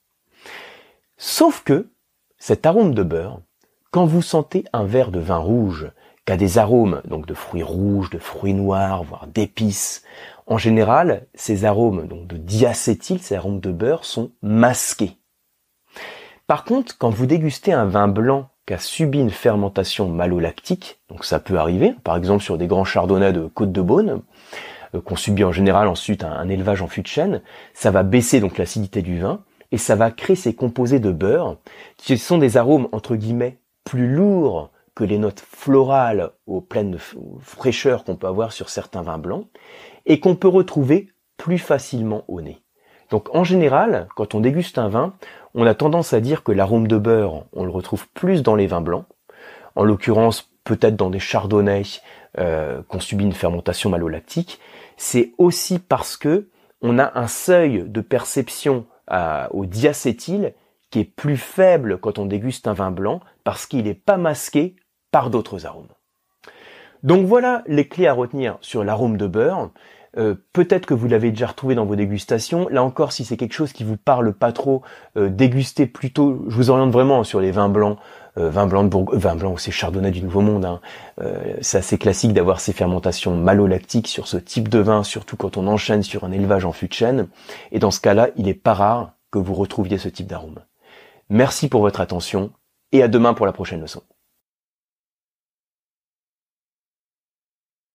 Sauf 1.17 1.63
que 1.63 1.91
cet 2.39 2.67
arôme 2.67 2.95
de 2.95 3.03
beurre, 3.03 3.41
quand 3.91 4.07
vous 4.07 4.23
sentez 4.23 4.65
un 4.73 4.85
verre 4.85 5.11
de 5.11 5.21
vin 5.21 5.37
rouge 5.37 5.91
qu'à 6.25 6.37
des 6.37 6.59
arômes, 6.59 7.03
donc 7.05 7.27
de 7.27 7.35
fruits 7.35 7.63
rouges, 7.63 8.11
de 8.11 8.19
fruits 8.19 8.55
noirs, 8.55 9.03
voire 9.03 9.27
d'épices. 9.27 10.03
En 10.47 10.59
général, 10.59 11.27
ces 11.35 11.65
arômes, 11.65 12.07
donc 12.07 12.27
de 12.27 12.37
diacétyl, 12.37 13.21
ces 13.21 13.35
arômes 13.35 13.61
de 13.61 13.73
beurre, 13.73 14.05
sont 14.05 14.31
masqués. 14.43 15.19
Par 16.47 16.65
contre, 16.65 16.97
quand 16.99 17.11
vous 17.11 17.27
dégustez 17.27 17.73
un 17.73 17.87
vin 17.87 18.09
blanc 18.09 18.49
qui 18.73 18.77
a 18.77 18.79
subi 18.79 19.19
une 19.21 19.29
fermentation 19.29 20.09
malolactique, 20.09 20.99
donc 21.11 21.27
ça 21.27 21.41
peut 21.41 21.59
arriver, 21.59 21.95
par 22.05 22.17
exemple 22.17 22.43
sur 22.43 22.57
des 22.57 22.67
grands 22.67 22.87
chardonnays 22.87 23.35
de 23.35 23.47
Côte 23.47 23.71
de 23.71 23.83
Beaune, 23.83 24.23
euh, 24.95 25.03
qu'on 25.03 25.15
subit 25.15 25.45
en 25.45 25.53
général 25.53 25.89
ensuite 25.89 26.25
un, 26.25 26.33
un, 26.33 26.49
élevage 26.49 26.81
en 26.81 26.87
fût 26.87 27.03
de 27.03 27.07
chêne, 27.07 27.43
ça 27.75 27.91
va 27.91 28.03
baisser 28.03 28.41
donc 28.41 28.57
l'acidité 28.57 29.03
du 29.03 29.19
vin 29.19 29.45
et 29.73 29.77
ça 29.77 29.95
va 29.95 30.11
créer 30.11 30.37
ces 30.37 30.55
composés 30.55 31.01
de 31.01 31.11
beurre 31.11 31.59
qui 31.99 32.17
sont 32.17 32.39
des 32.39 32.57
arômes 32.57 32.89
entre 32.93 33.15
guillemets 33.15 33.59
plus 33.85 34.09
lourds 34.09 34.71
que 34.95 35.05
les 35.05 35.19
notes 35.19 35.45
florales 35.47 36.31
aux 36.47 36.63
pleines 36.63 36.97
fraîcheur 37.43 38.05
qu'on 38.05 38.17
peut 38.17 38.27
avoir 38.27 38.55
sur 38.55 38.71
certains 38.71 39.03
vins 39.03 39.19
blancs 39.19 39.49
et 40.07 40.19
qu'on 40.19 40.35
peut 40.35 40.49
retrouver 40.49 41.11
plus 41.37 41.59
facilement 41.59 42.25
au 42.27 42.41
nez. 42.41 42.62
Donc 43.13 43.29
en 43.35 43.45
général, 43.45 44.09
quand 44.17 44.35
on 44.35 44.41
déguste 44.41 44.79
un 44.79 44.89
vin, 44.89 45.13
on 45.55 45.67
a 45.67 45.75
tendance 45.75 46.15
à 46.15 46.21
dire 46.21 46.43
que 46.43 46.51
l'arôme 46.51 46.89
de 46.89 46.97
beurre, 46.97 47.45
on 47.53 47.63
le 47.63 47.71
retrouve 47.71 48.09
plus 48.09 48.43
dans 48.43 48.55
les 48.55 48.67
vins 48.67 48.81
blancs, 48.81 49.05
en 49.77 49.85
l'occurrence 49.85 50.51
peut-être 50.65 50.97
dans 50.97 51.11
des 51.11 51.19
chardonnays 51.19 52.01
euh, 52.39 52.81
qu'on 52.89 53.01
subit 53.01 53.25
une 53.25 53.35
fermentation 53.35 53.91
malolactique. 53.91 54.61
C'est 54.97 55.35
aussi 55.37 55.79
parce 55.79 56.17
que 56.17 56.49
on 56.81 56.99
a 56.99 57.19
un 57.19 57.27
seuil 57.27 57.85
de 57.87 58.01
perception 58.01 58.87
au 59.51 59.67
diacétyl 59.67 60.55
qui 60.91 61.01
est 61.01 61.05
plus 61.05 61.37
faible 61.37 61.99
quand 61.99 62.19
on 62.19 62.25
déguste 62.25 62.67
un 62.67 62.73
vin 62.73 62.91
blanc 62.91 63.21
parce 63.45 63.67
qu'il 63.67 63.85
n'est 63.85 63.93
pas 63.93 64.17
masqué 64.17 64.75
par 65.11 65.29
d'autres 65.29 65.67
arômes. 65.67 65.93
Donc 67.03 67.27
voilà 67.27 67.63
les 67.67 67.87
clés 67.87 68.07
à 68.07 68.15
retenir 68.15 68.57
sur 68.63 68.85
l'arôme 68.85 69.19
de 69.19 69.27
beurre. 69.27 69.71
Euh, 70.19 70.35
peut-être 70.53 70.87
que 70.87 70.95
vous 70.95 71.09
l'avez 71.09 71.31
déjà 71.31 71.47
retrouvé 71.47 71.75
dans 71.75 71.87
vos 71.87 71.97
dégustations. 71.97 72.69
Là 72.69 72.83
encore, 72.83 73.13
si 73.13 73.25
c'est 73.25 73.37
quelque 73.37 73.55
chose 73.55 73.73
qui 73.73 73.85
vous 73.85 73.97
parle 73.97 74.33
pas 74.33 74.53
trop, 74.53 74.83
euh, 75.17 75.29
dégustez 75.29 75.87
plutôt. 75.87 76.45
Je 76.49 76.57
vous 76.57 76.71
oriente 76.71 76.91
vraiment 76.91 77.25
sur 77.25 77.41
les 77.41 77.51
vins 77.51 77.69
blancs, 77.69 77.99
euh, 78.39 78.51
vins 78.51 78.67
blancs 78.67 78.85
de 78.85 78.91
Bourgogne, 78.91 79.19
vins 79.19 79.37
blancs 79.37 79.55
ou 79.55 79.59
ces 79.59 79.71
chardonnays 79.71 80.11
du 80.11 80.23
Nouveau 80.23 80.41
Monde. 80.41 80.65
Hein. 80.65 80.81
c'est 81.61 81.79
assez 81.79 81.99
classique 81.99 82.33
d'avoir 82.33 82.61
ces 82.61 82.73
fermentations 82.73 83.35
malolactiques 83.37 84.09
sur 84.09 84.27
ce 84.27 84.37
type 84.37 84.69
de 84.69 84.79
vin, 84.79 85.03
surtout 85.03 85.37
quand 85.37 85.57
on 85.57 85.67
enchaîne 85.67 86.03
sur 86.03 86.25
un 86.25 86.33
élevage 86.33 86.65
en 86.65 86.73
fût 86.73 86.89
de 86.89 86.93
chêne. 86.93 87.29
Et 87.71 87.79
dans 87.79 87.91
ce 87.91 88.01
cas-là, 88.01 88.29
il 88.37 88.49
est 88.49 88.55
pas 88.55 88.75
rare 88.75 89.15
que 89.31 89.39
vous 89.39 89.55
retrouviez 89.55 89.99
ce 89.99 90.09
type 90.09 90.27
d'arôme. 90.27 90.61
Merci 91.31 91.69
pour 91.69 91.81
votre 91.81 92.01
attention 92.01 92.51
et 92.93 93.03
à 93.03 93.09
demain 93.09 93.35
pour 93.35 93.47
la 93.47 93.53
prochaine 93.53 93.81
leçon. 93.81 94.03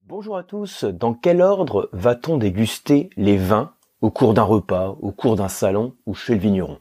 Bonjour 0.09 0.37
à 0.37 0.43
tous, 0.43 0.85
dans 0.85 1.13
quel 1.13 1.41
ordre 1.41 1.89
va-t-on 1.91 2.37
déguster 2.37 3.09
les 3.17 3.35
vins 3.35 3.71
au 3.99 4.09
cours 4.09 4.33
d'un 4.33 4.43
repas, 4.43 4.95
au 5.01 5.11
cours 5.11 5.35
d'un 5.35 5.49
salon 5.49 5.95
ou 6.05 6.13
chez 6.13 6.33
le 6.33 6.39
vigneron? 6.39 6.77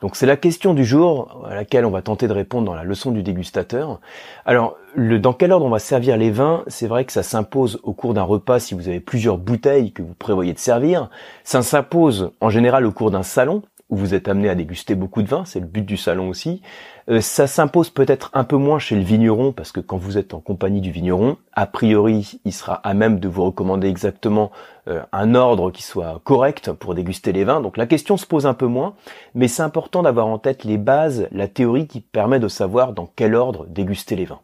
Donc 0.00 0.14
c'est 0.14 0.24
la 0.24 0.36
question 0.36 0.72
du 0.72 0.84
jour 0.84 1.44
à 1.48 1.56
laquelle 1.56 1.84
on 1.84 1.90
va 1.90 2.00
tenter 2.00 2.28
de 2.28 2.32
répondre 2.32 2.66
dans 2.66 2.74
la 2.76 2.84
leçon 2.84 3.10
du 3.10 3.24
dégustateur. 3.24 3.98
Alors, 4.46 4.76
le, 4.94 5.18
dans 5.18 5.32
quel 5.32 5.50
ordre 5.50 5.66
on 5.66 5.70
va 5.70 5.80
servir 5.80 6.16
les 6.16 6.30
vins? 6.30 6.62
C'est 6.68 6.86
vrai 6.86 7.04
que 7.04 7.12
ça 7.12 7.24
s'impose 7.24 7.80
au 7.82 7.92
cours 7.92 8.14
d'un 8.14 8.22
repas 8.22 8.60
si 8.60 8.74
vous 8.74 8.86
avez 8.86 9.00
plusieurs 9.00 9.36
bouteilles 9.36 9.92
que 9.92 10.02
vous 10.02 10.14
prévoyez 10.14 10.52
de 10.52 10.60
servir. 10.60 11.10
Ça 11.42 11.62
s'impose 11.62 12.30
en 12.40 12.50
général 12.50 12.86
au 12.86 12.92
cours 12.92 13.10
d'un 13.10 13.24
salon 13.24 13.62
où 13.90 13.96
vous 13.96 14.14
êtes 14.14 14.28
amené 14.28 14.48
à 14.48 14.54
déguster 14.54 14.94
beaucoup 14.94 15.22
de 15.22 15.28
vin, 15.28 15.44
c'est 15.44 15.60
le 15.60 15.66
but 15.66 15.84
du 15.84 15.96
salon 15.96 16.28
aussi. 16.28 16.62
Euh, 17.08 17.20
ça 17.20 17.46
s'impose 17.46 17.90
peut-être 17.90 18.30
un 18.32 18.44
peu 18.44 18.56
moins 18.56 18.78
chez 18.78 18.94
le 18.96 19.02
vigneron, 19.02 19.52
parce 19.52 19.72
que 19.72 19.80
quand 19.80 19.96
vous 19.96 20.16
êtes 20.16 20.32
en 20.32 20.40
compagnie 20.40 20.80
du 20.80 20.90
vigneron, 20.90 21.36
a 21.52 21.66
priori, 21.66 22.40
il 22.44 22.52
sera 22.52 22.74
à 22.74 22.94
même 22.94 23.18
de 23.18 23.28
vous 23.28 23.44
recommander 23.44 23.88
exactement 23.88 24.52
euh, 24.88 25.02
un 25.12 25.34
ordre 25.34 25.70
qui 25.70 25.82
soit 25.82 26.20
correct 26.24 26.72
pour 26.72 26.94
déguster 26.94 27.32
les 27.32 27.44
vins. 27.44 27.60
Donc 27.60 27.76
la 27.76 27.86
question 27.86 28.16
se 28.16 28.26
pose 28.26 28.46
un 28.46 28.54
peu 28.54 28.66
moins, 28.66 28.94
mais 29.34 29.48
c'est 29.48 29.62
important 29.62 30.02
d'avoir 30.02 30.28
en 30.28 30.38
tête 30.38 30.64
les 30.64 30.78
bases, 30.78 31.28
la 31.32 31.48
théorie 31.48 31.88
qui 31.88 32.00
permet 32.00 32.38
de 32.38 32.48
savoir 32.48 32.92
dans 32.92 33.10
quel 33.16 33.34
ordre 33.34 33.66
déguster 33.66 34.14
les 34.14 34.24
vins. 34.24 34.40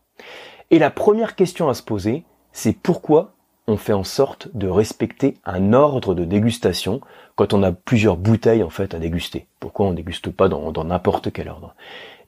Et 0.72 0.80
la 0.80 0.90
première 0.90 1.36
question 1.36 1.68
à 1.68 1.74
se 1.74 1.82
poser, 1.82 2.24
c'est 2.52 2.72
pourquoi 2.72 3.35
on 3.66 3.76
fait 3.76 3.92
en 3.92 4.04
sorte 4.04 4.48
de 4.54 4.68
respecter 4.68 5.38
un 5.44 5.72
ordre 5.72 6.14
de 6.14 6.24
dégustation 6.24 7.00
quand 7.34 7.52
on 7.52 7.62
a 7.62 7.72
plusieurs 7.72 8.16
bouteilles 8.16 8.62
en 8.62 8.70
fait 8.70 8.94
à 8.94 8.98
déguster. 8.98 9.46
Pourquoi 9.60 9.86
on 9.86 9.92
déguste 9.92 10.30
pas 10.30 10.48
dans 10.48 10.84
n'importe 10.84 11.32
quel 11.32 11.48
ordre? 11.48 11.74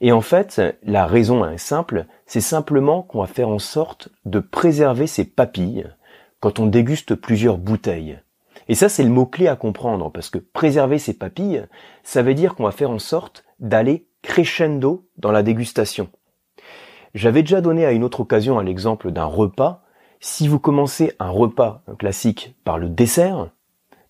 Et 0.01 0.11
en 0.11 0.21
fait, 0.21 0.61
la 0.83 1.05
raison 1.05 1.49
est 1.49 1.57
simple, 1.57 2.05
c'est 2.25 2.41
simplement 2.41 3.01
qu'on 3.01 3.21
va 3.21 3.27
faire 3.27 3.49
en 3.49 3.59
sorte 3.59 4.09
de 4.25 4.39
préserver 4.39 5.07
ses 5.07 5.25
papilles 5.25 5.87
quand 6.39 6.59
on 6.59 6.67
déguste 6.67 7.15
plusieurs 7.15 7.57
bouteilles. 7.57 8.19
Et 8.67 8.75
ça, 8.75 8.87
c'est 8.87 9.03
le 9.03 9.09
mot-clé 9.09 9.47
à 9.47 9.55
comprendre, 9.55 10.11
parce 10.11 10.29
que 10.29 10.37
préserver 10.37 10.99
ses 10.99 11.17
papilles, 11.17 11.65
ça 12.03 12.21
veut 12.21 12.35
dire 12.35 12.55
qu'on 12.55 12.63
va 12.63 12.71
faire 12.71 12.91
en 12.91 12.99
sorte 12.99 13.43
d'aller 13.59 14.05
crescendo 14.21 15.07
dans 15.17 15.31
la 15.31 15.41
dégustation. 15.41 16.09
J'avais 17.15 17.41
déjà 17.41 17.61
donné 17.61 17.85
à 17.85 17.91
une 17.91 18.03
autre 18.03 18.21
occasion 18.21 18.59
l'exemple 18.59 19.11
d'un 19.11 19.25
repas. 19.25 19.83
Si 20.19 20.47
vous 20.47 20.59
commencez 20.59 21.13
un 21.19 21.29
repas 21.29 21.83
classique 21.97 22.55
par 22.63 22.77
le 22.77 22.89
dessert, 22.89 23.49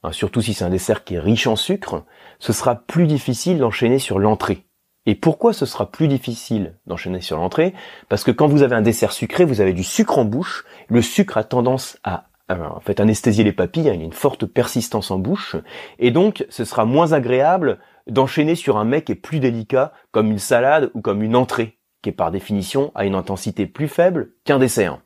Hein, 0.04 0.12
surtout 0.12 0.42
si 0.42 0.54
c'est 0.54 0.64
un 0.64 0.70
dessert 0.70 1.04
qui 1.04 1.16
est 1.16 1.20
riche 1.20 1.48
en 1.48 1.56
sucre, 1.56 2.04
ce 2.40 2.54
sera 2.54 2.76
plus 2.76 3.06
difficile 3.06 3.60
d'enchaîner 3.60 4.00
sur 4.00 4.18
l'entrée. 4.18 4.66
Et 5.06 5.16
pourquoi 5.16 5.54
ce 5.54 5.66
sera 5.66 5.92
plus 5.92 6.08
difficile 6.08 6.78
d'enchaîner 6.86 7.22
sur 7.22 7.38
l'entrée? 7.38 7.74
Parce 8.08 8.24
que 8.24 8.32
quand 8.32 8.48
vous 8.48 8.62
avez 8.62 8.76
un 8.76 8.82
dessert 8.82 9.12
sucré, 9.12 9.44
vous 9.44 9.62
avez 9.62 9.74
du 9.74 9.84
sucre 9.84 10.18
en 10.18 10.26
bouche. 10.26 10.66
Le 10.88 11.02
sucre 11.02 11.38
a 11.38 11.44
tendance 11.44 11.98
à 12.04 12.26
en 12.50 12.80
fait 12.80 13.00
anesthésier 13.00 13.44
les 13.44 13.54
papilles, 13.54 13.90
hein, 13.90 13.94
il 13.94 14.02
a 14.02 14.06
une 14.06 14.12
forte 14.12 14.48
persistance 14.48 15.12
en 15.12 15.20
bouche, 15.20 15.56
et 16.00 16.10
donc 16.10 16.48
ce 16.50 16.66
sera 16.66 16.84
moins 16.84 17.14
agréable 17.14 17.78
d'enchaîner 18.08 18.56
sur 18.56 18.78
un 18.78 18.86
mec 18.86 19.06
qui 19.06 19.12
est 19.12 19.16
plus 19.16 19.40
délicat, 19.40 19.94
comme 20.12 20.32
une 20.32 20.40
salade 20.40 20.90
ou 20.96 21.02
comme 21.02 21.22
une 21.22 21.36
entrée, 21.36 21.78
qui 22.02 22.10
est 22.10 22.14
par 22.14 22.32
définition 22.32 22.92
à 22.96 23.06
une 23.06 23.14
intensité 23.14 23.68
plus 23.68 23.88
faible 23.88 24.32
qu'un 24.46 24.58
dessert. 24.58 24.98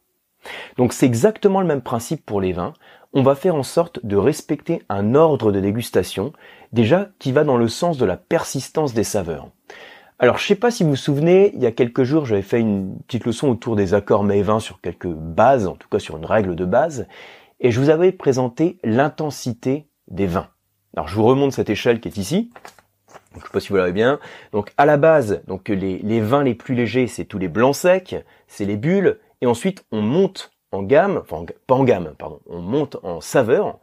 Donc 0.77 0.93
c'est 0.93 1.05
exactement 1.05 1.61
le 1.61 1.67
même 1.67 1.81
principe 1.81 2.25
pour 2.25 2.41
les 2.41 2.53
vins 2.53 2.73
on 3.13 3.21
va 3.21 3.35
faire 3.35 3.55
en 3.55 3.63
sorte 3.63 4.03
de 4.03 4.15
respecter 4.15 4.81
un 4.89 5.13
ordre 5.13 5.51
de 5.51 5.59
dégustation, 5.59 6.33
déjà 6.71 7.09
qui 7.19 7.31
va 7.31 7.43
dans 7.43 7.57
le 7.57 7.67
sens 7.67 7.97
de 7.97 8.05
la 8.05 8.17
persistance 8.17 8.93
des 8.93 9.03
saveurs. 9.03 9.49
Alors 10.19 10.37
je 10.39 10.47
sais 10.47 10.55
pas 10.55 10.71
si 10.71 10.83
vous 10.83 10.91
vous 10.91 10.95
souvenez, 10.95 11.51
il 11.53 11.61
y 11.61 11.65
a 11.65 11.71
quelques 11.71 12.03
jours 12.03 12.25
j'avais 12.25 12.41
fait 12.41 12.59
une 12.59 12.97
petite 13.07 13.25
leçon 13.25 13.49
autour 13.49 13.75
des 13.75 13.93
accords 13.93 14.23
mets 14.23 14.41
20 14.41 14.59
sur 14.59 14.81
quelques 14.81 15.07
bases, 15.07 15.67
en 15.67 15.75
tout 15.75 15.87
cas 15.89 15.99
sur 15.99 16.17
une 16.17 16.25
règle 16.25 16.55
de 16.55 16.65
base, 16.65 17.07
et 17.59 17.71
je 17.71 17.79
vous 17.79 17.89
avais 17.89 18.11
présenté 18.11 18.79
l'intensité 18.83 19.87
des 20.07 20.27
vins. 20.27 20.47
Alors 20.95 21.07
je 21.07 21.15
vous 21.15 21.23
remonte 21.23 21.53
cette 21.53 21.69
échelle 21.69 21.99
qui 21.99 22.07
est 22.07 22.17
ici. 22.17 22.51
je 23.35 23.41
sais 23.41 23.51
pas 23.51 23.59
si 23.59 23.69
vous 23.69 23.75
l'avez 23.75 23.91
bien. 23.91 24.19
Donc 24.53 24.71
à 24.77 24.85
la 24.85 24.97
base, 24.97 25.43
donc 25.47 25.69
les 25.69 26.21
vins 26.21 26.43
les 26.43 26.55
plus 26.55 26.73
légers, 26.73 27.07
c'est 27.07 27.25
tous 27.25 27.39
les 27.39 27.47
blancs 27.47 27.75
secs, 27.75 28.15
c'est 28.47 28.65
les 28.65 28.77
bulles, 28.77 29.19
et 29.43 29.45
ensuite 29.45 29.85
on 29.91 30.01
monte 30.01 30.53
en 30.71 30.83
gamme, 30.83 31.17
enfin 31.21 31.45
pas 31.67 31.75
en 31.75 31.83
gamme, 31.83 32.15
pardon, 32.17 32.39
on 32.47 32.61
monte 32.61 32.95
en 33.03 33.19
saveur, 33.19 33.77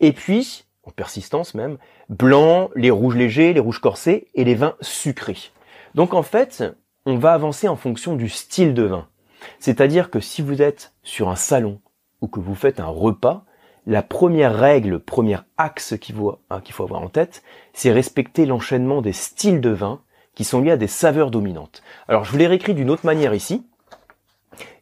et 0.00 0.12
puis, 0.12 0.64
en 0.84 0.90
persistance 0.90 1.54
même, 1.54 1.76
blanc, 2.08 2.70
les 2.74 2.90
rouges 2.90 3.14
légers, 3.14 3.52
les 3.52 3.60
rouges 3.60 3.80
corsés 3.80 4.28
et 4.34 4.44
les 4.44 4.54
vins 4.54 4.74
sucrés. 4.80 5.52
Donc 5.94 6.14
en 6.14 6.22
fait, 6.22 6.64
on 7.04 7.18
va 7.18 7.34
avancer 7.34 7.68
en 7.68 7.76
fonction 7.76 8.16
du 8.16 8.30
style 8.30 8.72
de 8.72 8.84
vin. 8.84 9.06
C'est-à-dire 9.58 10.10
que 10.10 10.18
si 10.18 10.40
vous 10.40 10.62
êtes 10.62 10.94
sur 11.02 11.28
un 11.28 11.36
salon 11.36 11.78
ou 12.22 12.26
que 12.26 12.40
vous 12.40 12.54
faites 12.54 12.80
un 12.80 12.86
repas, 12.86 13.44
la 13.86 14.02
première 14.02 14.56
règle, 14.56 14.88
le 14.88 14.98
premier 14.98 15.36
axe 15.58 15.94
qu'il 16.00 16.14
faut, 16.14 16.38
hein, 16.48 16.62
qu'il 16.62 16.74
faut 16.74 16.84
avoir 16.84 17.02
en 17.02 17.08
tête, 17.08 17.42
c'est 17.74 17.92
respecter 17.92 18.46
l'enchaînement 18.46 19.02
des 19.02 19.12
styles 19.12 19.60
de 19.60 19.70
vin 19.70 20.00
qui 20.34 20.44
sont 20.44 20.62
liés 20.62 20.72
à 20.72 20.76
des 20.78 20.88
saveurs 20.88 21.30
dominantes. 21.30 21.82
Alors 22.08 22.24
je 22.24 22.32
vous 22.32 22.38
l'ai 22.38 22.46
réécrit 22.46 22.72
d'une 22.72 22.90
autre 22.90 23.04
manière 23.04 23.34
ici. 23.34 23.66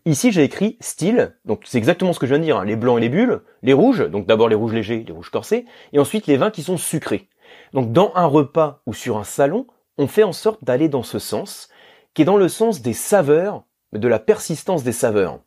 Ici, 0.07 0.33
j'ai 0.33 0.45
écrit 0.45 0.77
style, 0.81 1.35
donc 1.47 1.63
c'est 1.65 1.79
exactement 1.79 2.13
ce 2.13 2.19
que 2.19 2.27
je 2.27 2.35
viens 2.35 2.39
de 2.39 2.45
dire, 2.45 2.59
hein. 2.59 2.65
les 2.67 2.77
blancs 2.77 2.99
et 2.99 3.01
les 3.01 3.09
bulles, 3.09 3.41
les 3.63 3.73
rouges, 3.73 4.07
donc 4.11 4.27
d'abord 4.27 4.51
les 4.51 4.55
rouges 4.55 4.75
légers, 4.75 5.03
les 5.07 5.13
rouges 5.15 5.31
corsés, 5.31 5.65
et 5.95 5.99
ensuite 5.99 6.27
les 6.27 6.37
vins 6.37 6.51
qui 6.51 6.63
sont 6.63 6.77
sucrés. 6.77 7.31
Donc 7.73 7.91
dans 7.91 8.13
un 8.15 8.27
repas 8.27 8.83
ou 8.85 8.93
sur 8.93 9.17
un 9.17 9.25
salon, 9.25 9.67
on 9.97 10.07
fait 10.07 10.23
en 10.23 10.35
sorte 10.35 10.63
d'aller 10.63 10.91
dans 10.91 11.03
ce 11.03 11.19
sens, 11.19 11.71
qui 12.13 12.21
est 12.21 12.27
dans 12.27 12.37
le 12.37 12.51
sens 12.51 12.83
des 12.83 12.93
saveurs, 12.93 13.65
de 13.95 14.07
la 14.07 14.19
persistance 14.19 14.83
des 14.83 14.93
saveurs. 14.93 15.41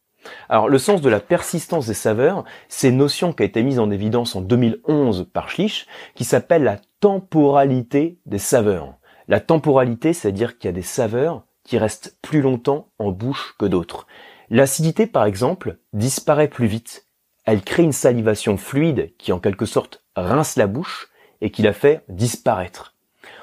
Alors 0.50 0.70
le 0.70 0.80
sens 0.80 1.02
de 1.02 1.10
la 1.10 1.20
persistance 1.20 1.86
des 1.86 1.93
saveurs, 1.93 2.43
c'est 2.67 2.89
une 2.89 2.98
notion 2.98 3.34
qui 3.34 3.43
a 3.43 3.46
été 3.46 3.62
mise 3.62 3.78
en 3.78 3.91
évidence 3.91 4.36
en 4.36 4.41
2011 4.41 5.28
par 5.32 5.50
Schlich, 5.50 5.86
qui 6.15 6.24
s'appelle 6.24 6.63
la 6.63 6.80
temporalité 7.00 8.17
des 8.26 8.39
saveurs. 8.39 8.96
La 9.28 9.39
temporalité, 9.39 10.13
c'est-à-dire 10.13 10.58
qu'il 10.58 10.70
y 10.70 10.74
a 10.74 10.76
des 10.76 10.82
saveurs 10.82 11.43
qui 11.63 11.78
restent 11.78 12.17
plus 12.24 12.41
longtemps 12.41 12.89
en 12.98 13.12
bouche 13.12 13.56
que 13.60 13.65
d'autres. 13.65 14.08
L'acidité, 14.50 15.08
par 15.08 15.26
exemple, 15.26 15.78
disparaît 15.92 16.48
plus 16.48 16.68
vite. 16.68 17.06
Elle 17.44 17.62
crée 17.62 17.84
une 17.84 17.92
salivation 17.92 18.56
fluide 18.56 19.14
qui, 19.18 19.34
en 19.34 19.40
quelque 19.40 19.66
sorte, 19.66 20.04
rince 20.16 20.56
la 20.56 20.68
bouche 20.68 21.10
et 21.42 21.52
qui 21.52 21.62
la 21.62 21.74
fait 21.74 22.04
disparaître. 22.08 22.96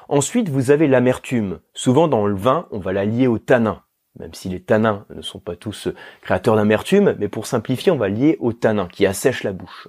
Ensuite, 0.09 0.49
vous 0.49 0.71
avez 0.71 0.87
l'amertume. 0.87 1.61
Souvent, 1.75 2.09
dans 2.09 2.27
le 2.27 2.37
vin, 2.37 2.67
on 2.71 2.79
va 2.79 2.93
la 2.93 3.05
lier 3.05 3.27
au 3.27 3.38
tanin. 3.38 3.83
Même 4.19 4.33
si 4.33 4.49
les 4.49 4.62
tanins 4.62 5.05
ne 5.11 5.23
sont 5.23 5.40
pas 5.40 5.57
tous 5.57 5.88
créateurs 6.23 6.57
d'amertume, 6.57 7.17
mais 7.19 7.29
pour 7.29 7.47
simplifier, 7.47 7.90
on 7.90 7.97
va 7.97 8.09
lier 8.09 8.37
au 8.40 8.53
tanin 8.53 8.87
qui 8.87 9.07
assèche 9.07 9.43
la 9.43 9.53
bouche. 9.53 9.88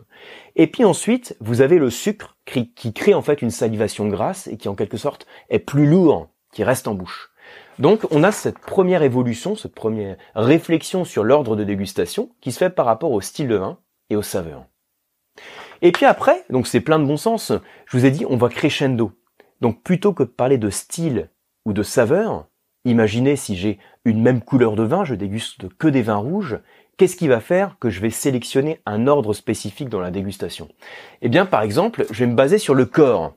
Et 0.56 0.68
puis 0.68 0.84
ensuite, 0.84 1.38
vous 1.40 1.62
avez 1.62 1.78
le 1.78 1.90
sucre 1.90 2.36
qui 2.46 2.94
crée 2.94 3.14
en 3.14 3.22
fait 3.22 3.42
une 3.42 3.52
salivation 3.52 4.08
grasse 4.08 4.48
et 4.48 4.58
qui 4.58 4.68
en 4.68 4.76
quelque 4.76 4.98
sorte 4.98 5.28
est 5.50 5.60
plus 5.60 5.86
lourd, 5.86 6.30
qui 6.52 6.64
reste 6.64 6.88
en 6.88 6.96
bouche. 6.96 7.32
Donc 7.80 8.06
on 8.12 8.24
a 8.24 8.32
cette 8.32 8.60
première 8.60 9.04
évolution, 9.04 9.56
cette 9.56 9.76
première 9.76 10.18
réflexion 10.34 11.04
sur 11.04 11.24
l'ordre 11.24 11.56
de 11.56 11.64
dégustation 11.64 12.30
qui 12.42 12.52
se 12.52 12.60
fait 12.60 12.70
par 12.70 12.86
rapport 12.86 13.12
au 13.12 13.22
style 13.22 13.50
de 13.50 13.56
vin 13.56 13.78
et 14.10 14.16
aux 14.16 14.22
saveurs. 14.22 14.66
Et 15.82 15.92
puis 15.92 16.06
après, 16.06 16.46
donc 16.50 16.68
c'est 16.68 16.80
plein 16.80 17.00
de 17.00 17.06
bon 17.06 17.18
sens, 17.18 17.52
je 17.86 17.98
vous 17.98 18.06
ai 18.06 18.12
dit 18.12 18.26
on 18.30 18.38
va 18.38 18.50
crescendo. 18.50 19.12
Donc 19.62 19.82
plutôt 19.84 20.14
que 20.14 20.24
de 20.24 20.30
parler 20.30 20.58
de 20.58 20.70
style 20.70 21.30
ou 21.66 21.74
de 21.74 21.84
saveur, 21.84 22.48
imaginez 22.86 23.36
si 23.36 23.58
j'ai 23.58 23.80
une 24.06 24.22
même 24.22 24.42
couleur 24.42 24.76
de 24.76 24.84
vin, 24.84 25.04
je 25.04 25.16
déguste 25.16 25.68
que 25.78 25.88
des 25.88 26.02
vins 26.02 26.16
rouges, 26.16 26.60
qu'est-ce 26.98 27.18
qui 27.18 27.28
va 27.28 27.42
faire 27.42 27.78
que 27.80 27.90
je 27.90 28.00
vais 28.00 28.10
sélectionner 28.10 28.80
un 28.86 29.08
ordre 29.08 29.34
spécifique 29.34 29.90
dans 29.90 30.00
la 30.00 30.12
dégustation? 30.12 30.70
Eh 31.22 31.28
bien 31.28 31.46
par 31.46 31.62
exemple, 31.62 32.06
je 32.10 32.24
vais 32.24 32.32
me 32.32 32.36
baser 32.36 32.58
sur 32.58 32.74
le 32.74 32.86
corps. 32.86 33.34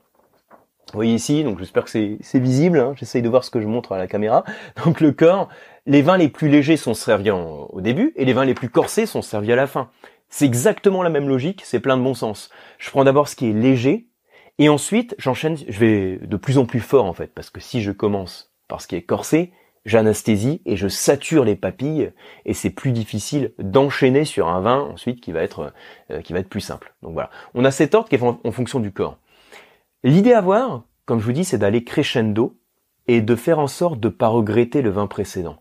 Vous 0.91 0.97
voyez 0.97 1.13
ici, 1.13 1.43
donc 1.43 1.59
j'espère 1.59 1.83
que 1.83 1.89
c'est 1.89 2.39
visible, 2.39 2.79
hein. 2.79 2.93
j'essaye 2.95 3.21
de 3.21 3.29
voir 3.29 3.43
ce 3.43 3.51
que 3.51 3.61
je 3.61 3.67
montre 3.67 3.91
à 3.91 3.99
la 3.99 4.07
caméra. 4.07 4.43
Donc 4.83 5.01
le 5.01 5.11
corps, 5.11 5.49
les 5.85 6.01
vins 6.01 6.17
les 6.17 6.29
plus 6.29 6.49
légers 6.49 6.77
sont 6.77 6.95
servis 6.95 7.29
au 7.29 7.79
début 7.79 8.11
et 8.15 8.25
les 8.25 8.33
vins 8.33 8.45
les 8.45 8.55
plus 8.55 8.69
corsés 8.69 9.05
sont 9.05 9.21
servis 9.21 9.51
à 9.51 9.55
la 9.55 9.67
fin. 9.67 9.91
C'est 10.29 10.45
exactement 10.45 11.03
la 11.03 11.09
même 11.09 11.27
logique, 11.27 11.61
c'est 11.63 11.79
plein 11.79 11.95
de 11.95 12.01
bon 12.01 12.15
sens. 12.15 12.49
Je 12.79 12.89
prends 12.89 13.03
d'abord 13.03 13.27
ce 13.27 13.35
qui 13.35 13.49
est 13.49 13.53
léger 13.53 14.07
et 14.57 14.67
ensuite 14.69 15.15
j'enchaîne, 15.19 15.57
je 15.57 15.79
vais 15.79 16.17
de 16.21 16.37
plus 16.37 16.57
en 16.57 16.65
plus 16.65 16.79
fort 16.79 17.05
en 17.05 17.13
fait, 17.13 17.33
parce 17.35 17.51
que 17.51 17.59
si 17.59 17.81
je 17.81 17.91
commence 17.91 18.51
par 18.67 18.81
ce 18.81 18.87
qui 18.87 18.95
est 18.95 19.03
corsé, 19.03 19.53
j'anesthésie 19.85 20.61
et 20.65 20.75
je 20.75 20.87
sature 20.87 21.45
les 21.45 21.55
papilles 21.55 22.11
et 22.45 22.53
c'est 22.55 22.69
plus 22.71 22.91
difficile 22.91 23.53
d'enchaîner 23.59 24.25
sur 24.25 24.47
un 24.47 24.61
vin 24.61 24.79
ensuite 24.79 25.21
qui 25.21 25.31
va 25.31 25.41
être 25.43 25.71
euh, 26.09 26.21
qui 26.21 26.33
va 26.33 26.39
être 26.39 26.49
plus 26.49 26.61
simple. 26.61 26.93
Donc 27.03 27.13
voilà, 27.13 27.29
on 27.53 27.63
a 27.63 27.71
cet 27.71 27.93
ordre 27.93 28.09
qui 28.09 28.15
est 28.15 28.21
en 28.23 28.51
fonction 28.51 28.79
du 28.79 28.91
corps. 28.91 29.17
L'idée 30.03 30.31
à 30.31 30.39
voir, 30.39 30.83
comme 31.05 31.19
je 31.19 31.25
vous 31.25 31.33
dis, 31.33 31.43
c'est 31.43 31.57
d'aller 31.57 31.83
crescendo 31.83 32.57
et 33.07 33.19
de 33.21 33.35
faire 33.35 33.59
en 33.59 33.67
sorte 33.67 33.99
de 33.99 34.07
ne 34.07 34.13
pas 34.13 34.29
regretter 34.29 34.81
le 34.81 34.91
vin 34.91 35.07
précédent. 35.07 35.57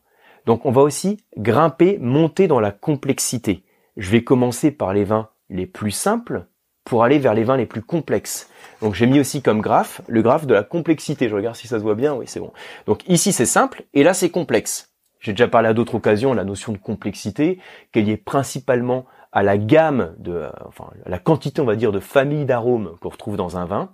Donc 0.46 0.64
on 0.64 0.70
va 0.70 0.83
aussi 0.83 1.18
grimper, 1.37 1.98
monter 2.01 2.46
dans 2.46 2.61
la 2.61 2.70
complexité. 2.70 3.64
Je 3.96 4.11
vais 4.11 4.22
commencer 4.22 4.70
par 4.70 4.92
les 4.92 5.05
vins 5.05 5.29
les 5.51 5.66
plus 5.66 5.90
simples 5.90 6.46
pour 6.85 7.03
aller 7.03 7.18
vers 7.18 7.35
les 7.35 7.42
vins 7.42 7.57
les 7.57 7.66
plus 7.66 7.83
complexes. 7.83 8.48
Donc 8.81 8.94
j'ai 8.94 9.07
mis 9.07 9.18
aussi 9.18 9.42
comme 9.42 9.61
graphe 9.61 10.03
le 10.07 10.22
graphe 10.22 10.46
de 10.46 10.55
la 10.55 10.62
complexité. 10.62 11.29
Je 11.29 11.35
regarde 11.35 11.57
si 11.57 11.66
ça 11.66 11.79
se 11.79 11.83
voit 11.83 11.96
bien. 11.96 12.14
Oui, 12.14 12.27
c'est 12.29 12.40
bon. 12.40 12.53
Donc 12.87 13.03
ici 13.09 13.33
c'est 13.33 13.44
simple 13.44 13.83
et 13.92 14.05
là 14.05 14.14
c'est 14.14 14.31
complexe. 14.31 14.94
J'ai 15.18 15.33
déjà 15.33 15.48
parlé 15.48 15.68
à 15.68 15.74
d'autres 15.74 15.96
occasions 15.96 16.33
la 16.33 16.44
notion 16.44 16.72
de 16.72 16.79
complexité, 16.79 17.59
qu'elle 17.90 18.09
est 18.09 18.16
principalement 18.16 19.05
à 19.33 19.42
la 19.42 19.59
gamme 19.59 20.14
de, 20.18 20.46
enfin, 20.66 20.90
la 21.07 21.18
quantité, 21.18 21.61
on 21.61 21.66
va 21.66 21.77
dire, 21.77 21.92
de 21.92 22.01
familles 22.01 22.46
d'arômes 22.46 22.94
qu'on 23.01 23.11
retrouve 23.11 23.37
dans 23.37 23.57
un 23.57 23.66
vin 23.66 23.90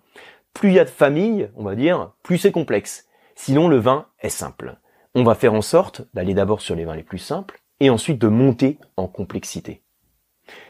plus 0.55 0.71
il 0.71 0.75
y 0.77 0.81
a 0.81 0.85
de 0.85 0.91
familles, 0.91 1.51
on 1.57 1.65
va 1.65 1.75
dire, 1.75 2.13
plus 2.23 2.39
c'est 2.39 2.53
complexe. 2.53 3.07
Sinon, 3.35 3.69
le 3.69 3.79
vin 3.79 4.07
est 4.21 4.29
simple. 4.29 4.79
On 5.15 5.25
va 5.25 5.35
faire 5.35 5.55
en 5.55 5.63
sorte 5.63 6.03
d'aller 6.15 6.35
d'abord 6.35 6.61
sur 6.61 6.75
les 6.75 6.85
vins 6.85 6.97
les 6.97 7.03
plus 7.03 7.19
simples 7.19 7.61
et 7.81 7.91
ensuite 7.91 8.21
de 8.21 8.29
monter 8.29 8.79
en 8.97 9.09
complexité. 9.09 9.83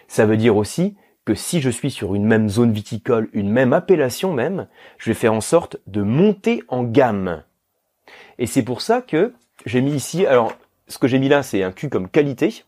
Ça 0.08 0.26
veut 0.26 0.36
dire 0.36 0.56
aussi 0.56 0.96
que 1.24 1.34
si 1.34 1.60
je 1.60 1.70
suis 1.70 1.90
sur 1.90 2.14
une 2.14 2.26
même 2.26 2.48
zone 2.48 2.72
viticole, 2.72 3.28
une 3.32 3.50
même 3.50 3.72
appellation 3.72 4.32
même, 4.32 4.68
je 4.98 5.10
vais 5.10 5.14
faire 5.14 5.32
en 5.32 5.40
sorte 5.40 5.78
de 5.86 6.02
monter 6.02 6.62
en 6.68 6.84
gamme. 6.84 7.44
Et 8.38 8.46
c'est 8.46 8.62
pour 8.62 8.80
ça 8.80 9.00
que 9.00 9.32
j'ai 9.64 9.80
mis 9.80 9.92
ici, 9.92 10.26
alors 10.26 10.52
ce 10.88 10.98
que 10.98 11.08
j'ai 11.08 11.18
mis 11.18 11.28
là 11.28 11.42
c'est 11.42 11.62
un 11.62 11.72
Q 11.72 11.88
comme 11.88 12.08
qualité. 12.08 12.64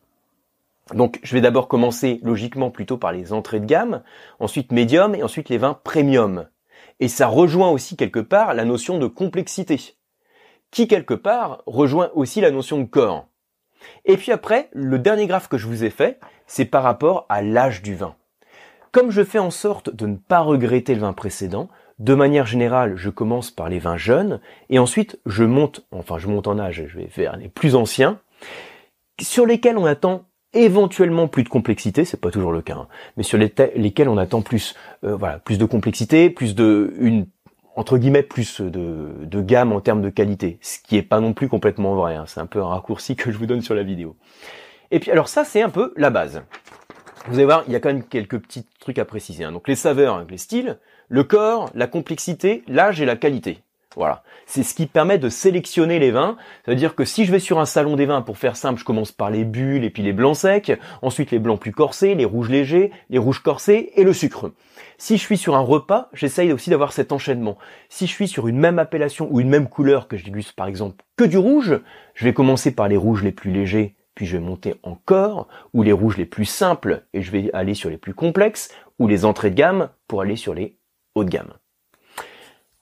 Donc 0.94 1.18
je 1.22 1.34
vais 1.34 1.40
d'abord 1.40 1.68
commencer 1.68 2.20
logiquement 2.22 2.70
plutôt 2.70 2.96
par 2.96 3.12
les 3.12 3.32
entrées 3.32 3.60
de 3.60 3.66
gamme, 3.66 4.02
ensuite 4.38 4.72
médium 4.72 5.14
et 5.14 5.22
ensuite 5.22 5.48
les 5.48 5.58
vins 5.58 5.78
premium. 5.84 6.46
Et 7.00 7.08
ça 7.08 7.26
rejoint 7.26 7.70
aussi 7.70 7.96
quelque 7.96 8.20
part 8.20 8.54
la 8.54 8.64
notion 8.64 8.98
de 8.98 9.06
complexité, 9.06 9.80
qui 10.70 10.88
quelque 10.88 11.14
part 11.14 11.62
rejoint 11.66 12.10
aussi 12.14 12.40
la 12.40 12.50
notion 12.50 12.78
de 12.78 12.84
corps. 12.84 13.26
Et 14.04 14.16
puis 14.16 14.32
après, 14.32 14.68
le 14.72 14.98
dernier 14.98 15.26
graphe 15.26 15.48
que 15.48 15.58
je 15.58 15.66
vous 15.66 15.84
ai 15.84 15.90
fait, 15.90 16.18
c'est 16.46 16.64
par 16.64 16.82
rapport 16.82 17.26
à 17.28 17.42
l'âge 17.42 17.82
du 17.82 17.94
vin. 17.94 18.16
Comme 18.92 19.10
je 19.10 19.24
fais 19.24 19.38
en 19.38 19.50
sorte 19.50 19.94
de 19.94 20.06
ne 20.06 20.16
pas 20.16 20.40
regretter 20.40 20.94
le 20.94 21.02
vin 21.02 21.12
précédent, 21.12 21.68
de 21.98 22.14
manière 22.14 22.46
générale, 22.46 22.96
je 22.96 23.10
commence 23.10 23.50
par 23.50 23.68
les 23.68 23.78
vins 23.78 23.96
jeunes 23.96 24.40
et 24.68 24.78
ensuite 24.78 25.18
je 25.26 25.44
monte, 25.44 25.86
enfin 25.92 26.18
je 26.18 26.28
monte 26.28 26.46
en 26.46 26.58
âge, 26.58 26.84
je 26.86 26.98
vais 26.98 27.08
vers 27.14 27.36
les 27.36 27.48
plus 27.48 27.74
anciens, 27.74 28.20
sur 29.20 29.46
lesquels 29.46 29.78
on 29.78 29.86
attend 29.86 30.24
éventuellement 30.64 31.28
plus 31.28 31.42
de 31.42 31.48
complexité, 31.48 32.04
c'est 32.04 32.20
pas 32.20 32.30
toujours 32.30 32.52
le 32.52 32.62
cas, 32.62 32.74
hein, 32.74 32.88
mais 33.16 33.22
sur 33.22 33.38
lesquels 33.38 34.08
on 34.08 34.18
attend 34.18 34.42
plus, 34.42 34.74
euh, 35.04 35.16
voilà, 35.16 35.38
plus 35.38 35.58
de 35.58 35.64
complexité, 35.64 36.30
plus 36.30 36.54
de 36.54 36.94
une 36.98 37.26
entre 37.76 37.98
guillemets 37.98 38.22
plus 38.22 38.62
de, 38.62 39.12
de, 39.20 39.40
gamme 39.42 39.70
en 39.70 39.82
termes 39.82 40.00
de 40.00 40.08
qualité, 40.08 40.58
ce 40.62 40.78
qui 40.78 40.96
est 40.96 41.02
pas 41.02 41.20
non 41.20 41.34
plus 41.34 41.46
complètement 41.46 41.94
vrai. 41.94 42.16
Hein, 42.16 42.24
c'est 42.26 42.40
un 42.40 42.46
peu 42.46 42.62
un 42.62 42.68
raccourci 42.68 43.16
que 43.16 43.30
je 43.30 43.36
vous 43.36 43.44
donne 43.44 43.60
sur 43.60 43.74
la 43.74 43.82
vidéo. 43.82 44.16
Et 44.90 44.98
puis 44.98 45.10
alors 45.10 45.28
ça 45.28 45.44
c'est 45.44 45.60
un 45.60 45.68
peu 45.68 45.92
la 45.96 46.08
base. 46.08 46.42
Vous 47.28 47.34
allez 47.34 47.44
voir, 47.44 47.64
il 47.66 47.72
y 47.72 47.76
a 47.76 47.80
quand 47.80 47.88
même 47.88 48.04
quelques 48.04 48.38
petits 48.38 48.66
trucs 48.80 48.98
à 48.98 49.04
préciser. 49.04 49.44
Hein. 49.44 49.52
Donc 49.52 49.68
les 49.68 49.74
saveurs, 49.74 50.24
les 50.28 50.38
styles, 50.38 50.78
le 51.08 51.24
corps, 51.24 51.70
la 51.74 51.86
complexité, 51.86 52.62
l'âge 52.66 53.00
et 53.00 53.04
la 53.04 53.16
qualité. 53.16 53.58
Voilà. 53.96 54.22
C'est 54.44 54.62
ce 54.62 54.74
qui 54.74 54.86
permet 54.86 55.18
de 55.18 55.28
sélectionner 55.28 55.98
les 55.98 56.10
vins. 56.10 56.36
Ça 56.64 56.72
veut 56.72 56.76
dire 56.76 56.94
que 56.94 57.04
si 57.04 57.24
je 57.24 57.32
vais 57.32 57.38
sur 57.38 57.58
un 57.58 57.64
salon 57.64 57.96
des 57.96 58.06
vins, 58.06 58.22
pour 58.22 58.38
faire 58.38 58.56
simple, 58.56 58.78
je 58.78 58.84
commence 58.84 59.10
par 59.10 59.30
les 59.30 59.44
bulles 59.44 59.84
et 59.84 59.90
puis 59.90 60.02
les 60.02 60.12
blancs 60.12 60.36
secs, 60.36 60.78
ensuite 61.02 61.30
les 61.30 61.38
blancs 61.38 61.58
plus 61.58 61.72
corsés, 61.72 62.14
les 62.14 62.24
rouges 62.24 62.50
légers, 62.50 62.92
les 63.10 63.18
rouges 63.18 63.42
corsés 63.42 63.92
et 63.96 64.04
le 64.04 64.12
sucre. 64.12 64.52
Si 64.98 65.16
je 65.16 65.22
suis 65.22 65.38
sur 65.38 65.56
un 65.56 65.60
repas, 65.60 66.10
j'essaye 66.12 66.52
aussi 66.52 66.70
d'avoir 66.70 66.92
cet 66.92 67.10
enchaînement. 67.10 67.56
Si 67.88 68.06
je 68.06 68.12
suis 68.12 68.28
sur 68.28 68.46
une 68.46 68.58
même 68.58 68.78
appellation 68.78 69.28
ou 69.30 69.40
une 69.40 69.48
même 69.48 69.68
couleur 69.68 70.08
que 70.08 70.16
je 70.16 70.24
déguste 70.24 70.52
par 70.52 70.66
exemple 70.66 71.04
que 71.16 71.24
du 71.24 71.38
rouge, 71.38 71.80
je 72.14 72.24
vais 72.24 72.34
commencer 72.34 72.74
par 72.74 72.88
les 72.88 72.96
rouges 72.96 73.24
les 73.24 73.32
plus 73.32 73.50
légers 73.50 73.96
puis 74.16 74.26
je 74.26 74.38
vais 74.38 74.42
monter 74.42 74.74
encore, 74.82 75.46
ou 75.74 75.82
les 75.82 75.92
rouges 75.92 76.16
les 76.16 76.24
plus 76.24 76.46
simples, 76.46 77.04
et 77.12 77.22
je 77.22 77.30
vais 77.30 77.50
aller 77.52 77.74
sur 77.74 77.90
les 77.90 77.98
plus 77.98 78.14
complexes, 78.14 78.74
ou 78.98 79.06
les 79.06 79.26
entrées 79.26 79.50
de 79.50 79.54
gamme 79.54 79.90
pour 80.08 80.22
aller 80.22 80.36
sur 80.36 80.54
les 80.54 80.78
hauts 81.14 81.22
de 81.22 81.28
gamme. 81.28 81.52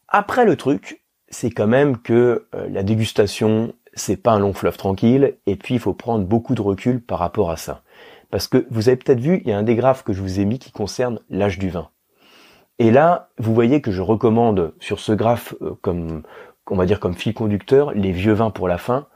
Après 0.09 0.44
le 0.44 0.57
truc, 0.57 1.04
c'est 1.35 1.51
quand 1.51 1.66
même 1.66 1.99
que 1.99 2.47
euh, 2.55 2.68
la 2.70 2.83
dégustation, 2.83 3.75
c'est 3.92 4.16
pas 4.16 4.33
un 4.33 4.38
long 4.38 4.53
fleuve 4.53 4.77
tranquille, 4.77 5.37
et 5.47 5.57
puis 5.57 5.75
il 5.75 5.81
faut 5.81 5.92
prendre 5.92 6.25
beaucoup 6.25 6.55
de 6.55 6.62
recul 6.62 7.03
par 7.03 7.18
rapport 7.18 7.51
à 7.51 7.57
ça. 7.57 7.83
Parce 8.31 8.47
que 8.47 8.66
vous 8.70 8.88
avez 8.88 8.97
peut-être 8.97 9.20
vu, 9.20 9.42
il 9.44 9.51
y 9.51 9.53
a 9.53 9.59
un 9.59 9.64
des 9.64 9.75
graphes 9.75 10.05
que 10.05 10.12
je 10.12 10.23
vous 10.23 10.38
ai 10.38 10.44
mis 10.44 10.59
qui 10.59 10.70
concerne 10.70 11.18
l'âge 11.29 11.59
du 11.59 11.70
vin. 11.70 11.90
Et 12.79 12.90
là, 12.90 13.31
vous 13.38 13.53
voyez 13.53 13.81
que 13.81 13.90
je 13.90 14.01
recommande 14.01 14.75
sur 14.79 15.01
ce 15.01 15.12
graphe 15.12 15.55
euh, 15.61 15.75
comme, 15.83 16.23
on 16.70 16.77
va 16.77 16.87
dire 16.87 17.01
comme 17.01 17.14
fil 17.14 17.35
conducteur, 17.35 17.92
les 17.92 18.12
vieux 18.12 18.33
vins 18.33 18.51
pour 18.51 18.68
la 18.68 18.79
fin. 18.79 19.07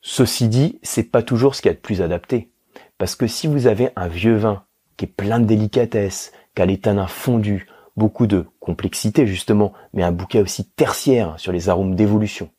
Ceci 0.00 0.48
dit, 0.48 0.78
c'est 0.82 1.10
pas 1.10 1.22
toujours 1.22 1.54
ce 1.54 1.62
qui 1.62 1.68
est 1.68 1.74
de 1.74 1.78
plus 1.78 2.00
adapté. 2.00 2.50
Parce 2.96 3.14
que 3.14 3.26
si 3.26 3.46
vous 3.46 3.66
avez 3.66 3.90
un 3.96 4.08
vieux 4.08 4.36
vin 4.36 4.64
qui 4.96 5.04
est 5.04 5.08
plein 5.08 5.38
de 5.38 5.44
délicatesse, 5.44 6.32
qui 6.54 6.62
a 6.62 6.66
les 6.66 6.80
tanins 6.80 7.06
fondus, 7.06 7.66
beaucoup 7.96 8.26
de 8.26 8.46
complexité 8.60 9.26
justement, 9.26 9.72
mais 9.92 10.02
un 10.02 10.12
bouquet 10.12 10.40
aussi 10.40 10.68
tertiaire 10.68 11.34
sur 11.38 11.52
les 11.52 11.68
arômes 11.68 11.94
d'évolution, 11.94 12.50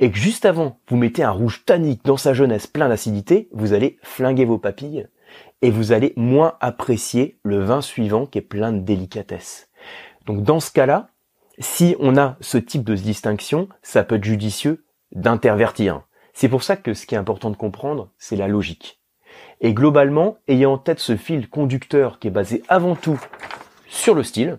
et 0.00 0.10
que 0.10 0.18
juste 0.18 0.44
avant 0.44 0.78
vous 0.88 0.96
mettez 0.96 1.22
un 1.22 1.30
rouge 1.30 1.64
tannique 1.64 2.04
dans 2.04 2.16
sa 2.16 2.34
jeunesse 2.34 2.66
plein 2.66 2.88
d'acidité, 2.88 3.48
vous 3.52 3.72
allez 3.72 3.98
flinguer 4.02 4.44
vos 4.44 4.58
papilles 4.58 5.06
et 5.62 5.70
vous 5.70 5.92
allez 5.92 6.12
moins 6.16 6.54
apprécier 6.60 7.38
le 7.42 7.60
vin 7.60 7.80
suivant 7.80 8.26
qui 8.26 8.38
est 8.38 8.42
plein 8.42 8.72
de 8.72 8.80
délicatesse. 8.80 9.68
Donc 10.26 10.42
dans 10.42 10.60
ce 10.60 10.70
cas-là, 10.72 11.08
si 11.58 11.96
on 12.00 12.16
a 12.16 12.36
ce 12.40 12.58
type 12.58 12.84
de 12.84 12.94
distinction, 12.94 13.68
ça 13.82 14.04
peut 14.04 14.16
être 14.16 14.24
judicieux 14.24 14.84
d'intervertir. 15.12 16.02
C'est 16.32 16.48
pour 16.48 16.62
ça 16.62 16.76
que 16.76 16.94
ce 16.94 17.06
qui 17.06 17.14
est 17.14 17.18
important 17.18 17.50
de 17.50 17.56
comprendre, 17.56 18.10
c'est 18.18 18.36
la 18.36 18.48
logique. 18.48 19.00
Et 19.60 19.74
globalement, 19.74 20.38
ayant 20.48 20.74
en 20.74 20.78
tête 20.78 20.98
ce 20.98 21.16
fil 21.16 21.48
conducteur 21.48 22.18
qui 22.18 22.28
est 22.28 22.32
basé 22.32 22.62
avant 22.68 22.96
tout 22.96 23.20
sur 23.92 24.14
le 24.14 24.22
style, 24.22 24.58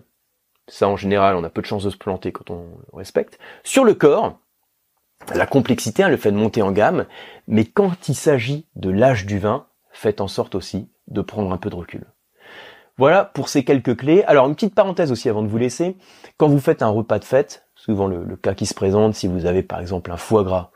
ça 0.68 0.88
en 0.88 0.96
général 0.96 1.34
on 1.34 1.44
a 1.44 1.50
peu 1.50 1.60
de 1.60 1.66
chances 1.66 1.84
de 1.84 1.90
se 1.90 1.96
planter 1.96 2.32
quand 2.32 2.50
on 2.50 2.62
le 2.92 2.96
respecte, 2.96 3.38
sur 3.64 3.84
le 3.84 3.94
corps, 3.94 4.38
la 5.34 5.46
complexité, 5.46 6.02
hein, 6.02 6.08
le 6.08 6.16
fait 6.16 6.30
de 6.30 6.36
monter 6.36 6.62
en 6.62 6.70
gamme, 6.70 7.06
mais 7.48 7.64
quand 7.64 8.08
il 8.08 8.14
s'agit 8.14 8.66
de 8.76 8.90
l'âge 8.90 9.26
du 9.26 9.38
vin, 9.38 9.66
faites 9.90 10.20
en 10.20 10.28
sorte 10.28 10.54
aussi 10.54 10.88
de 11.08 11.20
prendre 11.20 11.52
un 11.52 11.56
peu 11.56 11.68
de 11.68 11.74
recul. 11.74 12.04
Voilà 12.96 13.24
pour 13.24 13.48
ces 13.48 13.64
quelques 13.64 13.96
clés. 13.96 14.22
Alors 14.24 14.46
une 14.46 14.54
petite 14.54 14.74
parenthèse 14.74 15.10
aussi 15.10 15.28
avant 15.28 15.42
de 15.42 15.48
vous 15.48 15.58
laisser, 15.58 15.96
quand 16.36 16.48
vous 16.48 16.60
faites 16.60 16.82
un 16.82 16.88
repas 16.88 17.18
de 17.18 17.24
fête, 17.24 17.66
souvent 17.74 18.06
le 18.06 18.36
cas 18.36 18.54
qui 18.54 18.66
se 18.66 18.74
présente, 18.74 19.14
si 19.14 19.26
vous 19.26 19.46
avez 19.46 19.64
par 19.64 19.80
exemple 19.80 20.12
un 20.12 20.16
foie 20.16 20.44
gras 20.44 20.70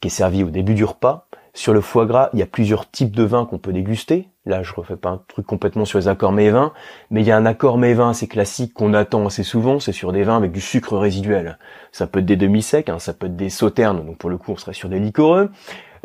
qui 0.00 0.08
est 0.08 0.10
servi 0.10 0.42
au 0.42 0.50
début 0.50 0.74
du 0.74 0.84
repas. 0.84 1.27
Sur 1.58 1.74
le 1.74 1.80
foie 1.80 2.06
gras, 2.06 2.30
il 2.34 2.38
y 2.38 2.42
a 2.42 2.46
plusieurs 2.46 2.88
types 2.88 3.16
de 3.16 3.24
vins 3.24 3.44
qu'on 3.44 3.58
peut 3.58 3.72
déguster. 3.72 4.28
Là, 4.44 4.62
je 4.62 4.72
refais 4.72 4.94
pas 4.94 5.08
un 5.08 5.20
truc 5.26 5.44
complètement 5.44 5.84
sur 5.84 5.98
les 5.98 6.06
accords 6.06 6.30
mets 6.30 6.50
vins, 6.50 6.72
mais 7.10 7.20
il 7.20 7.26
y 7.26 7.32
a 7.32 7.36
un 7.36 7.46
accord 7.46 7.78
mets 7.78 7.94
vins 7.94 8.10
assez 8.10 8.28
classique 8.28 8.72
qu'on 8.74 8.94
attend 8.94 9.26
assez 9.26 9.42
souvent, 9.42 9.80
c'est 9.80 9.90
sur 9.90 10.12
des 10.12 10.22
vins 10.22 10.36
avec 10.36 10.52
du 10.52 10.60
sucre 10.60 10.96
résiduel. 10.96 11.58
Ça 11.90 12.06
peut 12.06 12.20
être 12.20 12.26
des 12.26 12.36
demi-secs, 12.36 12.88
hein, 12.88 13.00
ça 13.00 13.12
peut 13.12 13.26
être 13.26 13.34
des 13.34 13.50
sauternes, 13.50 14.06
donc 14.06 14.18
pour 14.18 14.30
le 14.30 14.38
coup 14.38 14.52
on 14.52 14.56
serait 14.56 14.72
sur 14.72 14.88
des 14.88 15.00
liquoreux, 15.00 15.50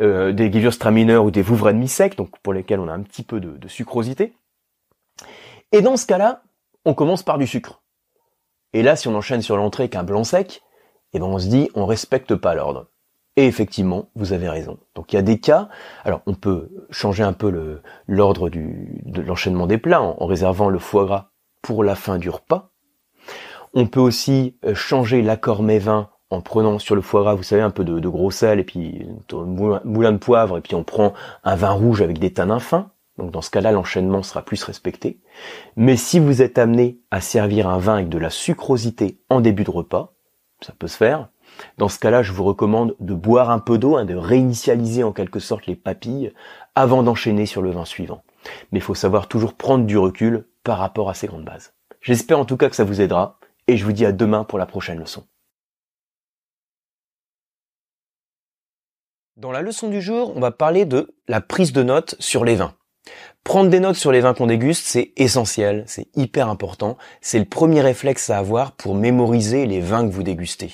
euh, 0.02 0.32
des 0.32 0.50
gewürztraminer 0.50 1.18
ou 1.18 1.30
des 1.30 1.42
vouvres 1.42 1.70
demi-secs, 1.70 2.16
donc 2.16 2.36
pour 2.42 2.52
lesquels 2.52 2.80
on 2.80 2.88
a 2.88 2.92
un 2.92 3.02
petit 3.02 3.22
peu 3.22 3.38
de, 3.38 3.56
de 3.56 3.68
sucrosité. 3.68 4.32
Et 5.70 5.82
dans 5.82 5.96
ce 5.96 6.06
cas-là, 6.06 6.42
on 6.84 6.94
commence 6.94 7.22
par 7.22 7.38
du 7.38 7.46
sucre. 7.46 7.80
Et 8.72 8.82
là, 8.82 8.96
si 8.96 9.06
on 9.06 9.14
enchaîne 9.14 9.40
sur 9.40 9.56
l'entrée 9.56 9.88
qu'un 9.88 10.02
blanc 10.02 10.24
sec, 10.24 10.62
eh 11.12 11.20
ben 11.20 11.26
on 11.26 11.38
se 11.38 11.46
dit 11.46 11.70
on 11.76 11.86
respecte 11.86 12.34
pas 12.34 12.56
l'ordre. 12.56 12.88
Et 13.36 13.46
effectivement, 13.46 14.10
vous 14.14 14.32
avez 14.32 14.48
raison. 14.48 14.78
Donc 14.94 15.12
il 15.12 15.16
y 15.16 15.18
a 15.18 15.22
des 15.22 15.38
cas. 15.38 15.68
Alors 16.04 16.22
on 16.26 16.34
peut 16.34 16.70
changer 16.90 17.24
un 17.24 17.32
peu 17.32 17.80
l'ordre 18.06 18.48
de 18.48 19.22
l'enchaînement 19.22 19.66
des 19.66 19.78
plats 19.78 20.02
en, 20.02 20.26
réservant 20.26 20.68
le 20.68 20.78
foie 20.78 21.04
gras 21.04 21.30
pour 21.62 21.82
la 21.82 21.96
fin 21.96 22.18
du 22.18 22.30
repas. 22.30 22.70
On 23.72 23.86
peut 23.86 24.00
aussi 24.00 24.56
euh, 24.64 24.74
changer 24.74 25.20
l'accord 25.20 25.62
mets-vin 25.64 26.10
en 26.30 26.40
prenant 26.40 26.78
sur 26.78 26.94
le 26.94 27.00
foie 27.00 27.22
gras, 27.22 27.34
vous 27.34 27.42
savez, 27.42 27.62
un 27.62 27.70
peu 27.70 27.84
de, 27.84 28.08
gros 28.08 28.30
sel 28.30 28.60
et 28.60 28.64
puis 28.64 29.06
un 29.32 29.80
moulin 29.84 30.12
de 30.12 30.18
poivre 30.18 30.58
et 30.58 30.60
puis 30.60 30.74
on 30.74 30.84
prend 30.84 31.12
un 31.42 31.56
vin 31.56 31.70
rouge 31.70 32.02
avec 32.02 32.18
des 32.18 32.32
tanins 32.32 32.60
fins. 32.60 32.90
Donc 33.18 33.30
dans 33.30 33.42
ce 33.42 33.50
cas-là, 33.50 33.72
l'enchaînement 33.72 34.22
sera 34.22 34.42
plus 34.42 34.62
respecté. 34.64 35.20
Mais 35.76 35.96
si 35.96 36.18
vous 36.18 36.42
êtes 36.42 36.58
amené 36.58 36.98
à 37.10 37.20
servir 37.20 37.68
un 37.68 37.78
vin 37.78 37.94
avec 37.94 38.08
de 38.08 38.18
la 38.18 38.30
sucrosité 38.30 39.20
en 39.28 39.40
début 39.40 39.64
de 39.64 39.70
repas, 39.70 40.14
ça 40.60 40.72
peut 40.76 40.88
se 40.88 40.96
faire, 40.96 41.28
dans 41.78 41.88
ce 41.88 41.98
cas-là, 41.98 42.22
je 42.22 42.32
vous 42.32 42.44
recommande 42.44 42.96
de 43.00 43.14
boire 43.14 43.50
un 43.50 43.58
peu 43.58 43.78
d'eau, 43.78 43.96
hein, 43.96 44.04
de 44.04 44.14
réinitialiser 44.14 45.02
en 45.02 45.12
quelque 45.12 45.40
sorte 45.40 45.66
les 45.66 45.76
papilles 45.76 46.32
avant 46.74 47.02
d'enchaîner 47.02 47.46
sur 47.46 47.62
le 47.62 47.70
vin 47.70 47.84
suivant. 47.84 48.22
Mais 48.70 48.78
il 48.78 48.82
faut 48.82 48.94
savoir 48.94 49.28
toujours 49.28 49.54
prendre 49.54 49.86
du 49.86 49.98
recul 49.98 50.46
par 50.62 50.78
rapport 50.78 51.10
à 51.10 51.14
ces 51.14 51.26
grandes 51.26 51.44
bases. 51.44 51.72
J'espère 52.00 52.38
en 52.38 52.44
tout 52.44 52.56
cas 52.56 52.68
que 52.68 52.76
ça 52.76 52.84
vous 52.84 53.00
aidera 53.00 53.38
et 53.66 53.76
je 53.76 53.84
vous 53.84 53.92
dis 53.92 54.06
à 54.06 54.12
demain 54.12 54.44
pour 54.44 54.58
la 54.58 54.66
prochaine 54.66 54.98
leçon. 54.98 55.24
Dans 59.36 59.50
la 59.50 59.62
leçon 59.62 59.88
du 59.88 60.00
jour, 60.00 60.32
on 60.36 60.40
va 60.40 60.52
parler 60.52 60.84
de 60.84 61.12
la 61.26 61.40
prise 61.40 61.72
de 61.72 61.82
notes 61.82 62.14
sur 62.20 62.44
les 62.44 62.54
vins. 62.54 62.74
Prendre 63.44 63.68
des 63.68 63.78
notes 63.78 63.96
sur 63.96 64.10
les 64.10 64.20
vins 64.20 64.32
qu'on 64.32 64.46
déguste, 64.46 64.86
c'est 64.86 65.12
essentiel, 65.18 65.84
c'est 65.86 66.08
hyper 66.16 66.48
important. 66.48 66.96
C'est 67.20 67.38
le 67.38 67.44
premier 67.44 67.82
réflexe 67.82 68.30
à 68.30 68.38
avoir 68.38 68.72
pour 68.72 68.94
mémoriser 68.94 69.66
les 69.66 69.80
vins 69.80 70.08
que 70.08 70.10
vous 70.10 70.22
dégustez. 70.22 70.72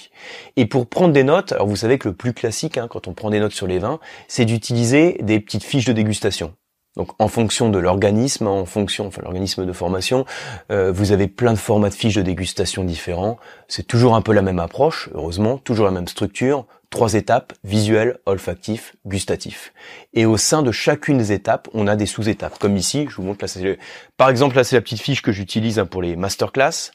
Et 0.56 0.66
pour 0.66 0.86
prendre 0.86 1.12
des 1.12 1.24
notes, 1.24 1.50
alors 1.50 1.66
vous 1.66 1.74
savez 1.74 1.98
que 1.98 2.06
le 2.06 2.14
plus 2.14 2.32
classique 2.32 2.78
hein, 2.78 2.86
quand 2.88 3.08
on 3.08 3.12
prend 3.12 3.30
des 3.30 3.40
notes 3.40 3.52
sur 3.52 3.66
les 3.66 3.80
vins, 3.80 3.98
c'est 4.28 4.44
d'utiliser 4.44 5.18
des 5.20 5.40
petites 5.40 5.64
fiches 5.64 5.84
de 5.84 5.92
dégustation. 5.92 6.54
Donc 6.96 7.10
en 7.18 7.26
fonction 7.26 7.70
de 7.70 7.78
l'organisme, 7.78 8.46
en 8.46 8.64
fonction, 8.66 9.08
enfin 9.08 9.22
l'organisme 9.22 9.66
de 9.66 9.72
formation, 9.72 10.24
euh, 10.70 10.92
vous 10.92 11.10
avez 11.10 11.26
plein 11.26 11.52
de 11.52 11.58
formats 11.58 11.88
de 11.88 11.94
fiches 11.94 12.16
de 12.16 12.22
dégustation 12.22 12.84
différents. 12.84 13.36
C'est 13.66 13.86
toujours 13.86 14.14
un 14.14 14.22
peu 14.22 14.32
la 14.32 14.42
même 14.42 14.60
approche, 14.60 15.10
heureusement, 15.14 15.58
toujours 15.58 15.86
la 15.86 15.92
même 15.92 16.08
structure, 16.08 16.66
trois 16.90 17.14
étapes, 17.14 17.52
visuel, 17.64 18.18
olfactif, 18.26 18.94
gustatif. 19.06 19.72
Et 20.12 20.26
au 20.26 20.36
sein 20.36 20.62
de 20.62 20.72
chacune 20.72 21.18
des 21.18 21.32
étapes, 21.32 21.68
on 21.72 21.86
a 21.86 21.96
des 21.96 22.06
sous-étapes. 22.06 22.58
Comme 22.58 22.76
ici, 22.76 23.06
je 23.08 23.16
vous 23.16 23.22
montre 23.22 23.44
là, 23.44 23.74
par 24.16 24.28
exemple, 24.28 24.56
là 24.56 24.64
c'est 24.64 24.76
la 24.76 24.82
petite 24.82 25.00
fiche 25.00 25.22
que 25.22 25.32
j'utilise 25.32 25.78
hein, 25.78 25.86
pour 25.86 26.02
les 26.02 26.16
masterclass. 26.16 26.90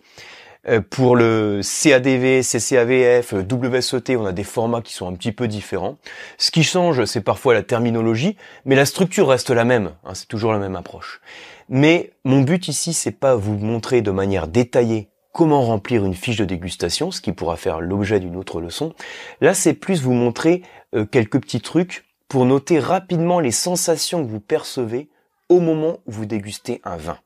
Euh, 0.68 0.82
pour 0.82 1.16
le 1.16 1.62
CADV, 1.62 2.42
CCAVF, 2.42 3.34
WSET, 3.34 4.16
on 4.16 4.26
a 4.26 4.32
des 4.32 4.44
formats 4.44 4.82
qui 4.82 4.94
sont 4.94 5.08
un 5.08 5.14
petit 5.14 5.32
peu 5.32 5.48
différents. 5.48 5.98
Ce 6.38 6.52
qui 6.52 6.64
change, 6.64 7.06
c'est 7.06 7.22
parfois 7.22 7.54
la 7.54 7.62
terminologie, 7.62 8.36
mais 8.66 8.76
la 8.76 8.86
structure 8.86 9.28
reste 9.28 9.52
la 9.52 9.64
même. 9.64 9.92
Hein, 10.04 10.14
c'est 10.16 10.28
toujours 10.28 10.54
la 10.54 10.60
même 10.60 10.76
approche. 10.76 11.22
Mais 11.70 12.12
mon 12.24 12.42
but 12.42 12.68
ici, 12.68 12.94
c'est 12.94 13.12
pas 13.12 13.36
vous 13.36 13.58
montrer 13.58 14.02
de 14.02 14.12
manière 14.12 14.48
détaillée 14.48 15.10
comment 15.36 15.64
remplir 15.64 16.06
une 16.06 16.14
fiche 16.14 16.38
de 16.38 16.46
dégustation, 16.46 17.12
ce 17.12 17.20
qui 17.20 17.34
pourra 17.34 17.58
faire 17.58 17.82
l'objet 17.82 18.22
d'une 18.22 18.38
autre 18.38 18.62
leçon. 18.62 18.94
Là, 19.42 19.54
c'est 19.54 19.74
plus 19.74 20.02
vous 20.02 20.14
montrer 20.14 20.64
euh, 20.96 21.06
quelques 21.06 21.42
petits 21.42 21.60
trucs 21.60 22.06
pour 22.30 22.46
noter 22.46 22.80
rapidement 22.80 23.42
les 23.42 23.52
sensations 23.52 24.26
que 24.26 24.32
vous 24.32 24.40
percevez 24.40 25.10
au 25.50 25.60
moment 25.60 25.98
où 26.06 26.12
vous 26.14 26.26
dégustez 26.26 26.80
un 26.86 26.96
vin. 26.96 27.18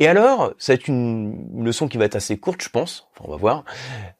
Et 0.00 0.08
alors, 0.08 0.52
c'est 0.58 0.88
une 0.88 1.64
leçon 1.64 1.86
qui 1.86 1.98
va 1.98 2.04
être 2.04 2.16
assez 2.16 2.36
courte, 2.36 2.62
je 2.62 2.68
pense. 2.68 3.08
Enfin, 3.14 3.26
on 3.28 3.30
va 3.30 3.36
voir. 3.36 3.64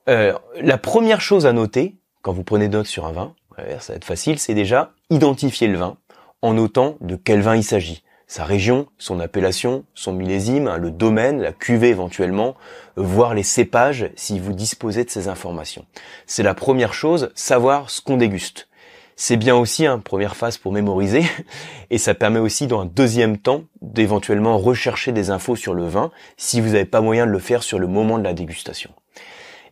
Euh, 0.09 0.39
la 0.61 0.79
première 0.79 1.21
chose 1.21 1.47
à 1.47 1.53
noter 1.53 1.97
quand 2.23 2.33
vous 2.33 2.45
prenez 2.45 2.69
note 2.69 2.87
sur 2.87 3.07
un 3.07 3.13
vin, 3.13 3.35
ça 3.81 3.93
va 3.93 3.97
être 3.97 4.05
facile, 4.05 4.39
c'est 4.39 4.55
déjà 4.55 4.93
identifier 5.11 5.67
le 5.67 5.79
vin 5.79 5.97
en 6.43 6.55
notant 6.55 6.97
de 7.01 7.17
quel 7.17 7.41
vin 7.41 7.57
il 7.57 7.65
s'agit. 7.65 8.05
Sa 8.29 8.45
région, 8.45 8.89
son 8.99 9.21
appellation, 9.21 9.85
son 9.95 10.13
millésime, 10.13 10.69
hein, 10.69 10.77
le 10.77 10.91
domaine, 10.91 11.41
la 11.41 11.53
cuvée 11.53 11.89
éventuellement, 11.89 12.57
voir 12.97 13.33
les 13.33 13.43
cépages 13.43 14.11
si 14.17 14.39
vous 14.39 14.53
disposez 14.53 15.05
de 15.05 15.11
ces 15.11 15.29
informations. 15.29 15.87
C'est 16.27 16.43
la 16.43 16.53
première 16.53 16.93
chose, 16.93 17.31
savoir 17.35 17.89
ce 17.89 18.03
qu'on 18.03 18.19
déguste. 18.19 18.69
C'est 19.17 19.39
bien 19.39 19.57
aussi 19.57 19.87
une 19.87 20.03
première 20.03 20.37
phase 20.37 20.59
pour 20.59 20.73
mémoriser 20.73 21.23
et 21.91 21.97
ça 21.97 22.15
permet 22.15 22.39
aussi 22.39 22.67
dans 22.67 22.83
un 22.83 22.85
deuxième 22.87 23.39
temps 23.39 23.65
d'éventuellement 23.81 24.59
rechercher 24.59 25.11
des 25.13 25.31
infos 25.31 25.57
sur 25.57 25.73
le 25.73 25.89
vin 25.89 26.11
si 26.37 26.61
vous 26.61 26.73
n'avez 26.73 26.85
pas 26.85 27.01
moyen 27.01 27.27
de 27.27 27.33
le 27.33 27.39
faire 27.39 27.63
sur 27.63 27.79
le 27.79 27.87
moment 27.87 28.19
de 28.19 28.25
la 28.25 28.35
dégustation. 28.35 28.91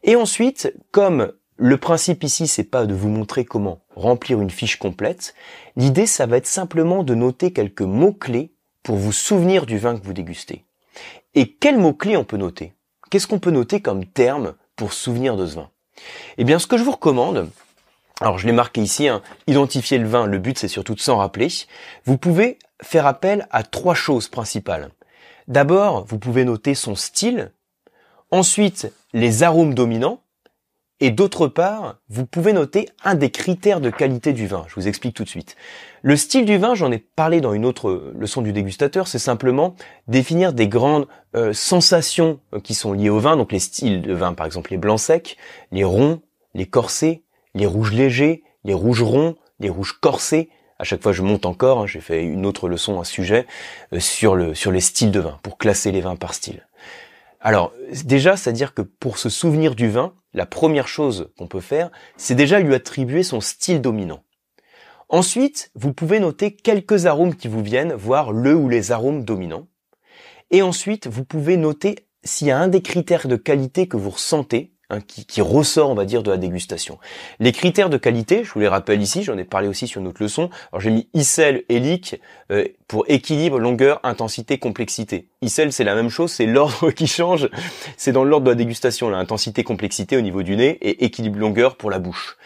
Et 0.02 0.16
ensuite, 0.16 0.72
comme 0.92 1.30
le 1.58 1.76
principe 1.76 2.24
ici, 2.24 2.46
c'est 2.46 2.64
pas 2.64 2.86
de 2.86 2.94
vous 2.94 3.10
montrer 3.10 3.44
comment 3.44 3.80
remplir 3.96 4.40
une 4.40 4.50
fiche 4.50 4.76
complète. 4.76 5.34
L'idée, 5.74 6.06
ça 6.06 6.26
va 6.26 6.36
être 6.36 6.46
simplement 6.46 7.02
de 7.02 7.14
noter 7.14 7.52
quelques 7.52 7.82
mots-clés 7.82 8.52
pour 8.82 8.96
vous 8.96 9.12
souvenir 9.12 9.66
du 9.66 9.78
vin 9.78 9.98
que 9.98 10.04
vous 10.04 10.12
dégustez. 10.12 10.64
Et 11.34 11.52
quels 11.52 11.78
mots-clés 11.78 12.16
on 12.16 12.24
peut 12.24 12.36
noter? 12.36 12.72
Qu'est-ce 13.10 13.26
qu'on 13.26 13.40
peut 13.40 13.50
noter 13.50 13.80
comme 13.80 14.06
terme 14.06 14.54
pour 14.76 14.92
souvenir 14.92 15.36
de 15.36 15.46
ce 15.46 15.56
vin? 15.56 15.70
Eh 16.38 16.44
bien, 16.44 16.58
ce 16.58 16.66
que 16.66 16.76
je 16.76 16.84
vous 16.84 16.92
recommande, 16.92 17.50
alors 18.20 18.38
je 18.38 18.46
l'ai 18.46 18.52
marqué 18.52 18.80
ici, 18.80 19.08
hein, 19.08 19.22
identifier 19.46 19.98
le 19.98 20.08
vin, 20.08 20.26
le 20.26 20.38
but 20.38 20.58
c'est 20.58 20.68
surtout 20.68 20.94
de 20.94 21.00
s'en 21.00 21.16
rappeler. 21.16 21.48
Vous 22.04 22.18
pouvez 22.18 22.58
faire 22.82 23.06
appel 23.06 23.46
à 23.50 23.62
trois 23.62 23.94
choses 23.94 24.28
principales. 24.28 24.90
D'abord, 25.48 26.04
vous 26.06 26.18
pouvez 26.18 26.44
noter 26.44 26.74
son 26.74 26.94
style, 26.94 27.52
ensuite 28.30 28.92
les 29.12 29.42
arômes 29.42 29.74
dominants, 29.74 30.20
et 31.00 31.10
d'autre 31.10 31.46
part, 31.46 31.96
vous 32.08 32.24
pouvez 32.24 32.52
noter 32.52 32.88
un 33.04 33.14
des 33.14 33.30
critères 33.30 33.80
de 33.80 33.90
qualité 33.90 34.32
du 34.32 34.46
vin. 34.46 34.64
Je 34.68 34.74
vous 34.76 34.88
explique 34.88 35.14
tout 35.14 35.24
de 35.24 35.28
suite. 35.28 35.56
Le 36.02 36.16
style 36.16 36.46
du 36.46 36.56
vin, 36.56 36.74
j'en 36.74 36.90
ai 36.90 36.98
parlé 36.98 37.40
dans 37.40 37.52
une 37.52 37.66
autre 37.66 38.12
leçon 38.16 38.40
du 38.40 38.52
dégustateur, 38.52 39.06
c'est 39.06 39.18
simplement 39.18 39.74
définir 40.08 40.52
des 40.52 40.68
grandes 40.68 41.06
euh, 41.34 41.52
sensations 41.52 42.40
euh, 42.54 42.60
qui 42.60 42.74
sont 42.74 42.92
liées 42.92 43.10
au 43.10 43.18
vin, 43.18 43.36
donc 43.36 43.52
les 43.52 43.58
styles 43.58 44.00
de 44.00 44.14
vin, 44.14 44.32
par 44.32 44.46
exemple 44.46 44.70
les 44.70 44.78
blancs 44.78 45.00
secs, 45.00 45.36
les 45.70 45.84
ronds, 45.84 46.22
les 46.54 46.66
corsés, 46.66 47.24
les 47.54 47.66
rouges 47.66 47.92
légers, 47.92 48.42
les 48.64 48.74
rouges 48.74 49.02
ronds, 49.02 49.36
les 49.60 49.68
rouges 49.68 49.98
corsés. 50.00 50.48
À 50.78 50.84
chaque 50.84 51.02
fois, 51.02 51.12
je 51.12 51.22
monte 51.22 51.46
encore. 51.46 51.80
Hein, 51.80 51.86
j'ai 51.86 52.00
fait 52.00 52.22
une 52.22 52.44
autre 52.44 52.68
leçon, 52.68 53.00
un 53.00 53.04
sujet 53.04 53.46
euh, 53.92 54.00
sur 54.00 54.34
le 54.34 54.54
sur 54.54 54.72
les 54.72 54.80
styles 54.80 55.10
de 55.10 55.20
vin 55.20 55.38
pour 55.42 55.58
classer 55.58 55.92
les 55.92 56.00
vins 56.00 56.16
par 56.16 56.32
style. 56.32 56.66
Alors 57.46 57.72
déjà, 58.04 58.36
c'est-à-dire 58.36 58.74
que 58.74 58.82
pour 58.82 59.18
se 59.18 59.28
souvenir 59.28 59.76
du 59.76 59.88
vin, 59.88 60.14
la 60.34 60.46
première 60.46 60.88
chose 60.88 61.30
qu'on 61.38 61.46
peut 61.46 61.60
faire, 61.60 61.92
c'est 62.16 62.34
déjà 62.34 62.58
lui 62.58 62.74
attribuer 62.74 63.22
son 63.22 63.40
style 63.40 63.80
dominant. 63.80 64.24
Ensuite, 65.08 65.70
vous 65.76 65.92
pouvez 65.92 66.18
noter 66.18 66.56
quelques 66.56 67.06
arômes 67.06 67.36
qui 67.36 67.46
vous 67.46 67.62
viennent, 67.62 67.92
voir 67.92 68.32
le 68.32 68.56
ou 68.56 68.68
les 68.68 68.90
arômes 68.90 69.24
dominants. 69.24 69.68
Et 70.50 70.60
ensuite, 70.60 71.06
vous 71.06 71.24
pouvez 71.24 71.56
noter 71.56 72.08
s'il 72.24 72.48
y 72.48 72.50
a 72.50 72.58
un 72.58 72.66
des 72.66 72.82
critères 72.82 73.28
de 73.28 73.36
qualité 73.36 73.86
que 73.86 73.96
vous 73.96 74.10
ressentez, 74.10 74.74
Hein, 74.88 75.00
qui, 75.00 75.40
ressort, 75.40 75.90
on 75.90 75.94
va 75.94 76.04
dire, 76.04 76.22
de 76.22 76.30
la 76.30 76.36
dégustation. 76.36 77.00
Les 77.40 77.50
critères 77.50 77.90
de 77.90 77.96
qualité, 77.96 78.44
je 78.44 78.52
vous 78.52 78.60
les 78.60 78.68
rappelle 78.68 79.02
ici, 79.02 79.24
j'en 79.24 79.36
ai 79.36 79.42
parlé 79.42 79.66
aussi 79.66 79.88
sur 79.88 80.00
notre 80.00 80.22
leçon. 80.22 80.48
Alors 80.70 80.80
j'ai 80.80 80.92
mis 80.92 81.08
ICEL 81.12 81.64
et 81.68 81.80
LIC 81.80 82.20
euh, 82.52 82.64
pour 82.86 83.04
équilibre, 83.08 83.58
longueur, 83.58 83.98
intensité, 84.04 84.58
complexité. 84.58 85.28
ICEL, 85.42 85.72
c'est 85.72 85.82
la 85.82 85.96
même 85.96 86.08
chose, 86.08 86.30
c'est 86.30 86.46
l'ordre 86.46 86.90
qui 86.92 87.08
change. 87.08 87.50
C'est 87.96 88.12
dans 88.12 88.22
l'ordre 88.22 88.44
de 88.44 88.50
la 88.50 88.54
dégustation, 88.54 89.08
la 89.08 89.18
intensité, 89.18 89.64
complexité 89.64 90.16
au 90.16 90.20
niveau 90.20 90.44
du 90.44 90.54
nez 90.54 90.78
et 90.80 91.04
équilibre, 91.04 91.40
longueur 91.40 91.76
pour 91.76 91.90
la 91.90 91.98
bouche. 91.98 92.36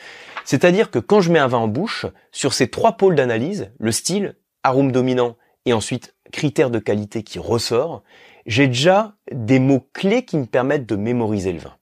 C'est-à-dire 0.47 0.91
que 0.91 0.99
quand 0.99 1.21
je 1.21 1.31
mets 1.31 1.39
un 1.39 1.47
vin 1.47 1.59
en 1.59 1.69
bouche, 1.69 2.07
sur 2.33 2.55
ces 2.55 2.69
trois 2.69 2.93
pôles 2.93 3.17
d'analyse, 3.17 3.71
le 3.79 3.93
style, 3.93 4.37
arôme 4.63 4.93
dominant 4.93 5.37
et 5.67 5.75
ensuite 5.75 6.15
critères 6.33 6.71
de 6.71 6.79
qualité 6.79 7.23
qui 7.23 7.39
ressort, 7.39 8.03
j'ai 8.47 8.67
déjà 8.67 9.13
des 9.31 9.59
mots 9.59 9.87
clés 9.93 10.25
qui 10.25 10.39
me 10.39 10.47
permettent 10.47 10.87
de 10.87 10.97
mémoriser 10.97 11.53
le 11.53 11.59
vin. 11.59 11.75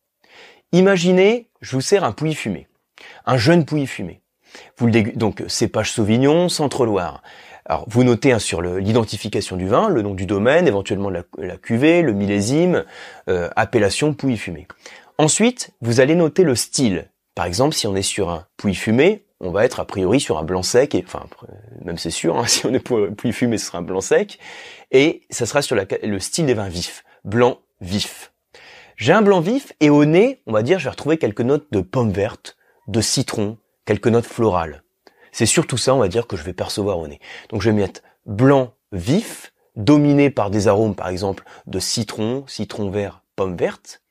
Imaginez, 0.72 1.48
je 1.62 1.76
vous 1.76 1.81
sers 1.81 2.04
un 2.04 2.12
pouilly 2.12 2.35
fumé, 2.35 2.68
un 3.24 3.38
jeune 3.38 3.64
pouilly 3.64 3.87
fumé. 3.87 4.20
Vous 4.76 4.87
le 4.87 5.16
donc 5.16 5.42
cépage 5.48 5.92
Sauvignon, 5.92 6.50
Centre-Loire. 6.50 7.22
Alors 7.64 7.85
vous 7.88 8.04
notez 8.04 8.33
hein, 8.33 8.38
sur 8.38 8.61
l'identification 8.61 9.57
du 9.57 9.66
vin, 9.66 9.88
le 9.88 10.02
nom 10.02 10.12
du 10.12 10.26
domaine, 10.26 10.66
éventuellement 10.66 11.11
la, 11.11 11.57
cuvée, 11.57 12.02
le 12.02 12.12
millésime, 12.12 12.85
euh, 13.31 13.48
appellation 13.57 14.12
pouilly 14.12 14.37
fumé. 14.37 14.66
Ensuite, 15.16 15.70
vous 15.81 16.00
allez 16.00 16.14
noter 16.14 16.44
le 16.44 16.54
style. 16.54 17.09
Par 17.35 17.46
exemple, 17.46 17.74
si 17.74 17.87
on 17.87 17.96
est 17.96 18.02
sur 18.02 18.28
un 18.28 18.46
pouilly 18.59 18.74
fumé, 18.74 19.24
on 19.40 19.50
va 19.50 19.64
être 19.64 19.81
a 19.81 19.87
priori 19.87 20.20
sur 20.20 20.38
un 20.38 20.44
blanc 20.44 20.62
sec, 20.62 20.94
et, 20.94 21.02
enfin 21.07 21.24
même 21.83 21.96
c'est 21.96 22.11
sûr, 22.11 22.37
hein, 22.38 22.44
si 22.46 22.66
on 22.66 22.74
est 22.74 22.78
pour 22.78 23.07
pouilly 23.16 23.33
fumé, 23.33 23.57
ce 23.57 23.66
sera 23.66 23.78
un 23.78 23.83
blanc 23.83 24.02
sec, 24.02 24.38
et 24.90 25.22
ça 25.31 25.46
sera 25.46 25.62
sur 25.62 25.76
le 25.76 26.20
style 26.20 26.44
des 26.44 26.54
vins 26.54 26.68
vifs, 26.68 27.04
blanc 27.24 27.59
vif. 27.81 28.33
J'ai 28.98 29.12
un 29.12 29.22
blanc 29.22 29.40
vif 29.40 29.72
et 29.78 29.90
au 29.90 30.04
nez, 30.04 30.42
on 30.48 30.52
va 30.52 30.64
dire, 30.64 30.80
je 30.80 30.84
vais 30.84 30.90
retrouver 30.90 31.18
quelques 31.18 31.40
notes 31.40 31.68
de 31.70 31.80
pomme 31.80 32.11
verte, 32.11 32.56
de 32.88 33.00
citron, 33.00 33.56
quelques 33.84 34.08
notes 34.08 34.26
florales. 34.26 34.82
C'est 35.30 35.46
surtout 35.46 35.76
ça, 35.76 35.94
on 35.94 36.00
va 36.00 36.08
dire, 36.08 36.26
que 36.26 36.37
je 36.37 36.42
vais 36.42 36.52
percevoir 36.52 36.98
au 36.98 37.06
nez. 37.06 37.20
Donc 37.48 37.62
je 37.62 37.70
vais 37.70 37.76
mettre 37.76 38.02
blanc 38.26 38.74
vif, 38.90 39.52
dominé 39.76 40.30
par 40.30 40.50
des 40.50 40.66
arômes, 40.66 40.96
par 40.96 41.06
exemple, 41.06 41.44
de 41.68 41.78
citron, 41.78 42.42
citron 42.48 42.90
vert, 42.90 43.22
pomme 43.37 43.56
verte. 43.56 44.02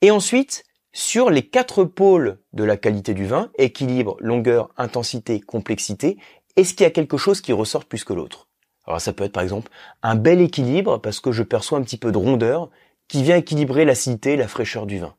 Et 0.00 0.10
ensuite, 0.10 0.64
sur 0.94 1.28
les 1.28 1.42
quatre 1.42 1.84
pôles 1.84 2.38
de 2.54 2.64
la 2.64 2.78
qualité 2.78 3.12
du 3.12 3.26
vin, 3.26 3.50
équilibre, 3.58 4.16
longueur, 4.18 4.70
intensité, 4.78 5.40
complexité, 5.40 6.16
est-ce 6.56 6.72
qu'il 6.72 6.84
y 6.84 6.86
a 6.86 6.90
quelque 6.90 7.18
chose 7.18 7.42
qui 7.42 7.52
ressort 7.52 7.84
plus 7.84 8.02
que 8.02 8.14
l'autre? 8.14 8.48
Alors 8.86 9.00
ça 9.00 9.12
peut 9.12 9.24
être 9.24 9.32
par 9.32 9.42
exemple 9.42 9.70
un 10.02 10.14
bel 10.14 10.40
équilibre 10.40 10.98
parce 10.98 11.20
que 11.20 11.32
je 11.32 11.42
perçois 11.42 11.78
un 11.78 11.82
petit 11.82 11.98
peu 11.98 12.10
de 12.10 12.18
rondeur 12.18 12.70
qui 13.08 13.22
vient 13.22 13.36
équilibrer 13.36 13.84
l'acidité 13.84 14.32
et 14.32 14.36
la 14.36 14.48
fraîcheur 14.48 14.86
du 14.86 14.98
vin. 14.98 15.14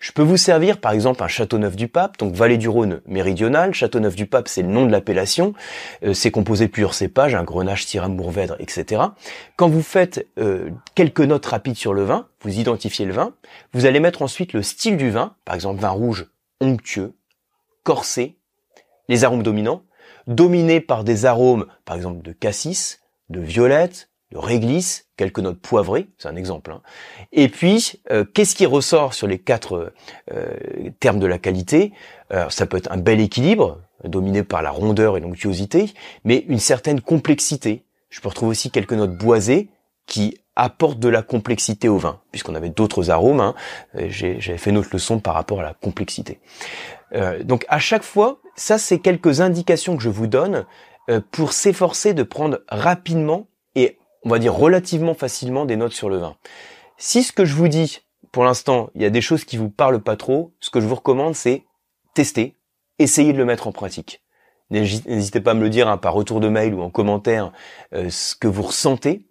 Je 0.00 0.12
peux 0.12 0.22
vous 0.22 0.36
servir 0.36 0.80
par 0.80 0.92
exemple 0.92 1.22
un 1.22 1.28
Châteauneuf-du-Pape, 1.28 2.18
donc 2.18 2.34
vallée 2.34 2.58
du 2.58 2.68
Rhône 2.68 3.00
méridionale. 3.06 3.74
Châteauneuf-du-Pape, 3.74 4.48
c'est 4.48 4.62
le 4.62 4.68
nom 4.68 4.86
de 4.86 4.92
l'appellation. 4.92 5.54
Euh, 6.04 6.12
c'est 6.12 6.30
composé 6.30 6.68
plusieurs 6.68 6.94
cépages, 6.94 7.34
un 7.34 7.44
Grenache, 7.44 7.84
Syrah, 7.84 8.08
Mourvèdre, 8.08 8.56
etc. 8.58 9.02
Quand 9.56 9.68
vous 9.68 9.82
faites 9.82 10.26
euh, 10.38 10.70
quelques 10.94 11.20
notes 11.20 11.46
rapides 11.46 11.76
sur 11.76 11.94
le 11.94 12.04
vin, 12.04 12.28
vous 12.42 12.58
identifiez 12.58 13.06
le 13.06 13.14
vin, 13.14 13.34
vous 13.72 13.86
allez 13.86 14.00
mettre 14.00 14.22
ensuite 14.22 14.52
le 14.52 14.62
style 14.62 14.96
du 14.96 15.10
vin, 15.10 15.34
par 15.44 15.54
exemple 15.54 15.80
vin 15.80 15.90
rouge 15.90 16.26
onctueux, 16.60 17.14
corsé, 17.82 18.36
les 19.08 19.24
arômes 19.24 19.42
dominants, 19.42 19.82
dominés 20.26 20.80
par 20.80 21.04
des 21.04 21.26
arômes, 21.26 21.66
par 21.84 21.96
exemple 21.96 22.22
de 22.22 22.32
cassis, 22.32 23.00
de 23.28 23.40
violette, 23.40 24.10
réglisse, 24.34 25.08
quelques 25.16 25.38
notes 25.38 25.60
poivrées, 25.60 26.08
c'est 26.18 26.28
un 26.28 26.36
exemple. 26.36 26.72
Hein. 26.72 26.82
Et 27.32 27.48
puis, 27.48 28.00
euh, 28.10 28.24
qu'est-ce 28.24 28.54
qui 28.54 28.66
ressort 28.66 29.14
sur 29.14 29.26
les 29.26 29.38
quatre 29.38 29.92
euh, 30.32 30.48
termes 31.00 31.18
de 31.18 31.26
la 31.26 31.38
qualité? 31.38 31.92
Ça 32.48 32.66
peut 32.66 32.78
être 32.78 32.90
un 32.90 32.96
bel 32.96 33.20
équilibre, 33.20 33.80
dominé 34.02 34.42
par 34.42 34.60
la 34.60 34.72
rondeur 34.72 35.16
et 35.16 35.20
l'onctuosité, 35.20 35.94
mais 36.24 36.44
une 36.48 36.58
certaine 36.58 37.00
complexité. 37.00 37.84
Je 38.10 38.20
peux 38.20 38.28
retrouver 38.28 38.50
aussi 38.50 38.72
quelques 38.72 38.94
notes 38.94 39.16
boisées 39.16 39.68
qui 40.06 40.36
apportent 40.56 40.98
de 40.98 41.08
la 41.08 41.22
complexité 41.22 41.88
au 41.88 41.96
vin, 41.96 42.20
puisqu'on 42.32 42.56
avait 42.56 42.70
d'autres 42.70 43.10
arômes. 43.10 43.38
Hein. 43.38 43.54
J'avais 43.94 44.58
fait 44.58 44.72
notre 44.72 44.88
leçon 44.92 45.20
par 45.20 45.34
rapport 45.34 45.60
à 45.60 45.62
la 45.62 45.74
complexité. 45.74 46.40
Euh, 47.12 47.44
donc 47.44 47.66
à 47.68 47.78
chaque 47.78 48.02
fois, 48.02 48.40
ça 48.56 48.78
c'est 48.78 48.98
quelques 48.98 49.40
indications 49.40 49.96
que 49.96 50.02
je 50.02 50.10
vous 50.10 50.26
donne 50.26 50.64
pour 51.30 51.52
s'efforcer 51.52 52.14
de 52.14 52.24
prendre 52.24 52.62
rapidement 52.68 53.46
on 54.24 54.28
va 54.30 54.38
dire 54.38 54.54
relativement 54.54 55.14
facilement 55.14 55.64
des 55.64 55.76
notes 55.76 55.92
sur 55.92 56.08
le 56.08 56.18
vin. 56.18 56.36
Si 56.96 57.22
ce 57.22 57.32
que 57.32 57.44
je 57.44 57.54
vous 57.54 57.68
dis, 57.68 58.00
pour 58.32 58.44
l'instant, 58.44 58.90
il 58.94 59.02
y 59.02 59.04
a 59.04 59.10
des 59.10 59.20
choses 59.20 59.44
qui 59.44 59.56
vous 59.56 59.70
parlent 59.70 60.02
pas 60.02 60.16
trop, 60.16 60.52
ce 60.60 60.70
que 60.70 60.80
je 60.80 60.86
vous 60.86 60.94
recommande, 60.94 61.34
c'est 61.34 61.64
tester, 62.14 62.56
essayer 62.98 63.32
de 63.32 63.38
le 63.38 63.44
mettre 63.44 63.66
en 63.66 63.72
pratique. 63.72 64.22
N'hésitez 64.70 65.40
pas 65.40 65.52
à 65.52 65.54
me 65.54 65.62
le 65.62 65.70
dire 65.70 65.88
hein, 65.88 65.98
par 65.98 66.14
retour 66.14 66.40
de 66.40 66.48
mail 66.48 66.74
ou 66.74 66.80
en 66.80 66.90
commentaire 66.90 67.52
euh, 67.94 68.08
ce 68.10 68.34
que 68.34 68.48
vous 68.48 68.62
ressentez. 68.62 69.26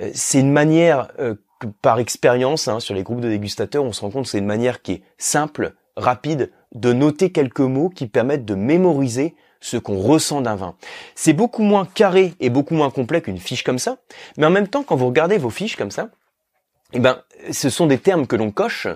Euh, 0.00 0.10
c'est 0.14 0.40
une 0.40 0.52
manière, 0.52 1.10
euh, 1.18 1.34
par 1.82 1.98
expérience, 1.98 2.68
hein, 2.68 2.80
sur 2.80 2.94
les 2.94 3.02
groupes 3.02 3.20
de 3.20 3.28
dégustateurs, 3.28 3.82
on 3.82 3.92
se 3.92 4.02
rend 4.02 4.10
compte 4.10 4.24
que 4.24 4.30
c'est 4.30 4.38
une 4.38 4.46
manière 4.46 4.82
qui 4.82 4.92
est 4.92 5.02
simple, 5.16 5.74
rapide, 5.96 6.52
de 6.74 6.92
noter 6.92 7.32
quelques 7.32 7.60
mots 7.60 7.88
qui 7.88 8.06
permettent 8.06 8.44
de 8.44 8.54
mémoriser 8.54 9.34
ce 9.60 9.76
qu'on 9.76 9.98
ressent 9.98 10.40
d'un 10.40 10.56
vin. 10.56 10.76
C'est 11.14 11.32
beaucoup 11.32 11.62
moins 11.62 11.86
carré 11.86 12.34
et 12.40 12.50
beaucoup 12.50 12.74
moins 12.74 12.90
complet 12.90 13.20
qu'une 13.20 13.38
fiche 13.38 13.64
comme 13.64 13.78
ça, 13.78 13.98
mais 14.36 14.46
en 14.46 14.50
même 14.50 14.68
temps, 14.68 14.82
quand 14.82 14.96
vous 14.96 15.06
regardez 15.06 15.38
vos 15.38 15.50
fiches 15.50 15.76
comme 15.76 15.90
ça, 15.90 16.10
eh 16.92 17.00
ben, 17.00 17.22
ce 17.50 17.70
sont 17.70 17.86
des 17.86 17.98
termes 17.98 18.26
que 18.26 18.36
l'on 18.36 18.50
coche, 18.50 18.86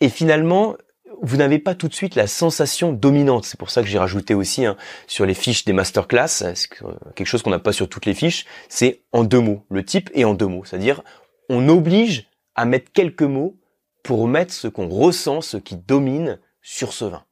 et 0.00 0.08
finalement, 0.08 0.76
vous 1.22 1.36
n'avez 1.36 1.58
pas 1.58 1.74
tout 1.74 1.88
de 1.88 1.94
suite 1.94 2.16
la 2.16 2.26
sensation 2.26 2.92
dominante. 2.92 3.44
C'est 3.44 3.58
pour 3.58 3.70
ça 3.70 3.82
que 3.82 3.88
j'ai 3.88 3.98
rajouté 3.98 4.34
aussi 4.34 4.66
hein, 4.66 4.76
sur 5.06 5.26
les 5.26 5.34
fiches 5.34 5.64
des 5.64 5.72
masterclass, 5.72 6.44
quelque 7.14 7.26
chose 7.26 7.42
qu'on 7.42 7.50
n'a 7.50 7.58
pas 7.58 7.72
sur 7.72 7.88
toutes 7.88 8.06
les 8.06 8.14
fiches, 8.14 8.44
c'est 8.68 9.02
en 9.12 9.24
deux 9.24 9.40
mots. 9.40 9.64
Le 9.70 9.84
type 9.84 10.10
est 10.14 10.24
en 10.24 10.34
deux 10.34 10.46
mots. 10.46 10.64
C'est-à-dire, 10.64 11.02
on 11.48 11.68
oblige 11.68 12.28
à 12.54 12.64
mettre 12.64 12.92
quelques 12.92 13.22
mots 13.22 13.56
pour 14.02 14.28
mettre 14.28 14.52
ce 14.52 14.68
qu'on 14.68 14.88
ressent, 14.88 15.40
ce 15.40 15.56
qui 15.56 15.76
domine 15.76 16.38
sur 16.62 16.92
ce 16.92 17.06
vin. 17.06 17.24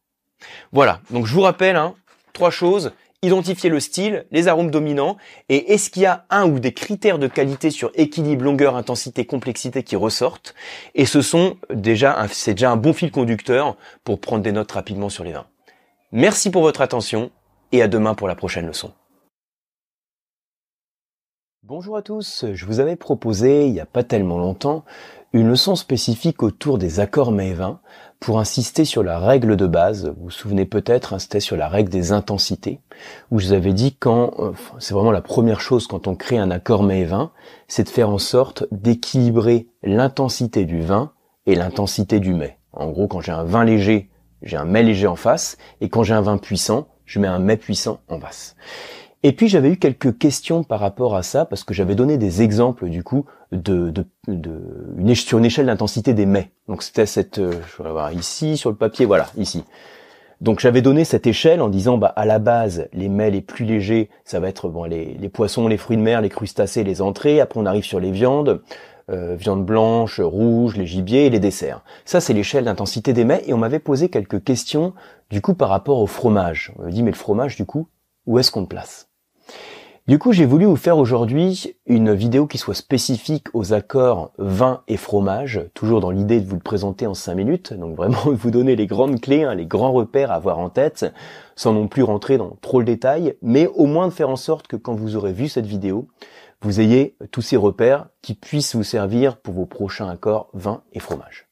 Voilà, 0.73 1.01
donc 1.11 1.27
je 1.27 1.35
vous 1.35 1.43
rappelle, 1.43 1.77
hein, 1.77 1.95
trois 2.33 2.51
choses, 2.51 2.93
identifier 3.23 3.71
le 3.71 3.79
style, 3.79 4.27
les 4.33 4.49
arômes 4.49 4.71
dominants, 4.71 5.17
et 5.49 5.73
est-ce 5.73 5.91
qu'il 5.91 6.03
y 6.03 6.07
a 6.07 6.27
un 6.31 6.49
ou 6.49 6.59
des 6.59 6.73
critères 6.73 7.19
de 7.19 7.29
qualité 7.29 7.71
sur 7.71 7.93
équilibre, 7.95 8.45
longueur, 8.45 8.77
intensité, 8.77 9.25
complexité 9.25 9.83
qui 9.83 9.95
ressortent, 9.95 10.55
et 10.95 11.07
ce 11.07 11.23
sont 11.23 11.57
déjà, 11.73 12.27
c'est 12.31 12.55
déjà 12.55 12.73
un 12.73 12.77
bon 12.77 12.93
fil 12.93 13.11
conducteur 13.13 13.77
pour 14.03 14.21
prendre 14.21 14.43
des 14.43 14.53
notes 14.53 14.73
rapidement 14.73 15.09
sur 15.09 15.23
les 15.25 15.33
vins. 15.33 15.47
Merci 16.11 16.51
pour 16.51 16.63
votre 16.63 16.81
attention, 16.81 17.31
et 17.71 17.81
à 17.81 17.89
demain 17.89 18.15
pour 18.15 18.29
la 18.29 18.35
prochaine 18.35 18.67
leçon. 18.67 18.93
Bonjour 21.65 21.97
à 21.97 22.03
tous, 22.03 22.45
je 22.55 22.67
vous 22.67 22.81
avais 22.81 22.97
proposé, 22.97 23.67
il 23.69 23.73
n'y 23.73 23.79
a 23.79 23.87
pas 23.87 24.03
tellement 24.03 24.37
longtemps, 24.37 24.85
une 25.33 25.49
leçon 25.49 25.77
spécifique 25.77 26.43
autour 26.43 26.77
des 26.77 26.99
accords 26.99 27.31
mets 27.31 27.55
pour 28.19 28.41
insister 28.41 28.85
sur 28.85 29.05
la 29.05 29.21
règle 29.21 29.57
de 29.57 29.69
base. 29.69 30.09
Vous 30.09 30.25
vous 30.25 30.31
souvenez 30.31 30.67
peut-être, 30.67 31.15
hein, 31.15 31.21
c'était 31.21 31.39
sur 31.39 31.57
la 31.57 31.69
règle 31.69 31.89
des 31.89 32.11
intensités, 32.11 32.81
où 33.31 33.39
je 33.39 33.47
vous 33.47 33.53
avais 33.53 33.73
dit 33.75 33.95
quand, 33.95 34.33
euh, 34.41 34.51
c'est 34.81 34.93
vraiment 34.93 35.13
la 35.13 35.23
première 35.23 35.61
chose 35.61 35.87
quand 35.87 36.09
on 36.09 36.17
crée 36.17 36.37
un 36.37 36.51
accord 36.51 36.83
mets 36.83 37.09
c'est 37.69 37.85
de 37.85 37.89
faire 37.89 38.11
en 38.11 38.19
sorte 38.19 38.65
d'équilibrer 38.73 39.69
l'intensité 39.85 40.65
du 40.65 40.81
vin 40.81 41.13
et 41.47 41.55
l'intensité 41.55 42.19
du 42.19 42.35
mets. 42.35 42.59
En 42.73 42.91
gros, 42.91 43.07
quand 43.07 43.21
j'ai 43.21 43.31
un 43.31 43.45
vin 43.45 43.65
léger, 43.65 44.11
j'ai 44.43 44.57
un 44.57 44.65
mets 44.65 44.83
léger 44.83 45.07
en 45.07 45.15
face, 45.15 45.59
et 45.81 45.89
quand 45.89 46.03
j'ai 46.03 46.15
un 46.15 46.23
vin 46.23 46.39
puissant, 46.39 46.89
je 47.05 47.21
mets 47.21 47.29
un 47.29 47.39
mets 47.39 47.57
puissant 47.57 48.01
en 48.09 48.19
face. 48.19 48.57
Et 49.25 49.33
puis 49.33 49.47
j'avais 49.49 49.71
eu 49.71 49.77
quelques 49.77 50.19
questions 50.19 50.65
par 50.65 50.81
rapport 50.81 51.15
à 51.15 51.23
ça 51.23 51.45
parce 51.45 51.63
que 51.63 51.73
j'avais 51.73 51.95
donné 51.95 52.19
des 52.19 52.43
exemples 52.43 52.89
du 52.89 53.05
coup 53.05 53.25
de, 53.53 53.91
de, 53.91 54.05
de 54.27 54.95
une, 54.99 55.15
sur 55.15 55.39
une 55.39 55.45
échelle 55.45 55.67
d'intensité 55.67 56.13
des 56.13 56.27
mets. 56.27 56.51
Donc 56.67 56.83
c'était 56.83 57.07
cette, 57.07 57.39
euh, 57.39 57.53
je 57.77 57.83
vais 57.85 57.91
voir 57.91 58.13
ici 58.13 58.57
sur 58.57 58.71
le 58.71 58.77
papier, 58.77 59.07
voilà 59.07 59.29
ici. 59.37 59.63
Donc 60.41 60.59
j'avais 60.59 60.83
donné 60.83 61.05
cette 61.05 61.29
échelle 61.29 61.63
en 61.63 61.69
disant 61.69 61.99
bah 61.99 62.13
à 62.17 62.27
la 62.27 62.41
base 62.41 62.89
les 62.93 63.09
mets 63.09 63.31
les 63.31 63.43
plus 63.43 63.65
légers 63.65 64.11
ça 64.25 64.41
va 64.41 64.49
être 64.49 64.69
bon 64.69 64.83
les, 64.85 65.15
les 65.15 65.29
poissons, 65.29 65.69
les 65.69 65.77
fruits 65.77 65.97
de 65.97 66.03
mer, 66.03 66.21
les 66.21 66.29
crustacés, 66.29 66.83
les 66.83 67.01
entrées. 67.01 67.41
Après 67.41 67.61
on 67.61 67.67
arrive 67.67 67.85
sur 67.85 68.01
les 68.01 68.11
viandes, 68.11 68.61
euh, 69.09 69.37
viande 69.37 69.65
blanche, 69.65 70.19
rouge, 70.19 70.77
les 70.77 70.87
gibiers 70.87 71.27
et 71.27 71.31
les 71.31 71.39
desserts. 71.39 71.85
Ça 72.05 72.21
c'est 72.21 72.33
l'échelle 72.33 72.65
d'intensité 72.65 73.13
des 73.13 73.25
mets 73.25 73.45
et 73.47 73.55
on 73.55 73.59
m'avait 73.59 73.79
posé 73.79 74.09
quelques 74.09 74.43
questions 74.43 74.95
du 75.31 75.41
coup 75.41 75.55
par 75.55 75.69
rapport 75.69 76.01
au 76.01 76.09
fromage. 76.09 76.73
On 76.77 76.87
me 76.87 76.91
dit 76.91 77.05
mais 77.05 77.13
le 77.13 77.17
fromage 77.17 77.55
du 77.55 77.67
coup 77.67 77.87
où 78.27 78.41
est-ce 78.41 78.51
qu'on 78.51 78.63
le 78.63 78.67
place? 78.67 79.12
Du 80.09 80.19
coup, 80.19 80.33
j'ai 80.33 80.47
voulu 80.47 80.65
vous 80.65 80.77
faire 80.77 80.99
aujourd'hui 80.99 81.77
une 81.87 82.13
vidéo 82.13 82.49
qui 82.49 82.59
soit 82.59 82.75
spécifique 82.75 83.47
aux 83.55 83.73
accords 83.73 84.33
vin 84.37 84.83
et 84.89 84.97
fromage, 84.97 85.61
toujours 85.75 86.01
dans 86.01 86.11
l'idée 86.11 86.41
de 86.41 86.49
vous 86.49 86.57
le 86.57 86.61
présenter 86.61 87.07
en 87.07 87.15
5 87.15 87.35
minutes, 87.37 87.73
donc 87.73 87.95
vraiment 87.95 88.23
vous 88.27 88.51
donner 88.51 88.75
les 88.75 88.89
grandes 88.89 89.21
clés, 89.21 89.45
hein, 89.45 89.55
les 89.55 89.67
grands 89.67 89.93
repères 89.93 90.33
à 90.33 90.35
avoir 90.35 90.59
en 90.59 90.71
tête, 90.71 91.07
sans 91.55 91.73
non 91.73 91.87
plus 91.87 92.03
rentrer 92.03 92.37
dans 92.37 92.57
trop 92.61 92.81
le 92.81 92.85
détail, 92.85 93.37
mais 93.43 93.69
au 93.69 93.87
moins 93.87 94.09
de 94.09 94.13
faire 94.13 94.29
en 94.29 94.37
sorte 94.37 94.67
que 94.67 94.77
quand 94.77 94.95
vous 94.95 95.15
aurez 95.15 95.33
vu 95.33 95.49
cette 95.49 95.67
vidéo, 95.67 96.09
vous 96.63 96.81
ayez 96.81 97.17
tous 97.31 97.43
ces 97.43 97.57
repères 97.57 98.09
qui 98.23 98.35
puissent 98.35 98.75
vous 98.75 98.85
servir 98.85 99.37
pour 99.37 99.55
vos 99.55 99.67
prochains 99.67 100.09
accords 100.09 100.49
vin 100.53 100.83
et 100.93 101.01
fromage. 101.01 101.49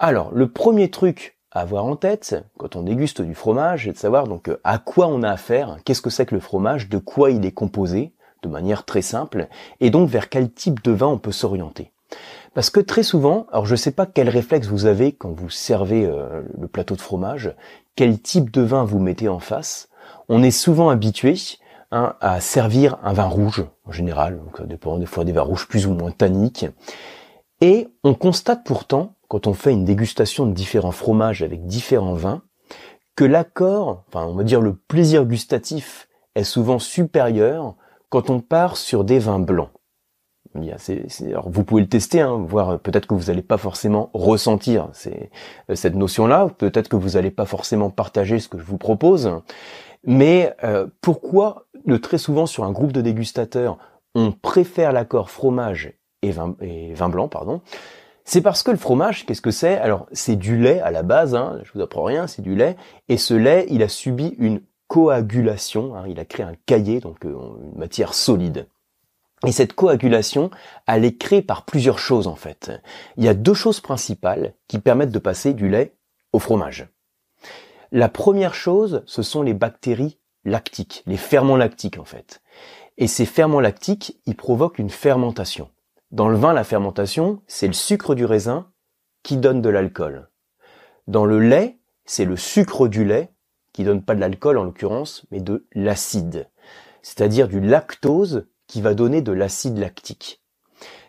Alors, 0.00 0.32
le 0.32 0.50
premier 0.50 0.90
truc 0.90 1.39
avoir 1.50 1.84
en 1.84 1.96
tête 1.96 2.36
quand 2.58 2.76
on 2.76 2.82
déguste 2.82 3.22
du 3.22 3.34
fromage, 3.34 3.84
c'est 3.84 3.92
de 3.92 3.98
savoir 3.98 4.28
donc 4.28 4.48
euh, 4.48 4.60
à 4.64 4.78
quoi 4.78 5.08
on 5.08 5.22
a 5.22 5.30
affaire, 5.30 5.78
qu'est-ce 5.84 6.02
que 6.02 6.10
c'est 6.10 6.26
que 6.26 6.34
le 6.34 6.40
fromage, 6.40 6.88
de 6.88 6.98
quoi 6.98 7.30
il 7.30 7.44
est 7.44 7.52
composé, 7.52 8.12
de 8.42 8.48
manière 8.48 8.84
très 8.84 9.02
simple, 9.02 9.48
et 9.80 9.90
donc 9.90 10.08
vers 10.08 10.28
quel 10.28 10.50
type 10.50 10.82
de 10.82 10.92
vin 10.92 11.08
on 11.08 11.18
peut 11.18 11.32
s'orienter. 11.32 11.92
Parce 12.54 12.70
que 12.70 12.80
très 12.80 13.02
souvent, 13.02 13.46
alors 13.52 13.66
je 13.66 13.72
ne 13.72 13.76
sais 13.76 13.92
pas 13.92 14.06
quel 14.06 14.28
réflexe 14.28 14.66
vous 14.66 14.86
avez 14.86 15.12
quand 15.12 15.30
vous 15.30 15.50
servez 15.50 16.04
euh, 16.04 16.42
le 16.58 16.68
plateau 16.68 16.96
de 16.96 17.00
fromage, 17.00 17.54
quel 17.96 18.20
type 18.20 18.50
de 18.50 18.62
vin 18.62 18.84
vous 18.84 18.98
mettez 18.98 19.28
en 19.28 19.38
face. 19.38 19.88
On 20.28 20.42
est 20.42 20.50
souvent 20.50 20.88
habitué 20.88 21.36
hein, 21.90 22.14
à 22.20 22.40
servir 22.40 22.98
un 23.02 23.12
vin 23.12 23.26
rouge 23.26 23.64
en 23.84 23.92
général, 23.92 24.38
donc 24.38 24.58
ça 24.58 24.64
dépend 24.64 24.98
des 24.98 25.06
fois 25.06 25.24
des 25.24 25.32
vins 25.32 25.42
rouges 25.42 25.68
plus 25.68 25.86
ou 25.86 25.94
moins 25.94 26.12
tanniques, 26.12 26.66
et 27.60 27.88
on 28.04 28.14
constate 28.14 28.64
pourtant 28.64 29.14
quand 29.30 29.46
on 29.46 29.54
fait 29.54 29.72
une 29.72 29.84
dégustation 29.84 30.44
de 30.44 30.52
différents 30.52 30.90
fromages 30.90 31.42
avec 31.42 31.64
différents 31.64 32.14
vins, 32.14 32.42
que 33.14 33.24
l'accord, 33.24 34.02
enfin 34.08 34.26
on 34.26 34.34
va 34.34 34.42
dire 34.42 34.60
le 34.60 34.74
plaisir 34.74 35.24
gustatif 35.24 36.08
est 36.34 36.42
souvent 36.42 36.80
supérieur 36.80 37.76
quand 38.08 38.28
on 38.28 38.40
part 38.40 38.76
sur 38.76 39.04
des 39.04 39.20
vins 39.20 39.38
blancs. 39.38 39.70
vous 41.46 41.64
pouvez 41.64 41.82
le 41.82 41.88
tester, 41.88 42.20
hein, 42.20 42.44
voir 42.44 42.80
peut-être 42.80 43.06
que 43.06 43.14
vous 43.14 43.26
n'allez 43.26 43.42
pas 43.42 43.56
forcément 43.56 44.10
ressentir 44.14 44.88
cette 44.92 45.94
notion-là, 45.94 46.48
peut-être 46.58 46.88
que 46.88 46.96
vous 46.96 47.10
n'allez 47.10 47.30
pas 47.30 47.46
forcément 47.46 47.88
partager 47.88 48.40
ce 48.40 48.48
que 48.48 48.58
je 48.58 48.64
vous 48.64 48.78
propose, 48.78 49.30
mais 50.02 50.56
euh, 50.64 50.88
pourquoi 51.02 51.66
le 51.86 52.00
très 52.00 52.18
souvent 52.18 52.46
sur 52.46 52.64
un 52.64 52.72
groupe 52.72 52.90
de 52.90 53.00
dégustateurs, 53.00 53.78
on 54.16 54.32
préfère 54.32 54.90
l'accord 54.92 55.30
fromage 55.30 55.92
et 56.22 56.32
vin, 56.32 56.56
et 56.60 56.94
vin 56.94 57.08
blanc, 57.08 57.28
pardon, 57.28 57.62
c'est 58.30 58.42
parce 58.42 58.62
que 58.62 58.70
le 58.70 58.76
fromage, 58.76 59.26
qu'est-ce 59.26 59.40
que 59.40 59.50
c'est? 59.50 59.76
Alors, 59.78 60.06
c'est 60.12 60.36
du 60.36 60.56
lait 60.56 60.80
à 60.82 60.92
la 60.92 61.02
base, 61.02 61.34
hein, 61.34 61.58
je 61.64 61.72
vous 61.72 61.80
apprends 61.80 62.04
rien, 62.04 62.28
c'est 62.28 62.42
du 62.42 62.54
lait, 62.54 62.76
et 63.08 63.16
ce 63.16 63.34
lait, 63.34 63.66
il 63.70 63.82
a 63.82 63.88
subi 63.88 64.36
une 64.38 64.62
coagulation, 64.86 65.96
hein, 65.96 66.04
il 66.06 66.20
a 66.20 66.24
créé 66.24 66.46
un 66.46 66.54
cahier, 66.64 67.00
donc 67.00 67.24
euh, 67.24 67.34
une 67.72 67.76
matière 67.76 68.14
solide. 68.14 68.68
Et 69.44 69.50
cette 69.50 69.72
coagulation, 69.72 70.52
elle 70.86 71.04
est 71.04 71.16
créée 71.16 71.42
par 71.42 71.64
plusieurs 71.64 71.98
choses 71.98 72.28
en 72.28 72.36
fait. 72.36 72.70
Il 73.16 73.24
y 73.24 73.28
a 73.28 73.34
deux 73.34 73.52
choses 73.52 73.80
principales 73.80 74.54
qui 74.68 74.78
permettent 74.78 75.10
de 75.10 75.18
passer 75.18 75.52
du 75.52 75.68
lait 75.68 75.96
au 76.32 76.38
fromage. 76.38 76.86
La 77.90 78.08
première 78.08 78.54
chose, 78.54 79.02
ce 79.06 79.22
sont 79.22 79.42
les 79.42 79.54
bactéries 79.54 80.20
lactiques, 80.44 81.02
les 81.08 81.16
ferments 81.16 81.56
lactiques 81.56 81.98
en 81.98 82.04
fait. 82.04 82.42
Et 82.96 83.08
ces 83.08 83.26
ferments 83.26 83.58
lactiques, 83.58 84.20
ils 84.24 84.36
provoquent 84.36 84.78
une 84.78 84.88
fermentation. 84.88 85.68
Dans 86.10 86.28
le 86.28 86.36
vin, 86.36 86.52
la 86.52 86.64
fermentation, 86.64 87.40
c'est 87.46 87.68
le 87.68 87.72
sucre 87.72 88.16
du 88.16 88.24
raisin 88.24 88.66
qui 89.22 89.36
donne 89.36 89.62
de 89.62 89.68
l'alcool. 89.68 90.28
Dans 91.06 91.24
le 91.24 91.38
lait, 91.38 91.78
c'est 92.04 92.24
le 92.24 92.36
sucre 92.36 92.88
du 92.88 93.04
lait 93.04 93.32
qui 93.72 93.84
donne 93.84 94.02
pas 94.02 94.16
de 94.16 94.20
l'alcool 94.20 94.58
en 94.58 94.64
l'occurrence, 94.64 95.24
mais 95.30 95.38
de 95.38 95.68
l'acide. 95.72 96.48
C'est-à-dire 97.02 97.46
du 97.46 97.60
lactose 97.60 98.48
qui 98.66 98.80
va 98.80 98.94
donner 98.94 99.22
de 99.22 99.30
l'acide 99.30 99.78
lactique. 99.78 100.42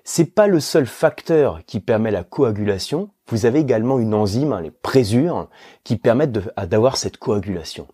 C'est 0.04 0.36
pas 0.36 0.46
le 0.46 0.60
seul 0.60 0.86
facteur 0.86 1.62
qui 1.66 1.80
permet 1.80 2.12
la 2.12 2.24
coagulation. 2.24 3.10
Vous 3.28 3.48
avez 3.48 3.60
également 3.60 3.98
une 3.98 4.14
enzyme, 4.14 4.54
hein, 4.54 4.62
les 4.62 4.70
présures, 4.70 5.50
qui 5.84 5.96
permettent 5.96 6.38
d'avoir 6.68 6.98
cette 6.98 7.18
coagulation. 7.18 7.88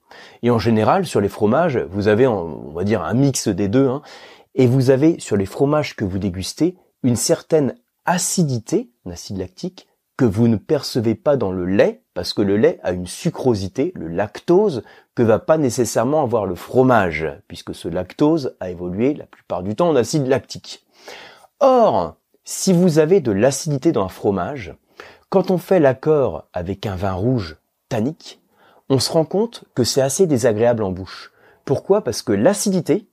Et 0.43 0.51
en 0.51 0.59
général, 0.59 1.05
sur 1.05 1.21
les 1.21 1.29
fromages, 1.29 1.77
vous 1.89 2.09
avez, 2.09 2.27
on 2.27 2.73
va 2.73 2.83
dire, 2.83 3.01
un 3.01 3.13
mix 3.13 3.47
des 3.47 3.69
deux. 3.69 3.87
Hein, 3.87 4.01
et 4.55 4.67
vous 4.67 4.89
avez, 4.89 5.19
sur 5.19 5.37
les 5.37 5.45
fromages 5.45 5.95
que 5.95 6.03
vous 6.03 6.19
dégustez, 6.19 6.75
une 7.07 7.15
certaine 7.15 7.75
acidité, 8.03 8.91
un 9.05 9.11
acide 9.11 9.37
lactique, 9.37 9.87
que 10.17 10.25
vous 10.25 10.49
ne 10.49 10.57
percevez 10.57 11.15
pas 11.15 11.37
dans 11.37 11.53
le 11.53 11.65
lait, 11.65 12.03
parce 12.13 12.33
que 12.33 12.41
le 12.41 12.57
lait 12.57 12.81
a 12.83 12.91
une 12.91 13.07
sucrosité, 13.07 13.93
le 13.95 14.09
lactose, 14.09 14.83
que 15.15 15.23
va 15.23 15.39
pas 15.39 15.57
nécessairement 15.57 16.21
avoir 16.21 16.45
le 16.45 16.55
fromage, 16.55 17.25
puisque 17.47 17.73
ce 17.73 17.87
lactose 17.87 18.57
a 18.59 18.71
évolué 18.71 19.13
la 19.13 19.25
plupart 19.25 19.63
du 19.63 19.73
temps 19.73 19.87
en 19.87 19.95
acide 19.95 20.27
lactique. 20.27 20.85
Or, 21.61 22.17
si 22.43 22.73
vous 22.73 22.99
avez 22.99 23.21
de 23.21 23.31
l'acidité 23.31 23.93
dans 23.93 24.03
un 24.03 24.09
fromage, 24.09 24.75
quand 25.29 25.49
on 25.49 25.57
fait 25.57 25.79
l'accord 25.79 26.49
avec 26.51 26.85
un 26.85 26.97
vin 26.97 27.13
rouge 27.13 27.55
tannique, 27.87 28.41
on 28.89 28.99
se 28.99 29.13
rend 29.13 29.23
compte 29.23 29.63
que 29.75 29.85
c'est 29.85 30.01
assez 30.01 30.27
désagréable 30.27 30.83
en 30.83 30.91
bouche. 30.91 31.31
Pourquoi? 31.63 32.03
Parce 32.03 32.21
que 32.21 32.33
l'acidité, 32.33 33.07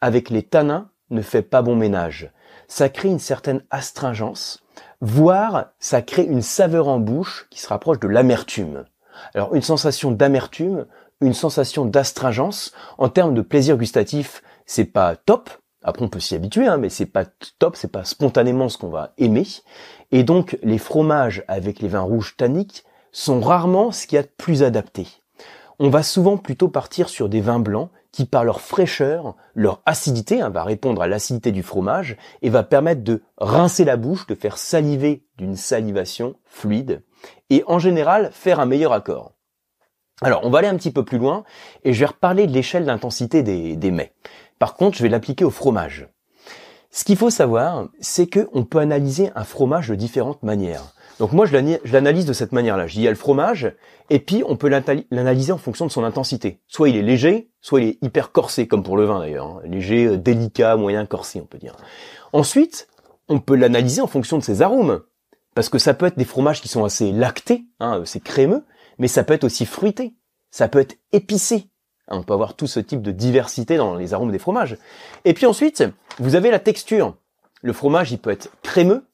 avec 0.00 0.30
les 0.30 0.44
tanins, 0.44 0.88
ne 1.10 1.20
fait 1.20 1.42
pas 1.42 1.62
bon 1.62 1.74
ménage 1.74 2.30
ça 2.70 2.88
crée 2.88 3.08
une 3.08 3.18
certaine 3.18 3.62
astringence, 3.70 4.62
voire 5.00 5.66
ça 5.80 6.02
crée 6.02 6.22
une 6.22 6.40
saveur 6.40 6.86
en 6.86 7.00
bouche 7.00 7.48
qui 7.50 7.60
se 7.60 7.66
rapproche 7.66 7.98
de 7.98 8.06
l'amertume. 8.06 8.84
Alors 9.34 9.56
une 9.56 9.62
sensation 9.62 10.12
d'amertume, 10.12 10.86
une 11.20 11.34
sensation 11.34 11.84
d'astringence, 11.84 12.72
en 12.96 13.08
termes 13.08 13.34
de 13.34 13.42
plaisir 13.42 13.76
gustatif, 13.76 14.42
c'est 14.66 14.84
pas 14.84 15.16
top. 15.16 15.50
Après 15.82 16.04
on 16.04 16.08
peut 16.08 16.20
s'y 16.20 16.36
habituer, 16.36 16.68
hein, 16.68 16.76
mais 16.76 16.90
c'est 16.90 17.06
pas 17.06 17.24
top, 17.58 17.74
c'est 17.74 17.90
pas 17.90 18.04
spontanément 18.04 18.68
ce 18.68 18.78
qu'on 18.78 18.88
va 18.88 19.14
aimer. 19.18 19.48
Et 20.12 20.22
donc 20.22 20.56
les 20.62 20.78
fromages 20.78 21.42
avec 21.48 21.80
les 21.80 21.88
vins 21.88 22.00
rouges 22.02 22.36
tanniques 22.36 22.84
sont 23.10 23.40
rarement 23.40 23.90
ce 23.90 24.06
qu'il 24.06 24.14
y 24.14 24.20
a 24.20 24.22
de 24.22 24.30
plus 24.38 24.62
adapté. 24.62 25.08
on 25.80 25.90
va 25.90 26.04
souvent 26.04 26.36
plutôt 26.36 26.68
partir 26.68 27.08
sur 27.08 27.28
des 27.28 27.40
vins 27.40 27.58
blancs 27.58 27.90
qui, 28.12 28.24
par 28.24 28.44
leur 28.44 28.60
fraîcheur, 28.60 29.36
leur 29.54 29.82
acidité, 29.86 30.40
hein, 30.40 30.50
va 30.50 30.64
répondre 30.64 31.02
à 31.02 31.08
l'acidité 31.08 31.52
du 31.52 31.62
fromage 31.62 32.16
et 32.42 32.50
va 32.50 32.62
permettre 32.62 33.02
de 33.02 33.22
rincer 33.38 33.84
la 33.84 33.96
bouche, 33.96 34.26
de 34.26 34.34
faire 34.34 34.58
saliver 34.58 35.24
d'une 35.38 35.56
salivation 35.56 36.36
fluide 36.44 37.02
et 37.50 37.62
en 37.66 37.78
général 37.78 38.30
faire 38.32 38.60
un 38.60 38.66
meilleur 38.66 38.92
accord. 38.92 39.32
Alors, 40.22 40.40
on 40.44 40.50
va 40.50 40.58
aller 40.58 40.68
un 40.68 40.76
petit 40.76 40.90
peu 40.90 41.04
plus 41.04 41.18
loin 41.18 41.44
et 41.84 41.92
je 41.92 42.00
vais 42.00 42.06
reparler 42.06 42.46
de 42.46 42.52
l'échelle 42.52 42.84
d'intensité 42.84 43.42
des, 43.42 43.76
des 43.76 43.90
mets. 43.90 44.12
Par 44.58 44.74
contre, 44.74 44.98
je 44.98 45.02
vais 45.02 45.08
l'appliquer 45.08 45.44
au 45.44 45.50
fromage. 45.50 46.08
Ce 46.90 47.04
qu'il 47.04 47.16
faut 47.16 47.30
savoir, 47.30 47.88
c'est 48.00 48.26
qu'on 48.26 48.64
peut 48.64 48.80
analyser 48.80 49.30
un 49.34 49.44
fromage 49.44 49.88
de 49.88 49.94
différentes 49.94 50.42
manières. 50.42 50.92
Donc 51.20 51.32
moi, 51.32 51.44
je 51.44 51.54
l'analyse 51.92 52.24
de 52.24 52.32
cette 52.32 52.52
manière-là. 52.52 52.86
Je 52.86 52.96
il 52.96 53.02
y 53.02 53.06
a 53.06 53.10
le 53.10 53.16
fromage, 53.16 53.74
et 54.08 54.20
puis 54.20 54.42
on 54.46 54.56
peut 54.56 54.68
l'analyser 54.70 55.52
en 55.52 55.58
fonction 55.58 55.84
de 55.84 55.90
son 55.90 56.02
intensité. 56.02 56.62
Soit 56.66 56.88
il 56.88 56.96
est 56.96 57.02
léger, 57.02 57.50
soit 57.60 57.82
il 57.82 57.88
est 57.88 57.98
hyper 58.00 58.32
corsé, 58.32 58.66
comme 58.66 58.82
pour 58.82 58.96
le 58.96 59.04
vin 59.04 59.18
d'ailleurs. 59.18 59.46
Hein. 59.46 59.60
Léger, 59.66 60.06
euh, 60.06 60.16
délicat, 60.16 60.76
moyen, 60.76 61.04
corsé, 61.04 61.38
on 61.42 61.44
peut 61.44 61.58
dire. 61.58 61.76
Ensuite, 62.32 62.88
on 63.28 63.38
peut 63.38 63.54
l'analyser 63.54 64.00
en 64.00 64.06
fonction 64.06 64.38
de 64.38 64.42
ses 64.42 64.62
arômes. 64.62 65.02
Parce 65.54 65.68
que 65.68 65.78
ça 65.78 65.92
peut 65.92 66.06
être 66.06 66.16
des 66.16 66.24
fromages 66.24 66.62
qui 66.62 66.68
sont 66.68 66.84
assez 66.84 67.12
lactés, 67.12 67.64
hein, 67.80 68.00
c'est 68.06 68.22
crémeux, 68.22 68.64
mais 68.98 69.08
ça 69.08 69.22
peut 69.22 69.34
être 69.34 69.44
aussi 69.44 69.66
fruité, 69.66 70.14
ça 70.50 70.68
peut 70.68 70.78
être 70.78 70.96
épicé. 71.12 71.66
Hein, 72.08 72.16
on 72.20 72.22
peut 72.22 72.32
avoir 72.32 72.54
tout 72.54 72.66
ce 72.66 72.80
type 72.80 73.02
de 73.02 73.10
diversité 73.10 73.76
dans 73.76 73.94
les 73.94 74.14
arômes 74.14 74.32
des 74.32 74.38
fromages. 74.38 74.78
Et 75.26 75.34
puis 75.34 75.44
ensuite, 75.44 75.84
vous 76.18 76.34
avez 76.34 76.50
la 76.50 76.60
texture. 76.60 77.14
Le 77.60 77.74
fromage, 77.74 78.10
il 78.10 78.18
peut 78.18 78.30
être 78.30 78.48
crémeux, 78.62 79.04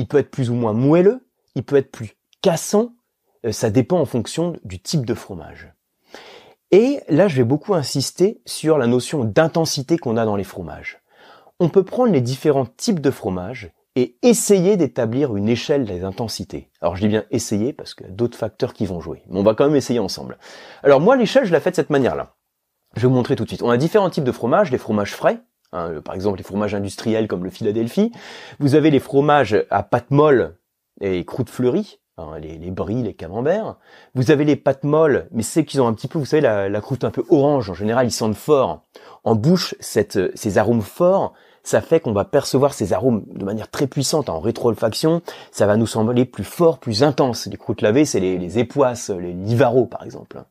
il 0.00 0.08
peut 0.08 0.18
être 0.18 0.30
plus 0.30 0.50
ou 0.50 0.54
moins 0.54 0.72
moelleux, 0.72 1.26
il 1.54 1.62
peut 1.62 1.76
être 1.76 1.90
plus 1.90 2.16
cassant, 2.42 2.94
euh, 3.44 3.52
ça 3.52 3.70
dépend 3.70 4.00
en 4.00 4.06
fonction 4.06 4.56
du 4.64 4.80
type 4.80 5.04
de 5.04 5.14
fromage. 5.14 5.72
Et 6.70 7.00
là, 7.08 7.28
je 7.28 7.36
vais 7.36 7.44
beaucoup 7.44 7.74
insister 7.74 8.40
sur 8.46 8.78
la 8.78 8.86
notion 8.86 9.24
d'intensité 9.24 9.98
qu'on 9.98 10.16
a 10.16 10.24
dans 10.24 10.36
les 10.36 10.44
fromages. 10.44 11.00
On 11.58 11.68
peut 11.68 11.84
prendre 11.84 12.12
les 12.12 12.20
différents 12.20 12.66
types 12.66 13.00
de 13.00 13.10
fromages 13.10 13.72
et 13.96 14.16
essayer 14.22 14.76
d'établir 14.76 15.36
une 15.36 15.48
échelle 15.48 15.84
des 15.84 16.04
intensités. 16.04 16.70
Alors 16.80 16.96
je 16.96 17.02
dis 17.02 17.08
bien 17.08 17.24
essayer 17.30 17.72
parce 17.72 17.94
qu'il 17.94 18.06
y 18.06 18.08
a 18.08 18.12
d'autres 18.12 18.38
facteurs 18.38 18.72
qui 18.72 18.86
vont 18.86 19.00
jouer. 19.00 19.24
Mais 19.28 19.40
on 19.40 19.42
va 19.42 19.54
quand 19.54 19.66
même 19.66 19.76
essayer 19.76 19.98
ensemble. 19.98 20.38
Alors 20.82 21.00
moi, 21.00 21.16
l'échelle, 21.16 21.44
je 21.44 21.52
la 21.52 21.60
fais 21.60 21.72
de 21.72 21.76
cette 21.76 21.90
manière-là. 21.90 22.36
Je 22.94 23.02
vais 23.02 23.08
vous 23.08 23.14
montrer 23.14 23.36
tout 23.36 23.44
de 23.44 23.48
suite. 23.48 23.62
On 23.62 23.70
a 23.70 23.76
différents 23.76 24.08
types 24.08 24.24
de 24.24 24.32
fromages, 24.32 24.70
les 24.70 24.78
fromages 24.78 25.14
frais, 25.14 25.42
Hein, 25.72 26.00
par 26.04 26.16
exemple 26.16 26.38
les 26.38 26.42
fromages 26.42 26.74
industriels 26.74 27.28
comme 27.28 27.44
le 27.44 27.50
Philadelphie. 27.50 28.10
Vous 28.58 28.74
avez 28.74 28.90
les 28.90 28.98
fromages 28.98 29.64
à 29.70 29.84
pâte 29.84 30.10
molle 30.10 30.56
et 31.00 31.24
croûte 31.24 31.48
fleurie, 31.48 32.00
hein, 32.18 32.38
les, 32.40 32.58
les 32.58 32.70
brie, 32.72 33.02
les 33.04 33.14
camemberts. 33.14 33.78
Vous 34.14 34.32
avez 34.32 34.44
les 34.44 34.56
pâtes 34.56 34.82
molles, 34.82 35.28
mais 35.30 35.44
c'est 35.44 35.64
qu'ils 35.64 35.80
ont 35.80 35.86
un 35.86 35.92
petit 35.92 36.08
peu, 36.08 36.18
vous 36.18 36.24
savez, 36.24 36.42
la, 36.42 36.80
croûte 36.80 37.04
un 37.04 37.10
peu 37.10 37.24
orange. 37.30 37.70
En 37.70 37.74
général, 37.74 38.06
ils 38.06 38.12
sentent 38.12 38.34
fort. 38.34 38.82
En 39.22 39.36
bouche, 39.36 39.76
ces 39.80 40.58
arômes 40.58 40.82
forts, 40.82 41.34
ça 41.62 41.80
fait 41.80 42.00
qu'on 42.00 42.12
va 42.12 42.24
percevoir 42.24 42.74
ces 42.74 42.92
arômes 42.92 43.24
de 43.28 43.44
manière 43.44 43.70
très 43.70 43.86
puissante 43.86 44.28
en 44.28 44.40
rétro-olfaction. 44.40 45.22
Ça 45.52 45.66
va 45.66 45.76
nous 45.76 45.86
sembler 45.86 46.24
plus 46.24 46.44
fort, 46.44 46.80
plus 46.80 47.04
intense. 47.04 47.46
Les 47.46 47.56
croûtes 47.58 47.82
lavées, 47.82 48.04
c'est 48.04 48.20
les, 48.20 48.38
les 48.38 48.58
époisses, 48.58 49.10
les 49.10 49.34
livaros 49.34 49.86
par 49.86 50.02
exemple. 50.02 50.42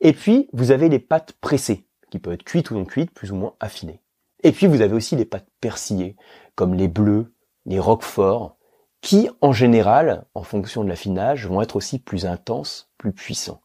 Et 0.00 0.14
puis, 0.14 0.48
vous 0.54 0.70
avez 0.70 0.88
les 0.88 0.98
pâtes 0.98 1.34
pressées, 1.42 1.84
qui 2.10 2.18
peuvent 2.18 2.34
être 2.34 2.44
cuites 2.44 2.70
ou 2.70 2.74
non 2.74 2.86
cuites, 2.86 3.10
plus 3.10 3.32
ou 3.32 3.36
moins 3.36 3.54
affinées. 3.60 4.00
Et 4.42 4.52
puis 4.52 4.66
vous 4.66 4.80
avez 4.80 4.94
aussi 4.94 5.16
les 5.16 5.24
pâtes 5.24 5.48
persillées, 5.60 6.16
comme 6.54 6.74
les 6.74 6.88
bleus, 6.88 7.32
les 7.64 7.78
roqueforts, 7.78 8.56
qui 9.00 9.28
en 9.40 9.52
général, 9.52 10.24
en 10.34 10.42
fonction 10.42 10.84
de 10.84 10.88
l'affinage, 10.88 11.46
vont 11.46 11.62
être 11.62 11.76
aussi 11.76 11.98
plus 11.98 12.26
intenses, 12.26 12.90
plus 12.98 13.12
puissants. 13.12 13.60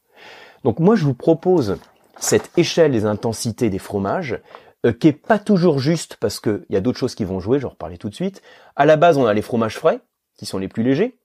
Donc 0.64 0.78
moi 0.78 0.94
je 0.94 1.04
vous 1.04 1.14
propose 1.14 1.78
cette 2.18 2.56
échelle 2.56 2.92
des 2.92 3.04
intensités 3.04 3.70
des 3.70 3.78
fromages, 3.78 4.40
euh, 4.84 4.92
qui 4.92 5.08
est 5.08 5.12
pas 5.12 5.38
toujours 5.38 5.78
juste 5.78 6.16
parce 6.16 6.40
qu'il 6.40 6.66
y 6.70 6.76
a 6.76 6.80
d'autres 6.80 6.98
choses 6.98 7.14
qui 7.14 7.24
vont 7.24 7.40
jouer, 7.40 7.58
je 7.58 7.62
vais 7.62 7.68
en 7.68 7.70
reparler 7.70 7.98
tout 7.98 8.08
de 8.08 8.14
suite. 8.14 8.42
À 8.74 8.84
la 8.84 8.96
base, 8.96 9.16
on 9.16 9.26
a 9.26 9.34
les 9.34 9.42
fromages 9.42 9.78
frais, 9.78 10.00
qui 10.36 10.46
sont 10.46 10.58
les 10.58 10.68
plus 10.68 10.82
légers. 10.82 11.18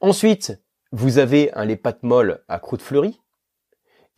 Ensuite, 0.00 0.60
vous 0.92 1.18
avez 1.18 1.50
les 1.64 1.76
pâtes 1.76 2.02
molles 2.02 2.42
à 2.48 2.58
croûte 2.58 2.82
fleurie, 2.82 3.20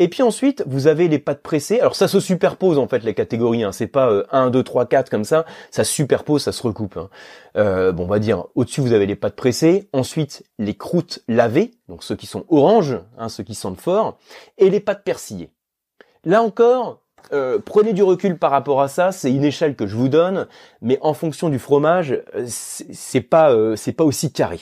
et 0.02 0.08
puis 0.08 0.22
ensuite, 0.22 0.64
vous 0.66 0.88
avez 0.88 1.06
les 1.06 1.20
pâtes 1.20 1.42
pressées. 1.42 1.78
Alors 1.78 1.94
ça 1.94 2.08
se 2.08 2.18
superpose 2.18 2.76
en 2.76 2.88
fait 2.88 3.04
les 3.04 3.14
catégories. 3.14 3.62
Hein. 3.62 3.70
C'est 3.70 3.86
pas 3.86 4.24
1, 4.32 4.50
2, 4.50 4.62
3, 4.62 4.86
4 4.86 5.10
comme 5.10 5.24
ça. 5.24 5.44
Ça 5.70 5.84
se 5.84 5.92
superpose, 5.92 6.42
ça 6.42 6.50
se 6.50 6.62
recoupe. 6.62 6.96
Hein. 6.96 7.08
Euh, 7.56 7.92
bon, 7.92 8.04
on 8.04 8.08
va 8.08 8.18
dire 8.18 8.46
au-dessus 8.56 8.80
vous 8.80 8.92
avez 8.92 9.06
les 9.06 9.14
pâtes 9.14 9.36
pressées. 9.36 9.88
Ensuite 9.92 10.44
les 10.58 10.74
croûtes 10.74 11.20
lavées, 11.28 11.70
donc 11.88 12.02
ceux 12.02 12.16
qui 12.16 12.26
sont 12.26 12.44
oranges, 12.48 12.98
hein, 13.16 13.28
ceux 13.28 13.44
qui 13.44 13.54
sentent 13.54 13.80
fort, 13.80 14.18
et 14.58 14.70
les 14.70 14.80
pâtes 14.80 15.04
persillées. 15.04 15.50
Là 16.24 16.42
encore, 16.42 17.02
euh, 17.32 17.60
prenez 17.64 17.92
du 17.92 18.02
recul 18.02 18.38
par 18.38 18.50
rapport 18.50 18.82
à 18.82 18.88
ça. 18.88 19.12
C'est 19.12 19.30
une 19.30 19.44
échelle 19.44 19.76
que 19.76 19.86
je 19.86 19.94
vous 19.94 20.08
donne, 20.08 20.48
mais 20.80 20.98
en 21.02 21.14
fonction 21.14 21.48
du 21.48 21.60
fromage, 21.60 22.20
euh, 22.34 22.44
c'est 22.48 23.20
pas 23.20 23.54
pas 23.96 24.04
aussi 24.04 24.32
carré. 24.32 24.60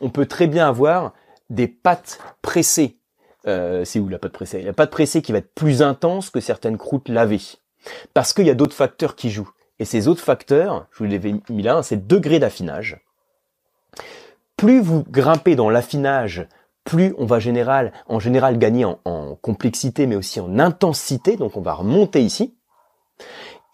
On 0.00 0.08
peut 0.08 0.24
très 0.24 0.46
bien 0.46 0.66
avoir 0.66 1.12
des 1.50 1.68
pâtes 1.68 2.18
pressées 2.40 2.98
euh, 3.46 3.84
c'est 3.84 3.98
où 3.98 4.08
la 4.08 4.18
pâte 4.18 4.32
pressée 4.32 4.62
La 4.62 4.72
pâte 4.72 4.90
pressée 4.90 5.22
qui 5.22 5.32
va 5.32 5.38
être 5.38 5.54
plus 5.54 5.82
intense 5.82 6.30
que 6.30 6.40
certaines 6.40 6.78
croûtes 6.78 7.08
lavées. 7.08 7.42
Parce 8.14 8.32
qu'il 8.32 8.46
y 8.46 8.50
a 8.50 8.54
d'autres 8.54 8.74
facteurs 8.74 9.16
qui 9.16 9.30
jouent. 9.30 9.50
Et 9.78 9.84
ces 9.84 10.08
autres 10.08 10.22
facteurs, 10.22 10.86
je 10.92 10.98
vous 10.98 11.04
les 11.04 11.26
ai 11.26 11.34
mis 11.50 11.62
là, 11.62 11.82
c'est 11.82 11.96
le 11.96 12.02
degré 12.02 12.38
d'affinage. 12.38 13.00
Plus 14.56 14.80
vous 14.80 15.04
grimpez 15.04 15.54
dans 15.54 15.68
l'affinage, 15.68 16.48
plus 16.84 17.14
on 17.18 17.26
va 17.26 17.36
en 18.06 18.18
général 18.18 18.58
gagner 18.58 18.84
en, 18.84 19.34
complexité, 19.42 20.06
mais 20.06 20.16
aussi 20.16 20.40
en 20.40 20.58
intensité. 20.58 21.36
Donc 21.36 21.56
on 21.56 21.60
va 21.60 21.74
remonter 21.74 22.22
ici. 22.22 22.56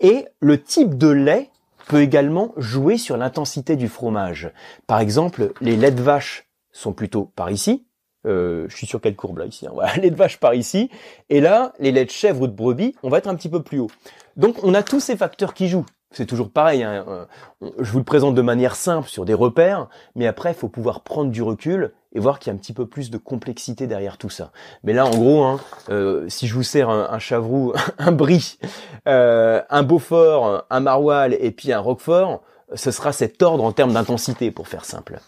Et 0.01 0.27
le 0.41 0.61
type 0.61 0.99
de 0.99 1.09
lait 1.09 1.51
peut 1.87 2.01
également 2.01 2.53
jouer 2.57 2.97
sur 2.99 3.16
l'intensité 3.16 3.77
du 3.77 3.89
fromage. 3.89 4.51
Par 4.87 4.99
exemple, 4.99 5.53
les 5.61 5.77
laits 5.77 5.95
de 5.95 6.03
vache 6.03 6.49
sont 6.73 6.93
plutôt 6.93 7.31
par 7.37 7.51
ici, 7.51 7.87
euh, 8.27 8.66
je 8.68 8.77
suis 8.77 8.87
sur 8.87 9.01
quelle 9.01 9.16
courbe 9.16 9.39
là 9.39 9.47
ici 9.47 9.66
hein. 9.66 9.73
Lait 10.01 10.11
de 10.11 10.16
vache 10.16 10.39
par 10.39 10.55
ici. 10.55 10.91
Et 11.29 11.41
là, 11.41 11.73
les 11.79 11.93
laits 11.93 12.09
de 12.09 12.12
chèvre 12.12 12.43
ou 12.43 12.47
de 12.47 12.53
brebis, 12.53 12.95
on 13.03 13.09
va 13.09 13.18
être 13.18 13.29
un 13.29 13.35
petit 13.35 13.49
peu 13.49 13.62
plus 13.62 13.81
haut. 13.81 13.91
Donc 14.37 14.57
on 14.62 14.75
a 14.75 14.83
tous 14.83 15.01
ces 15.01 15.16
facteurs 15.16 15.55
qui 15.55 15.68
jouent. 15.68 15.87
C'est 16.11 16.27
toujours 16.27 16.51
pareil. 16.51 16.83
Hein. 16.83 17.05
Euh, 17.09 17.70
je 17.79 17.91
vous 17.91 17.99
le 17.99 18.05
présente 18.05 18.35
de 18.35 18.43
manière 18.43 18.77
simple 18.77 19.09
sur 19.09 19.25
des 19.25 19.33
repères, 19.33 19.89
mais 20.14 20.27
après, 20.27 20.51
il 20.51 20.55
faut 20.55 20.68
pouvoir 20.68 21.01
prendre 21.01 21.31
du 21.31 21.43
recul 21.43 21.93
et 22.14 22.20
voir 22.20 22.39
qu'il 22.39 22.51
y 22.51 22.51
a 22.51 22.55
un 22.55 22.59
petit 22.59 22.75
peu 22.75 22.87
plus 22.87 23.11
de 23.11 23.16
complexité 23.16 23.87
derrière 23.87 24.18
tout 24.18 24.29
ça. 24.29 24.53
Mais 24.85 24.93
là, 24.93 25.07
en 25.07 25.11
gros, 25.16 25.43
hein, 25.43 25.59
euh, 25.89 26.29
si 26.29 26.47
je 26.47 26.55
vous 26.55 26.62
sers 26.62 26.91
un, 26.91 27.09
un 27.11 27.18
chavroux, 27.18 27.73
un 27.99 28.12
brie, 28.12 28.59
un 29.07 29.83
beaufort, 29.83 30.66
un 30.68 30.81
maroilles 30.81 31.37
et 31.41 31.51
puis 31.51 31.73
un 31.73 31.81
roquefort, 31.81 32.43
ce 32.75 32.91
sera 32.91 33.12
cet 33.12 33.43
ordre 33.43 33.64
en 33.64 33.73
termes 33.73 33.95
d'intensité, 33.95 34.51
pour 34.51 34.68
faire 34.68 34.85
simple. 34.85 35.18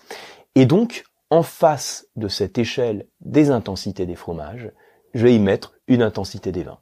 Et 0.55 0.67
donc, 0.67 1.05
en 1.35 1.43
face 1.43 2.07
de 2.15 2.29
cette 2.29 2.59
échelle 2.59 3.09
des 3.21 3.51
intensités 3.51 4.07
des 4.07 4.15
fromages, 4.15 4.71
je 5.15 5.25
vais 5.25 5.35
y 5.35 5.41
mettre 5.41 5.75
une 5.89 6.01
intensité 6.01 6.53
des 6.53 6.63
vins. 6.63 6.79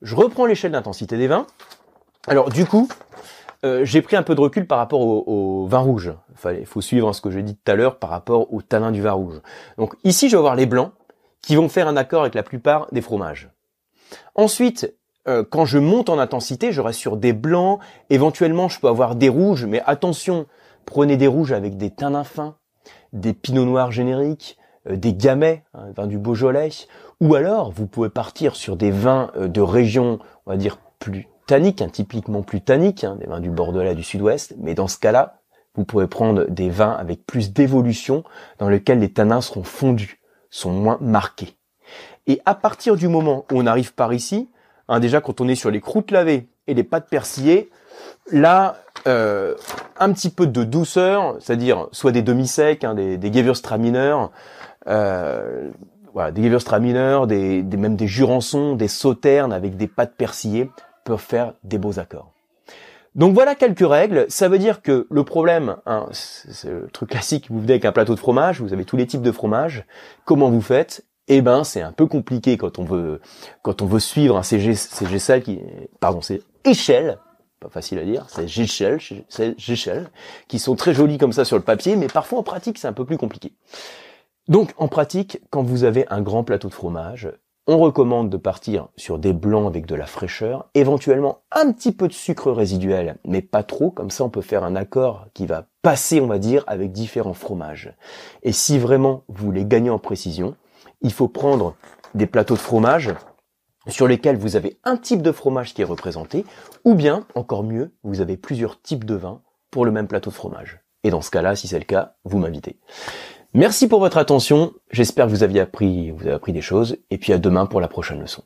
Je 0.00 0.14
reprends 0.14 0.46
l'échelle 0.46 0.72
d'intensité 0.72 1.18
des 1.18 1.26
vins. 1.26 1.46
Alors 2.26 2.48
du 2.48 2.64
coup, 2.64 2.88
euh, 3.66 3.84
j'ai 3.84 4.00
pris 4.00 4.16
un 4.16 4.22
peu 4.22 4.34
de 4.34 4.40
recul 4.40 4.66
par 4.66 4.78
rapport 4.78 5.00
au, 5.02 5.66
vin 5.66 5.80
rouge. 5.80 6.14
Il 6.46 6.64
faut 6.64 6.80
suivre 6.80 7.12
ce 7.12 7.20
que 7.20 7.30
j'ai 7.30 7.42
dit 7.42 7.54
tout 7.54 7.70
à 7.70 7.74
l'heure 7.74 7.98
par 7.98 8.08
rapport 8.08 8.50
au 8.54 8.62
tanin 8.62 8.90
du 8.90 9.02
vin 9.02 9.12
rouge. 9.12 9.42
Donc 9.76 9.96
ici, 10.02 10.30
je 10.30 10.36
vais 10.36 10.38
avoir 10.38 10.56
les 10.56 10.66
blancs 10.66 10.92
qui 11.42 11.54
vont 11.54 11.68
faire 11.68 11.88
un 11.88 11.96
accord 11.98 12.22
avec 12.22 12.34
la 12.34 12.42
plupart 12.42 12.88
des 12.90 13.02
fromages. 13.02 13.50
Ensuite, 14.34 14.94
euh, 15.28 15.44
quand 15.44 15.66
je 15.66 15.78
monte 15.78 16.08
en 16.08 16.18
intensité, 16.18 16.72
je 16.72 16.80
reste 16.80 17.00
sur 17.00 17.18
des 17.18 17.34
blancs. 17.34 17.80
Éventuellement, 18.08 18.70
je 18.70 18.80
peux 18.80 18.88
avoir 18.88 19.14
des 19.14 19.28
rouges, 19.28 19.66
mais 19.66 19.82
attention, 19.84 20.46
prenez 20.86 21.18
des 21.18 21.26
rouges 21.26 21.52
avec 21.52 21.76
des 21.76 21.90
tanins 21.90 22.24
fins, 22.24 22.56
des 23.12 23.32
pinots 23.32 23.64
noirs 23.64 23.92
génériques, 23.92 24.58
euh, 24.88 24.96
des 24.96 25.14
gamay, 25.14 25.62
hein, 25.74 25.86
vin 25.94 26.06
du 26.06 26.18
Beaujolais, 26.18 26.70
ou 27.20 27.34
alors 27.34 27.70
vous 27.70 27.86
pouvez 27.86 28.08
partir 28.08 28.56
sur 28.56 28.76
des 28.76 28.90
vins 28.90 29.30
euh, 29.36 29.48
de 29.48 29.60
régions, 29.60 30.18
on 30.46 30.50
va 30.50 30.56
dire, 30.56 30.78
plus 30.98 31.28
tanniques, 31.46 31.82
hein, 31.82 31.88
typiquement 31.88 32.42
plus 32.42 32.60
tanniques, 32.60 33.04
hein, 33.04 33.16
des 33.20 33.26
vins 33.26 33.40
du 33.40 33.50
Bordelais, 33.50 33.94
du 33.94 34.02
Sud-Ouest, 34.02 34.54
mais 34.58 34.74
dans 34.74 34.88
ce 34.88 34.98
cas-là, 34.98 35.40
vous 35.74 35.84
pouvez 35.84 36.06
prendre 36.06 36.44
des 36.50 36.68
vins 36.68 36.92
avec 36.92 37.24
plus 37.26 37.52
d'évolution, 37.52 38.24
dans 38.58 38.68
lesquels 38.68 38.98
les 38.98 39.12
tanins 39.12 39.40
seront 39.40 39.64
fondus, 39.64 40.20
sont 40.50 40.70
moins 40.70 40.98
marqués. 41.00 41.56
Et 42.26 42.40
à 42.44 42.54
partir 42.54 42.96
du 42.96 43.08
moment 43.08 43.46
où 43.50 43.60
on 43.60 43.66
arrive 43.66 43.94
par 43.94 44.12
ici, 44.12 44.50
déjà 45.00 45.22
quand 45.22 45.40
on 45.40 45.48
est 45.48 45.54
sur 45.54 45.70
les 45.70 45.80
croûtes 45.80 46.10
lavées 46.10 46.48
et 46.66 46.74
les 46.74 46.84
pâtes 46.84 47.08
persillées, 47.08 47.70
là, 48.30 48.76
euh, 49.06 49.54
un 49.98 50.12
petit 50.12 50.30
peu 50.30 50.46
de 50.46 50.64
douceur, 50.64 51.36
c'est-à-dire 51.40 51.88
soit 51.92 52.12
des 52.12 52.22
demi-secs, 52.22 52.84
hein, 52.84 52.94
des, 52.94 53.18
des 53.18 53.32
Gewürztraminer, 53.32 54.16
euh, 54.88 55.70
voilà, 56.12 56.30
des 56.30 56.42
Gewürztraminer, 56.42 57.20
des, 57.26 57.62
des, 57.62 57.76
même 57.76 57.96
des 57.96 58.06
Jurançons, 58.06 58.74
des 58.74 58.88
Sauternes 58.88 59.52
avec 59.52 59.76
des 59.76 59.88
pâtes 59.88 60.14
persillées 60.16 60.70
peuvent 61.04 61.18
faire 61.18 61.54
des 61.64 61.78
beaux 61.78 61.98
accords. 61.98 62.32
Donc 63.14 63.34
voilà 63.34 63.54
quelques 63.54 63.86
règles. 63.86 64.24
Ça 64.28 64.48
veut 64.48 64.58
dire 64.58 64.80
que 64.80 65.06
le 65.10 65.24
problème, 65.24 65.76
hein, 65.84 66.06
c'est 66.12 66.70
le 66.70 66.88
truc 66.88 67.10
classique, 67.10 67.50
vous 67.50 67.60
venez 67.60 67.74
avec 67.74 67.84
un 67.84 67.92
plateau 67.92 68.14
de 68.14 68.20
fromage, 68.20 68.60
vous 68.60 68.72
avez 68.72 68.84
tous 68.84 68.96
les 68.96 69.06
types 69.06 69.22
de 69.22 69.32
fromage. 69.32 69.84
Comment 70.24 70.50
vous 70.50 70.62
faites? 70.62 71.04
Eh 71.28 71.40
ben 71.40 71.62
c'est 71.62 71.82
un 71.82 71.92
peu 71.92 72.06
compliqué 72.06 72.56
quand 72.56 72.80
on 72.80 72.84
veut 72.84 73.20
quand 73.62 73.80
on 73.80 73.86
veut 73.86 74.00
suivre 74.00 74.36
un 74.36 74.42
CG 74.42 74.74
CGCL 74.74 75.42
qui 75.42 75.60
pardon 76.00 76.20
c'est 76.20 76.42
échelle 76.64 77.18
pas 77.62 77.68
facile 77.68 77.98
à 77.98 78.04
dire 78.04 78.26
c'est 78.28 78.48
Géchelle 78.48 78.98
c'est 79.28 79.58
Géchelle 79.58 80.10
qui 80.48 80.58
sont 80.58 80.76
très 80.76 80.94
jolis 80.94 81.18
comme 81.18 81.32
ça 81.32 81.44
sur 81.44 81.56
le 81.56 81.62
papier 81.62 81.96
mais 81.96 82.08
parfois 82.08 82.38
en 82.38 82.42
pratique 82.42 82.78
c'est 82.78 82.88
un 82.88 82.92
peu 82.92 83.04
plus 83.04 83.18
compliqué 83.18 83.52
donc 84.48 84.72
en 84.76 84.88
pratique 84.88 85.40
quand 85.50 85.62
vous 85.62 85.84
avez 85.84 86.06
un 86.08 86.20
grand 86.20 86.44
plateau 86.44 86.68
de 86.68 86.74
fromage 86.74 87.30
on 87.68 87.78
recommande 87.78 88.28
de 88.28 88.36
partir 88.36 88.88
sur 88.96 89.20
des 89.20 89.32
blancs 89.32 89.68
avec 89.68 89.86
de 89.86 89.94
la 89.94 90.06
fraîcheur, 90.06 90.68
éventuellement 90.74 91.42
un 91.52 91.70
petit 91.72 91.92
peu 91.92 92.08
de 92.08 92.12
sucre 92.12 92.50
résiduel, 92.50 93.18
mais 93.24 93.40
pas 93.40 93.62
trop, 93.62 93.92
comme 93.92 94.10
ça 94.10 94.24
on 94.24 94.30
peut 94.30 94.40
faire 94.40 94.64
un 94.64 94.74
accord 94.74 95.26
qui 95.32 95.46
va 95.46 95.66
passer, 95.80 96.20
on 96.20 96.26
va 96.26 96.38
dire, 96.38 96.64
avec 96.66 96.90
différents 96.90 97.34
fromages. 97.34 97.94
Et 98.42 98.50
si 98.50 98.80
vraiment 98.80 99.22
vous 99.28 99.44
voulez 99.44 99.64
gagner 99.64 99.90
en 99.90 100.00
précision, 100.00 100.56
il 101.02 101.12
faut 101.12 101.28
prendre 101.28 101.76
des 102.14 102.26
plateaux 102.26 102.54
de 102.54 102.58
fromage 102.58 103.14
sur 103.88 104.06
lesquels 104.06 104.36
vous 104.36 104.56
avez 104.56 104.78
un 104.84 104.96
type 104.96 105.22
de 105.22 105.32
fromage 105.32 105.74
qui 105.74 105.82
est 105.82 105.86
représenté, 105.86 106.44
ou 106.84 106.94
bien, 106.94 107.26
encore 107.34 107.64
mieux, 107.64 107.92
vous 108.02 108.20
avez 108.20 108.36
plusieurs 108.36 108.80
types 108.80 109.04
de 109.04 109.14
vins 109.14 109.42
pour 109.70 109.84
le 109.84 109.90
même 109.90 110.08
plateau 110.08 110.30
de 110.30 110.34
fromage. 110.34 110.80
Et 111.04 111.10
dans 111.10 111.20
ce 111.20 111.30
cas-là, 111.30 111.56
si 111.56 111.68
c'est 111.68 111.78
le 111.78 111.84
cas, 111.84 112.14
vous 112.24 112.38
m'invitez. 112.38 112.78
Merci 113.54 113.88
pour 113.88 114.00
votre 114.00 114.16
attention. 114.16 114.72
J'espère 114.90 115.26
que 115.26 115.30
vous 115.30 115.42
aviez 115.42 115.60
appris, 115.60 116.10
vous 116.10 116.22
avez 116.22 116.32
appris 116.32 116.52
des 116.52 116.62
choses. 116.62 116.96
Et 117.10 117.18
puis 117.18 117.32
à 117.32 117.38
demain 117.38 117.66
pour 117.66 117.80
la 117.80 117.88
prochaine 117.88 118.20
leçon. 118.20 118.42